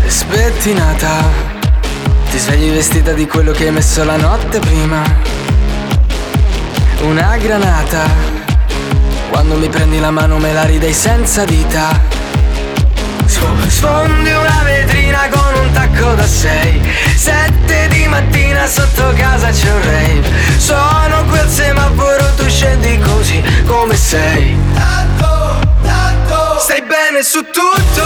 [0.07, 1.52] Spettinata,
[2.33, 5.03] ti svegli vestita di quello che hai messo la notte prima.
[7.03, 8.07] Una granata,
[9.29, 12.01] quando mi prendi la mano me la ridei senza dita.
[13.27, 16.81] Sf- Sfondi una vetrina con un tacco da sei.
[17.15, 20.23] Sette di mattina sotto casa c'è un rave.
[20.57, 24.57] Sono quel semaforo, tu scendi così come sei.
[26.61, 28.05] Stai bene su tutto,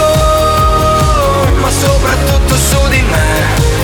[1.61, 3.76] ma soprattutto su di me.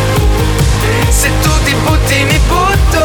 [1.23, 2.99] Se tu ti butti mi butto,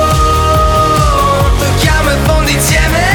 [1.56, 3.14] tocchiamo il fondo insieme.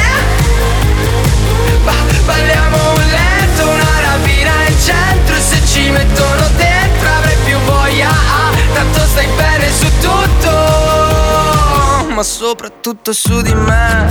[1.84, 1.91] Ba-
[2.23, 8.07] balliamo un letto, una rapina in centro e se ci mettono dentro avrai più voglia.
[8.07, 10.51] ah, tanto stai bene su tutto,
[12.13, 14.07] ma soprattutto su di me.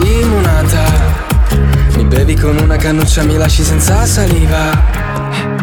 [0.00, 0.84] Limonata,
[1.94, 5.53] mi bevi con una cannuccia, mi lasci senza saliva.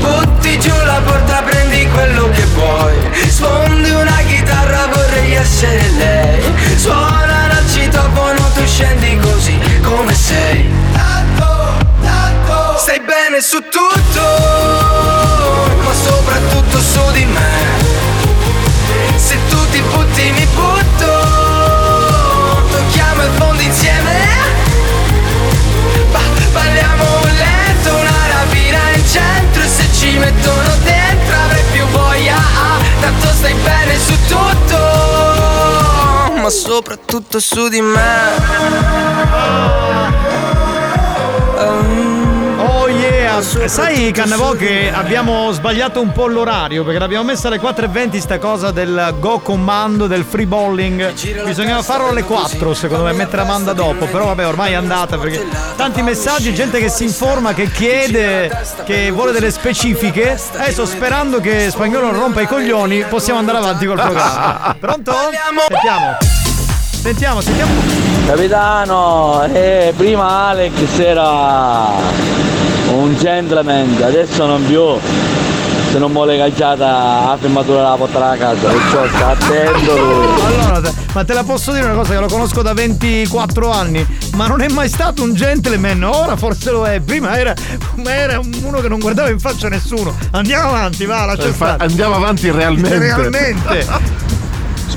[0.00, 2.94] Butti giù la porta, prendi quello che vuoi.
[3.28, 6.42] Sfondi una chitarra, vorrei essere lei.
[6.76, 10.68] Suona dal citofono, tu scendi così come sei.
[12.76, 14.22] Stai bene su tutto,
[15.84, 17.52] ma soprattutto su di me.
[19.16, 21.12] Se tu ti butti mi butto,
[22.72, 24.09] tocchiamo il fondo insieme.
[33.40, 34.76] Stai bene su tutto,
[36.42, 37.98] ma soprattutto su di me.
[41.56, 42.09] Oh
[43.40, 48.38] Eh, sai Cannavò che abbiamo sbagliato un po' l'orario perché l'abbiamo messa alle 4.20 sta
[48.38, 51.14] cosa del go comando del free balling.
[51.44, 55.42] Bisognava farlo alle 4 secondo me, mettere Amanda dopo, però vabbè ormai è andata perché
[55.74, 58.50] tanti messaggi, gente che si informa, che chiede,
[58.84, 60.38] che vuole delle specifiche.
[60.56, 64.76] Adesso sperando che Spagnolo non rompa i coglioni possiamo andare avanti col programma.
[64.78, 65.12] Pronto?
[65.12, 66.49] Sentiamo.
[67.00, 67.72] Sentiamo, sentiamo.
[68.26, 71.88] Capitano, eh, prima Alex era
[72.92, 74.82] un gentleman, adesso non più.
[75.90, 79.92] Se non vuole cacciata la firmatura la porterà a casa, perciò sta attento.
[80.44, 84.46] Allora, ma te la posso dire una cosa che lo conosco da 24 anni, ma
[84.46, 87.54] non è mai stato un gentleman, ora forse lo è, prima era,
[87.96, 90.14] ma era uno che non guardava in faccia a nessuno.
[90.30, 92.98] Andiamo avanti, va, lascia Eh, fa- andiamo avanti realmente.
[92.98, 94.38] Realmente.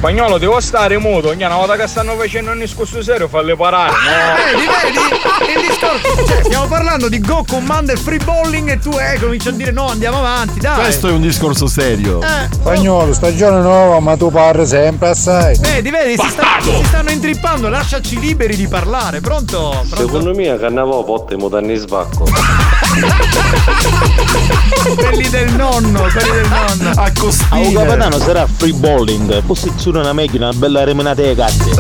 [0.04, 1.30] Spagnolo, devo stare muto.
[1.30, 3.94] Ogni una volta che stanno facendo un discorso serio, falli parare.
[3.94, 4.36] No.
[4.52, 5.54] Vedi, vedi?
[5.54, 6.02] Il discorso.
[6.34, 9.72] Cioè, stiamo parlando di Go Command e free balling e tu eh, cominci a dire
[9.72, 10.76] no, andiamo avanti, dai.
[10.76, 12.22] Questo è un discorso serio.
[12.22, 15.58] Eh, Spagnolo, stagione nuova, ma tu parli sempre assai.
[15.58, 19.70] Vedi, vedi, si, sta- si stanno intrippando, lasciaci liberi di parlare, pronto?
[19.70, 19.96] Pronto?
[19.96, 22.26] Secondo me Cannavò potte mutanni sbacco.
[24.96, 26.90] quelli del nonno, quelli del nonno.
[26.96, 27.12] A
[27.50, 31.72] A un capitano sarà free balling, posizione una macchina, una bella remenata ai gatti.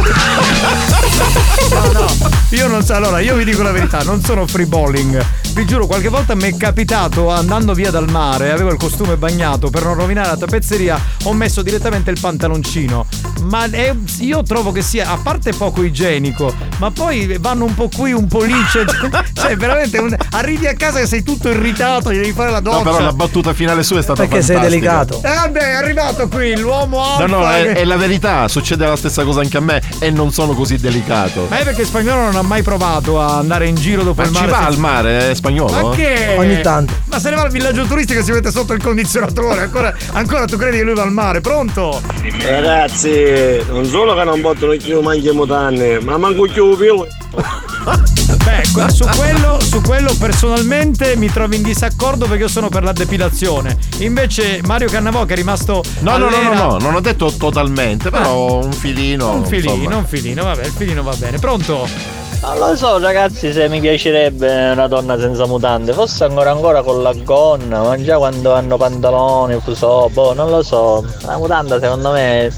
[1.69, 2.05] No, no,
[2.49, 5.25] io non so, allora io vi dico la verità, non sono free balling.
[5.53, 9.69] Vi giuro, qualche volta mi è capitato andando via dal mare, avevo il costume bagnato,
[9.69, 13.05] per non rovinare la tappezzeria, ho messo direttamente il pantaloncino.
[13.43, 17.87] Ma è- io trovo che sia, a parte poco igienico, ma poi vanno un po'
[17.95, 18.83] qui, un po' lì, cioè,
[19.33, 22.77] cioè veramente un- arrivi a casa che sei tutto irritato, devi fare la doccia.
[22.77, 25.05] No, però la battuta finale sua è stata Perché sei fantastica.
[25.05, 25.27] delicato.
[25.27, 27.25] Eh vabbè, è arrivato qui l'uomo alfa.
[27.27, 30.09] No, no, è, che- è la verità, succede la stessa cosa anche a me e
[30.09, 31.45] non sono così delicato.
[31.47, 34.33] Ma è perché spagnolo non ha mai provato a andare in giro dopo Ma il
[34.33, 34.51] ci mare.
[34.51, 35.89] va senza- al mare, è spagnolo?
[35.89, 36.35] Ma che?
[36.37, 36.93] Ogni tanto.
[37.05, 39.61] Ma se ne va al villaggio turistico e si mette sotto il condizionatore.
[39.61, 41.41] Ancora, ancora tu credi che lui va al mare?
[41.41, 42.01] Pronto?
[42.41, 47.05] Ragazzi, non solo che non possono più mangiare mutanne, ma manco più più.
[48.43, 52.93] Beh, su quello, su quello personalmente mi trovo in disaccordo perché io sono per la
[52.93, 53.77] depilazione.
[53.99, 55.83] Invece Mario Cannavò che è rimasto.
[55.99, 59.33] No, no, no, no, no, non ho detto totalmente, però un filino.
[59.33, 59.97] Un filino, insomma.
[59.97, 61.37] un filino, vabbè, il filino va bene.
[61.39, 62.22] Pronto?
[62.43, 67.01] Non lo so ragazzi se mi piacerebbe una donna senza mutande, forse ancora ancora con
[67.01, 71.05] la gonna, ma già quando hanno pantaloni, so, boh, non lo so.
[71.21, 72.51] La mutanda secondo me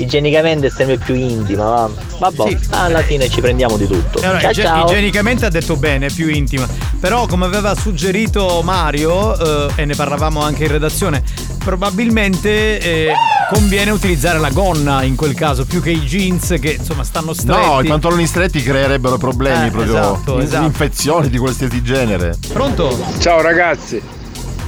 [0.00, 1.90] igienicamente è sempre più intima, va.
[2.18, 4.18] Vabbè, alla fine ci prendiamo di tutto.
[4.20, 4.84] Allora, ciao igie- ciao.
[4.90, 6.66] igienicamente ha detto bene, è più intima.
[7.00, 11.22] Però, come aveva suggerito Mario, eh, e ne parlavamo anche in redazione,
[11.62, 13.12] probabilmente eh,
[13.52, 17.66] conviene utilizzare la gonna in quel caso, più che i jeans che insomma stanno stretti.
[17.66, 19.92] No, i pantaloni stretti creerebbero problemi Eh, proprio.
[19.98, 20.64] esatto, in- esatto.
[20.64, 22.36] Infezioni di qualsiasi genere.
[22.52, 22.96] Pronto?
[23.18, 24.00] Ciao ragazzi.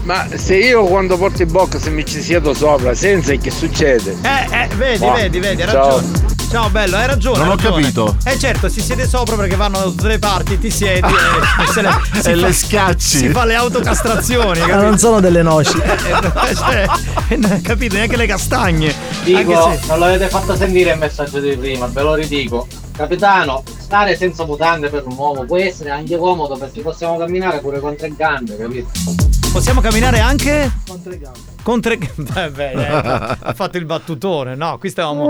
[0.08, 4.16] Ma se io quando porto il box mi ci siedo sopra, senza che succede?
[4.22, 5.96] Eh, eh, vedi, Ah, vedi, vedi, hai ciao.
[5.96, 6.36] ragione.
[6.50, 7.38] Ciao bello, hai ragione.
[7.40, 7.82] Non hai ho ragione.
[7.82, 8.16] capito.
[8.24, 11.66] Eh certo, si siede sopra perché vanno da tutte le parti, ti siedi e, e
[11.70, 13.18] se le, E fa- le scacci.
[13.18, 14.80] Si fa le autocastrazioni, Ma capito?
[14.82, 15.76] non sono delle noci.
[16.48, 16.86] Eh, cioè,
[17.28, 18.94] eh, capito, neanche le castagne.
[19.24, 22.66] Dico, se- non l'avete fatto sentire il messaggio di prima, ve lo ridico.
[22.96, 27.80] Capitano, stare senza mutande per un uomo può essere anche comodo perché possiamo camminare pure
[27.80, 28.90] con tre gambe, capito?
[29.50, 30.70] Possiamo camminare anche?
[30.86, 31.38] Con tre gambe.
[31.62, 32.50] Con tre gambe.
[32.54, 34.54] Beh, eh, ha fatto il battutone.
[34.54, 35.28] No, qui stavamo.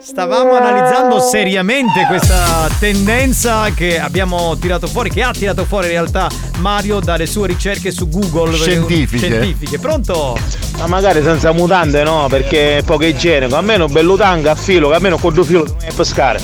[0.00, 6.28] Stavamo analizzando seriamente questa tendenza che abbiamo tirato fuori, che ha tirato fuori in realtà
[6.58, 8.54] Mario dalle sue ricerche su Google.
[8.54, 9.26] Scientifiche.
[9.26, 9.78] Scientifiche.
[9.78, 10.36] Pronto?
[10.78, 13.56] Ma magari senza mutande no, perché è poco igienico.
[13.56, 16.40] Almeno bello tanga a filo, che almeno con due filo non è pescare.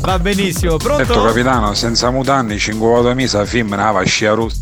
[0.00, 0.76] Va benissimo.
[0.76, 1.24] Detto Pronto?
[1.24, 4.60] capitano, senza mutanni, 5 voto misa, film, nava, scia russa.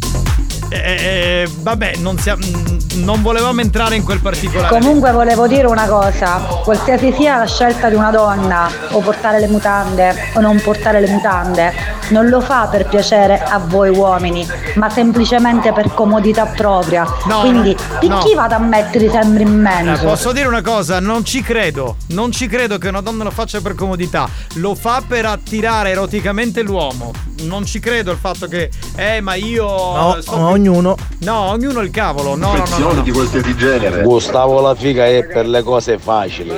[0.73, 4.69] Eh, eh, vabbè, non, sia- mm, non volevamo entrare in quel particolare.
[4.78, 9.49] Comunque volevo dire una cosa, qualsiasi sia la scelta di una donna, o portare le
[9.49, 11.73] mutande o non portare le mutande,
[12.09, 14.47] non lo fa per piacere a voi uomini,
[14.77, 17.07] ma semplicemente per comodità propria.
[17.27, 18.19] No, Quindi di no.
[18.19, 20.05] chi vado a mettere sempre in Eh, mezzo?
[20.07, 23.61] posso dire una cosa, non ci credo, non ci credo che una donna lo faccia
[23.61, 27.12] per comodità, lo fa per attirare eroticamente l'uomo.
[27.43, 29.66] Non ci credo il fatto che, eh, ma io.
[29.66, 30.97] No, sto- ognuno.
[31.20, 32.35] No, ognuno il cavolo.
[32.35, 32.62] No, no, no, no.
[32.62, 33.12] Infezioni no.
[33.12, 34.02] qualsiasi genere.
[34.02, 36.52] Gustavo la figa è per le cose facili,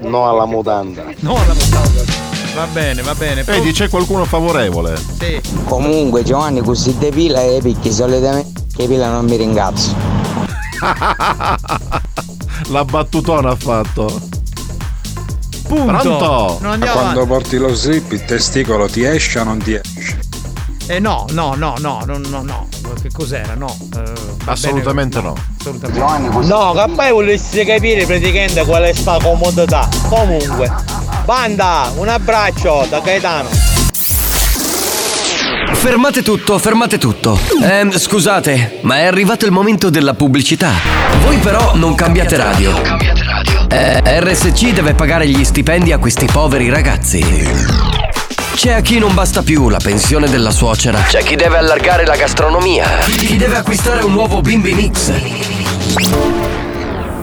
[0.00, 1.04] no alla mutanda.
[1.20, 2.02] No, alla mutanda.
[2.54, 3.42] Va bene, va bene.
[3.44, 4.96] Vedi, c'è qualcuno favorevole.
[4.96, 5.40] Sì.
[5.64, 9.94] Comunque Giovanni così depila e perché solitamente che pila non mi ringrazio.
[12.68, 14.41] La battutona ha fatto.
[15.74, 15.86] Punto.
[15.86, 16.58] Pronto?
[16.60, 17.26] Non Ma andiamo quando avanti.
[17.28, 20.18] porti lo slip il testicolo ti esce o non ti esce?
[20.86, 22.68] Eh no, no, no, no, no, no, no.
[23.00, 23.54] Che cos'era?
[23.54, 23.74] No.
[23.96, 24.02] eh,
[24.44, 25.42] Assolutamente bene, no.
[25.58, 26.46] Assolutamente.
[26.46, 29.88] No, che poi volessi capire praticamente qual è sta comodità.
[30.08, 30.70] Comunque,
[31.24, 33.48] banda, un abbraccio da Gaetano.
[35.74, 37.38] Fermate tutto, fermate tutto.
[37.62, 40.70] Ehm, scusate, ma è arrivato il momento della pubblicità.
[41.24, 42.72] Voi però non cambiate radio.
[43.72, 47.24] Eh, RSC deve pagare gli stipendi a questi poveri ragazzi.
[48.54, 51.00] C'è a chi non basta più la pensione della suocera.
[51.00, 52.86] C'è chi deve allargare la gastronomia.
[53.06, 55.10] Chi deve acquistare un nuovo bimbi mix.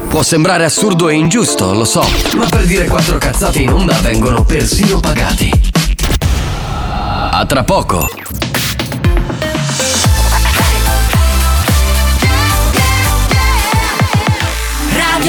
[0.10, 2.04] Può sembrare assurdo e ingiusto, lo so,
[2.36, 5.52] ma per dire quattro cazzate in onda vengono persino pagati.
[7.32, 8.10] A tra poco.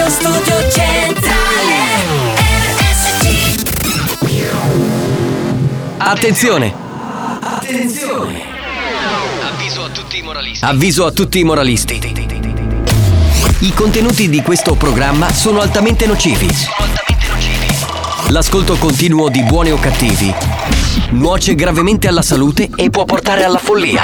[0.01, 1.77] Radio Studio Centrale
[2.79, 3.27] RSC
[5.99, 6.75] Attenzione!
[7.41, 8.43] Attenzione!
[9.43, 10.65] Avviso a tutti i moralisti.
[10.65, 12.01] Avviso a tutti i moralisti.
[13.59, 16.49] I contenuti di questo programma sono altamente nocivi.
[18.29, 20.35] L'ascolto continuo di buoni o cattivi
[21.11, 24.03] nuoce gravemente alla salute e può portare alla follia.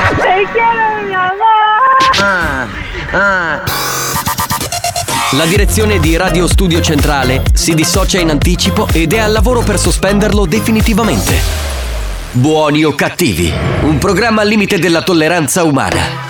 [5.32, 9.76] La direzione di Radio Studio Centrale si dissocia in anticipo ed è al lavoro per
[9.76, 11.34] sospenderlo definitivamente.
[12.30, 16.25] Buoni o cattivi, un programma al limite della tolleranza umana.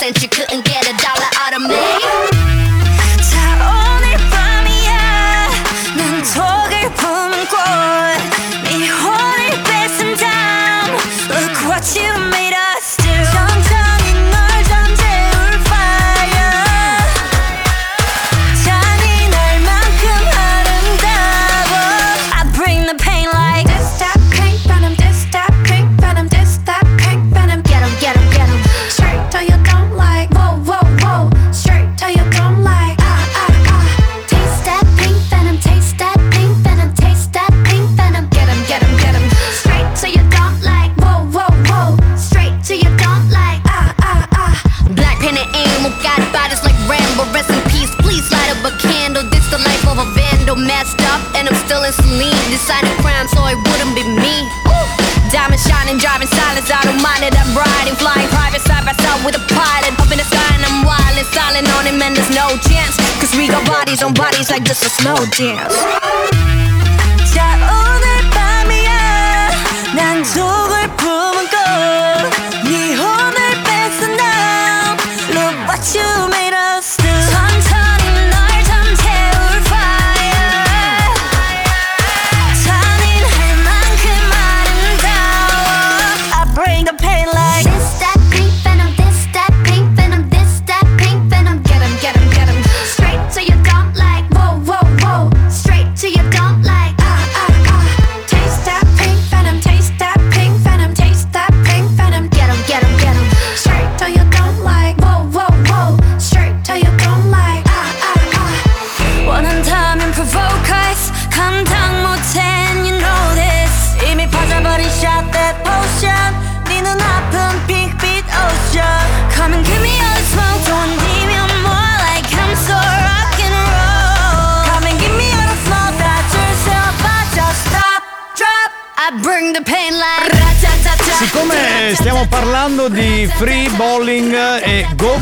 [0.00, 0.65] Makes no sense You couldn't
[65.36, 65.75] just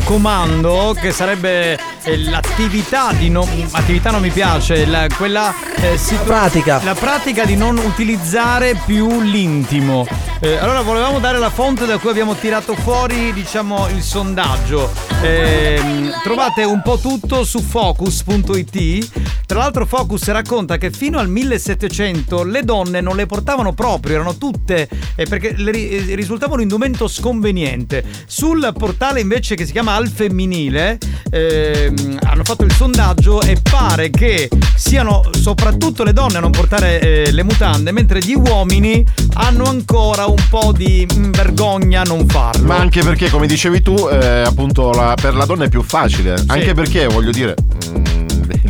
[0.05, 3.49] comando, che sarebbe eh, l'attività di non.
[3.73, 6.81] attività non mi piace, la- quella eh, situ- Pratica.
[6.85, 10.07] La pratica di non utilizzare più l'intimo.
[10.41, 14.91] Eh, allora volevamo dare la fonte da cui abbiamo tirato fuori, diciamo, il sondaggio.
[15.23, 19.33] Ehm, trovate un po' tutto su focus.it.
[19.47, 24.37] Tra l'altro Focus racconta che fino al 1700 le donne non le portavano proprio, erano
[24.37, 28.05] tutte eh, perché le ri- eh, risultavano indumento sconveniente.
[28.27, 30.99] Sul portale invece che si chiama Al Femminile
[31.31, 37.01] ehm, hanno fatto il sondaggio e pare che siano soprattutto le donne a non portare
[37.01, 39.05] eh, le mutande, mentre gli uomini
[39.35, 42.67] hanno ancora un po' di mm, vergogna a non farlo.
[42.67, 46.35] Ma anche perché, come dicevi tu, eh, appunto la- per la donna è più facile.
[46.47, 47.55] Anche perché, voglio dire,
[47.91, 48.24] mm,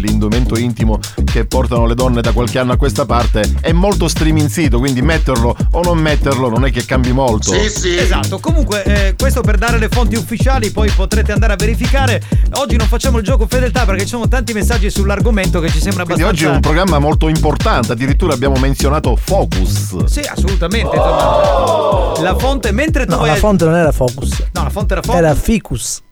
[0.04, 4.78] l'indumento intimo che portano le donne da qualche anno a questa parte è molto streaming-sito,
[4.78, 7.52] quindi metterlo o non metterlo non è che cambi molto.
[7.52, 12.22] Esatto, comunque eh, questo per dare le fonti ufficiali, poi potrete andare a verificare.
[12.54, 16.04] Oggi non facciamo il gioco fedeltà perché ci sono tanti messaggi sull'argomento che ci sembra
[16.04, 16.44] Quindi abbastanza...
[16.46, 20.04] oggi è un programma molto importante, addirittura abbiamo menzionato Focus.
[20.04, 20.94] Sì, assolutamente.
[20.94, 22.20] insomma.
[22.20, 24.44] La fonte, mentre tu No, vai la fonte non era Focus.
[24.52, 25.18] No, la fonte era Focus.
[25.18, 26.02] Era Ficus.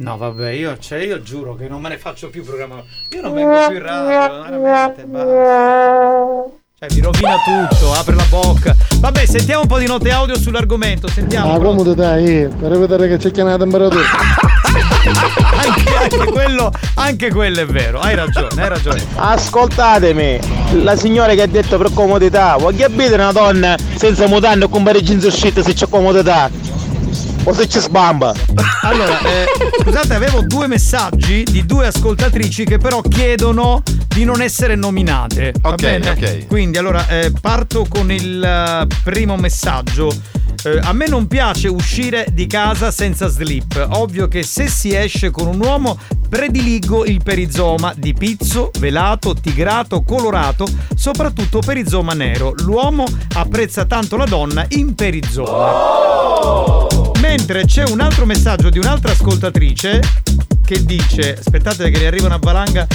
[0.00, 2.82] No, vabbè, io, cioè, io giuro che non me ne faccio più programma.
[3.10, 6.58] Io non vengo più in radio, veramente, basta.
[6.78, 8.74] Cioè, mi rovina tutto, apre la bocca.
[8.96, 11.06] Vabbè, sentiamo un po' di note audio sull'argomento.
[11.06, 11.52] Sentiamo.
[11.52, 14.00] Ah, comodità, eh, per vedere che c'è chiamata temperatura.
[15.66, 18.00] anche, anche quello, anche quello è vero.
[18.00, 19.04] Hai ragione, hai ragione.
[19.16, 20.40] Ascoltatemi,
[20.82, 24.82] la signora che ha detto per comodità, vuoi capire una donna senza mutande o con
[24.82, 26.69] bare jeans uscite se c'è comodità?
[27.50, 28.32] O se c'è sbamba?
[28.82, 29.46] Allora, eh,
[29.82, 35.52] scusate, avevo due messaggi di due ascoltatrici che però chiedono di non essere nominate.
[35.60, 36.10] Ok, bene?
[36.10, 36.46] ok.
[36.46, 40.14] Quindi, allora, eh, parto con il eh, primo messaggio.
[40.62, 43.84] Eh, a me non piace uscire di casa senza slip.
[43.94, 45.98] Ovvio che se si esce con un uomo
[46.28, 52.54] prediligo il perizoma di pizzo, velato, tigrato, colorato, soprattutto perizoma nero.
[52.58, 56.99] L'uomo apprezza tanto la donna in perizoma.
[57.20, 60.00] Mentre c'è un altro messaggio di un'altra ascoltatrice
[60.64, 62.86] che dice: Aspettate che ne arriva una valanga.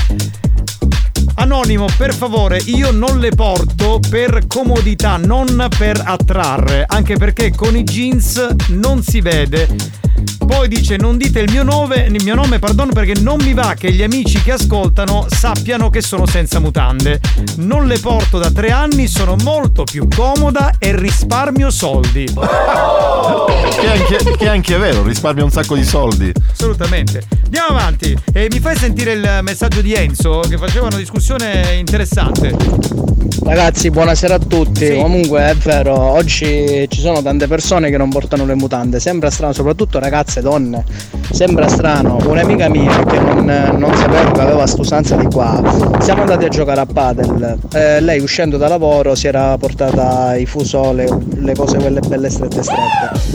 [1.36, 7.76] Anonimo, per favore, io non le porto per comodità, non per attrarre, anche perché con
[7.78, 9.68] i jeans non si vede.
[10.46, 13.74] Poi dice non dite il mio nome, il mio nome, pardon, perché non mi va
[13.78, 17.20] che gli amici che ascoltano sappiano che sono senza mutande.
[17.58, 22.28] Non le porto da tre anni, sono molto più comoda e risparmio soldi.
[23.76, 26.32] Che è anche, che è anche vero, risparmia un sacco di soldi.
[26.52, 27.24] Assolutamente.
[27.46, 28.18] Andiamo avanti.
[28.32, 32.56] E mi fai sentire il messaggio di Enzo che faceva una discussione interessante.
[33.44, 34.96] Ragazzi, buonasera a tutti.
[34.96, 39.00] Comunque è vero, oggi ci sono tante persone che non portano le mutande.
[39.00, 40.84] Sembra strano, soprattutto ragazze, donne.
[41.32, 42.18] Sembra strano.
[42.28, 43.46] Un'amica mia che non,
[43.78, 45.62] non sapevo che aveva st'usanza di qua.
[46.00, 47.58] Siamo andati a giocare a padel.
[47.74, 51.08] Eh, lei uscendo da lavoro si era portata i fuso, le,
[51.38, 53.35] le cose quelle belle strette strette.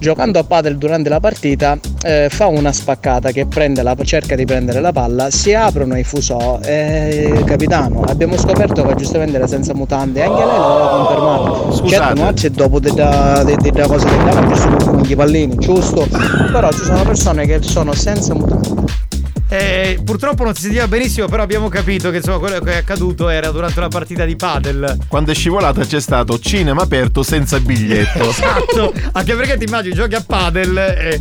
[0.00, 4.46] Giocando a padel durante la partita eh, fa una spaccata che prende la- cerca di
[4.46, 9.74] prendere la palla, si aprono i fusò e capitano abbiamo scoperto che giustamente era senza
[9.74, 11.72] mutande, anche lei l'aveva confermato.
[11.72, 11.88] Scusate.
[11.88, 15.56] Certo non c'è dopo della de, de, de cosa che dava sono con i pallini,
[15.56, 16.08] giusto?
[16.50, 19.08] Però ci sono persone che sono senza mutande.
[19.50, 23.28] Eh, purtroppo non si sentiva benissimo, però abbiamo capito che insomma quello che è accaduto
[23.28, 24.96] era durante una partita di padel.
[25.08, 28.28] Quando è scivolata c'è stato cinema aperto senza biglietto.
[28.40, 31.20] Esatto, anche perché ti immagini giochi a padel e.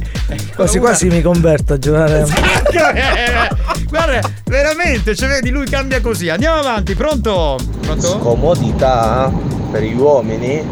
[0.56, 2.26] Quasi quasi mi converto a giocare.
[2.70, 6.30] Eh, Guarda, veramente, cioè vedi lui cambia così.
[6.30, 7.58] Andiamo avanti, pronto?
[7.82, 8.20] Pronto?
[8.20, 9.32] Comodità
[9.72, 10.64] per gli uomini?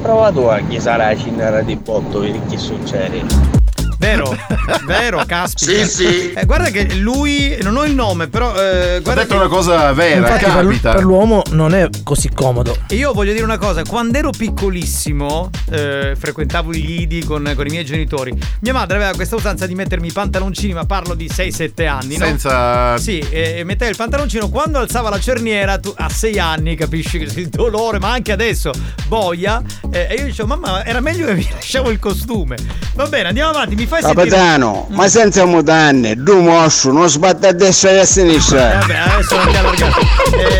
[0.00, 3.59] Prova tu a chi sarà la cinnera di botto, vedi che succede.
[4.00, 4.34] Vero,
[4.86, 5.72] vero, caspita.
[5.72, 6.32] Sì, sì.
[6.32, 8.48] Eh, guarda che lui, non ho il nome, però.
[8.54, 10.92] Eh, guarda detto che- una cosa vera, Infatti per, capita.
[10.94, 12.74] per l'uomo non è così comodo.
[12.88, 17.66] E io voglio dire una cosa, quando ero piccolissimo, eh, frequentavo i lidi con, con
[17.66, 18.32] i miei genitori.
[18.60, 22.24] Mia madre aveva questa usanza di mettermi i pantaloncini, ma parlo di 6-7 anni, no?
[22.24, 26.74] Senza- Sì, e, e metteva il pantaloncino quando alzava la cerniera, tu, a 6 anni,
[26.74, 28.70] capisci che il dolore, ma anche adesso,
[29.06, 29.62] boia.
[29.90, 32.56] eh, e io dicevo, mamma, era meglio che mi lasciavo il costume.
[32.94, 34.28] Va bene, andiamo avanti, mi fai sentire.
[34.28, 38.78] Capitano, ma senza mutande, due mostro, non sbatte a destra e a Eh, sinistra.
[38.78, 39.82] vabbè, adesso non ti.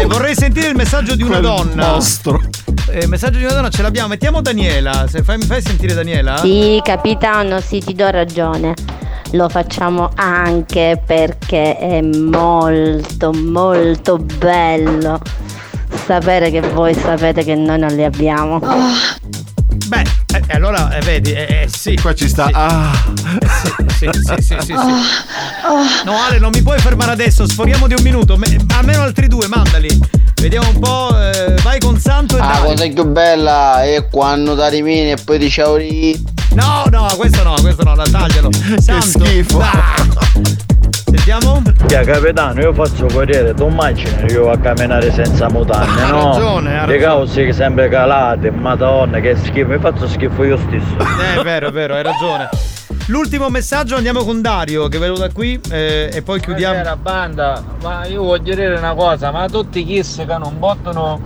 [0.03, 1.93] Eh, vorrei sentire il messaggio di una donna.
[1.93, 2.41] Mostro.
[2.91, 4.09] Eh, il messaggio di una donna ce l'abbiamo.
[4.09, 5.07] Mettiamo Daniela.
[5.09, 6.39] Se fai, mi fai sentire Daniela?
[6.39, 8.75] Sì, capitano, sì, ti do ragione.
[9.33, 15.21] Lo facciamo anche perché è molto, molto bello
[16.05, 18.59] sapere che voi sapete che noi non li abbiamo.
[18.59, 18.67] Beh,
[20.33, 21.97] eh, eh, allora eh, vedi, eh, eh, sì.
[22.01, 22.49] Qua ci sta.
[22.53, 22.93] Ah.
[23.99, 24.73] Sì, sì, sì, sì, sì, sì.
[26.05, 27.47] No, Ale, non mi puoi fermare adesso.
[27.47, 28.37] Sforiamo di un minuto.
[28.37, 29.89] Me- almeno altri due, mandali.
[30.41, 31.19] Vediamo un po'.
[31.21, 32.63] eh, vai con Santo e La dai.
[32.75, 36.25] cosa più bella è quando ti rimini e poi ti ciauri.
[36.53, 38.51] No, no, questo no, questo no, la taglialo.
[38.81, 39.25] Santo.
[39.25, 39.63] schifo.
[41.31, 41.63] Sentiamo?
[41.89, 46.33] Ya capitano, io faccio corriere, tu immagini io a camminare senza mutande, Ha no?
[46.33, 46.99] ragione, ha Le ragione.
[46.99, 50.97] cause che sempre calate, madonna, che schifo, mi faccio schifo io stesso.
[50.99, 52.49] Eh, è vero, è vero, hai ragione.
[53.07, 56.75] L'ultimo messaggio andiamo con Dario che è venuto da qui eh, e poi chiudiamo.
[56.75, 61.21] Buonasera banda, ma io voglio dire una cosa, ma tutti chi che non bottano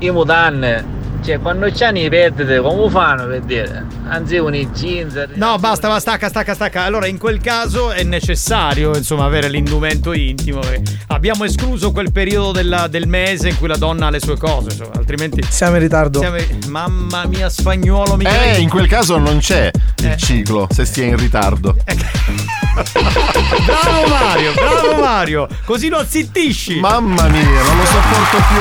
[0.00, 0.84] i mutanne,
[1.26, 3.84] cioè quando c'hanno i perdite come fanno per dire?
[4.08, 5.14] Anzi un i jeans.
[5.34, 6.82] No, basta, basta, stacca, stacca, stacca.
[6.84, 10.62] Allora, in quel caso è necessario, insomma, avere l'indumento intimo.
[10.70, 10.80] eh.
[11.08, 14.68] Abbiamo escluso quel periodo della- del mese in cui la donna ha le sue cose,
[14.70, 15.42] insomma, altrimenti.
[15.48, 16.20] Siamo in ritardo.
[16.20, 16.36] siamo-
[16.68, 19.70] Mamma mia, spagnolo, mi Eh, in quel caso non c'è
[20.02, 21.74] il ciclo, se si è in ritardo.
[22.84, 25.48] Bravo Mario, bravo Mario!
[25.64, 26.78] Così lo azzittisci!
[26.78, 28.60] Mamma mia, non lo sopporto più!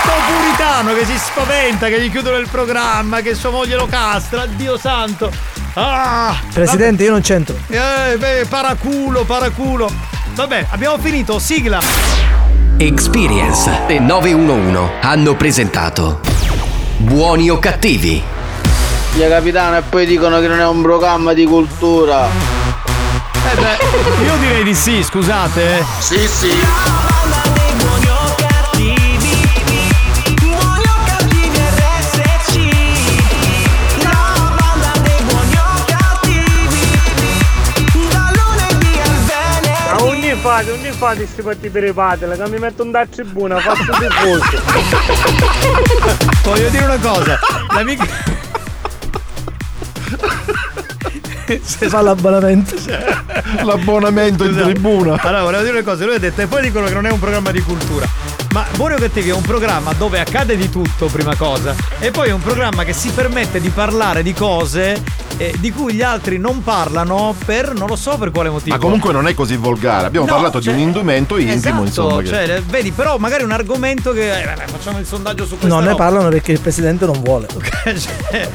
[0.00, 4.46] Sto puritano che si spaventa, che gli chiudono il programma, che sua moglie lo castra,
[4.46, 5.30] Dio santo!
[5.74, 6.34] Ah!
[6.52, 7.56] Presidente, io non c'entro.
[7.68, 9.90] Eh, beh, paraculo, paraculo!
[10.34, 11.78] Vabbè, abbiamo finito, sigla!
[12.78, 16.20] Experience e 911 hanno presentato
[16.98, 18.22] Buoni o cattivi?
[19.14, 22.28] Via capitano e poi dicono che non è un programma di cultura.
[23.48, 25.84] Eh beh, io direi di sì, scusate.
[26.00, 26.50] Sì, sì.
[39.92, 43.60] Ma ogni fate, ogni fate questi fatti per i padel, che mi mettono da tribuna,
[43.60, 44.60] faccio tifoso.
[46.42, 47.38] Voglio dire una cosa,
[47.72, 48.35] l'amico.
[51.62, 52.74] Si fa l'abbonamento.
[53.62, 55.16] L'abbonamento in tribuna.
[55.20, 57.18] Allora, volevo dire una cosa, lui ha detto, e poi dicono che non è un
[57.18, 58.06] programma di cultura.
[58.56, 62.30] Ma Buoni o Cattivi è un programma dove accade di tutto, prima cosa, e poi
[62.30, 65.02] è un programma che si permette di parlare di cose
[65.36, 68.74] eh, di cui gli altri non parlano per non lo so per quale motivo.
[68.74, 70.06] Ma comunque non è così volgare.
[70.06, 72.22] Abbiamo No, parlato cioè- di un indumento intimo, Esatto, insomma.
[72.22, 74.40] che- cioè, vedi, però magari un argomento che.
[74.40, 75.66] eh, vabbè, facciamo il sondaggio su questo.
[75.78, 77.48] Non ne parlano perché il presidente non vuole.
[77.86, 78.48] Cioè,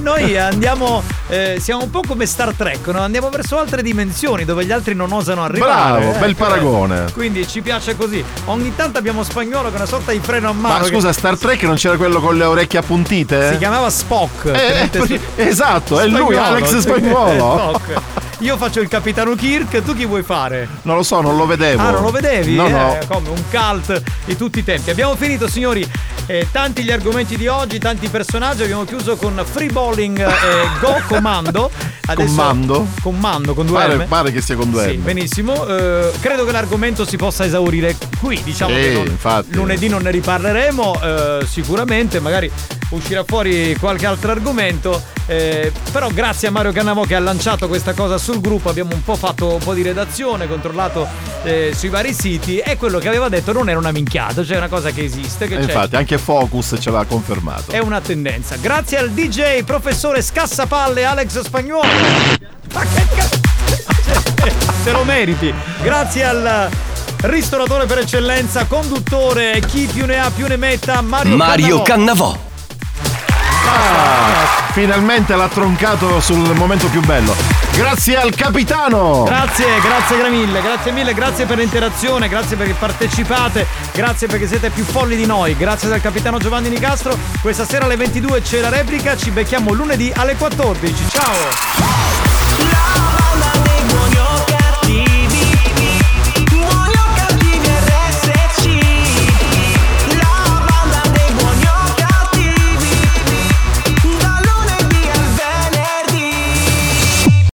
[0.00, 1.02] Noi andiamo.
[1.28, 3.00] eh, siamo un po' come Star Trek, no?
[3.00, 6.00] andiamo verso altre dimensioni dove gli altri non osano arrivare.
[6.00, 7.04] Bravo, eh, bel cioè, paragone.
[7.12, 8.24] Quindi ci piace così.
[8.46, 10.78] Ogni tanto abbiamo spagnolo che è una sorta di freno a mano.
[10.78, 13.50] Ma che- scusa, Star Trek non c'era quello con le orecchie appuntite?
[13.52, 14.46] Si chiamava Spock.
[14.46, 16.78] Eh, eh, esatto, è lui, Spagnolo, Alex.
[16.78, 18.00] Spock.
[18.38, 20.68] Io faccio il capitano Kirk, tu chi vuoi fare?
[20.82, 21.80] Non lo so, non lo vedevo.
[21.82, 22.54] Ah, non lo vedevi?
[22.56, 22.98] No, no.
[23.00, 24.90] Eh, come un cult di tutti i tempi.
[24.90, 25.88] Abbiamo finito, signori.
[26.26, 28.62] Eh, tanti gli argomenti di oggi, tanti personaggi.
[28.62, 31.70] Abbiamo chiuso con Free Bowling e Go Comando.
[32.14, 32.88] Commando?
[33.00, 34.06] Commando con due Pare, M.
[34.08, 35.02] pare che sia con due Sì, M.
[35.04, 35.64] benissimo.
[35.66, 38.40] Eh, credo che l'argomento si possa esaurire qui.
[38.42, 39.54] Diciamo Sì, che non- infatti.
[39.54, 41.00] lunedì non ne riparleremo.
[41.02, 42.50] eh, sicuramente, magari
[42.90, 45.02] uscirà fuori qualche altro argomento.
[45.26, 48.68] eh, però grazie a Mario Cannavò che ha lanciato questa cosa sul gruppo.
[48.68, 51.06] Abbiamo un po' fatto un po' di redazione, controllato
[51.44, 52.58] eh, sui vari siti.
[52.58, 55.46] E quello che aveva detto non era una minchiata, cioè è una cosa che esiste.
[55.46, 55.62] Che E c'è.
[55.62, 57.70] infatti, anche Focus ce l'ha confermato.
[57.72, 58.56] È una tendenza.
[58.56, 61.88] Grazie al DJ professore Scassapalle Alex Spagnuolo.
[62.74, 63.40] Ma che cazzo?
[64.84, 65.54] Te lo meriti.
[65.82, 66.68] Grazie al
[67.22, 72.32] ristoratore per eccellenza, conduttore, chi più ne ha più ne metta, Mario, Mario Cannavò.
[72.32, 72.50] Cannavò.
[73.64, 77.34] Ah, finalmente l'ha troncato sul momento più bello.
[77.72, 79.22] Grazie al capitano!
[79.22, 84.84] Grazie, grazie mille, grazie mille, grazie per l'interazione, grazie perché partecipate, grazie perché siete più
[84.84, 87.16] folli di noi, grazie dal capitano Giovanni Nicastro.
[87.40, 91.08] Questa sera alle 22 c'è la replica, ci becchiamo lunedì alle 14.
[91.08, 91.92] Ciao!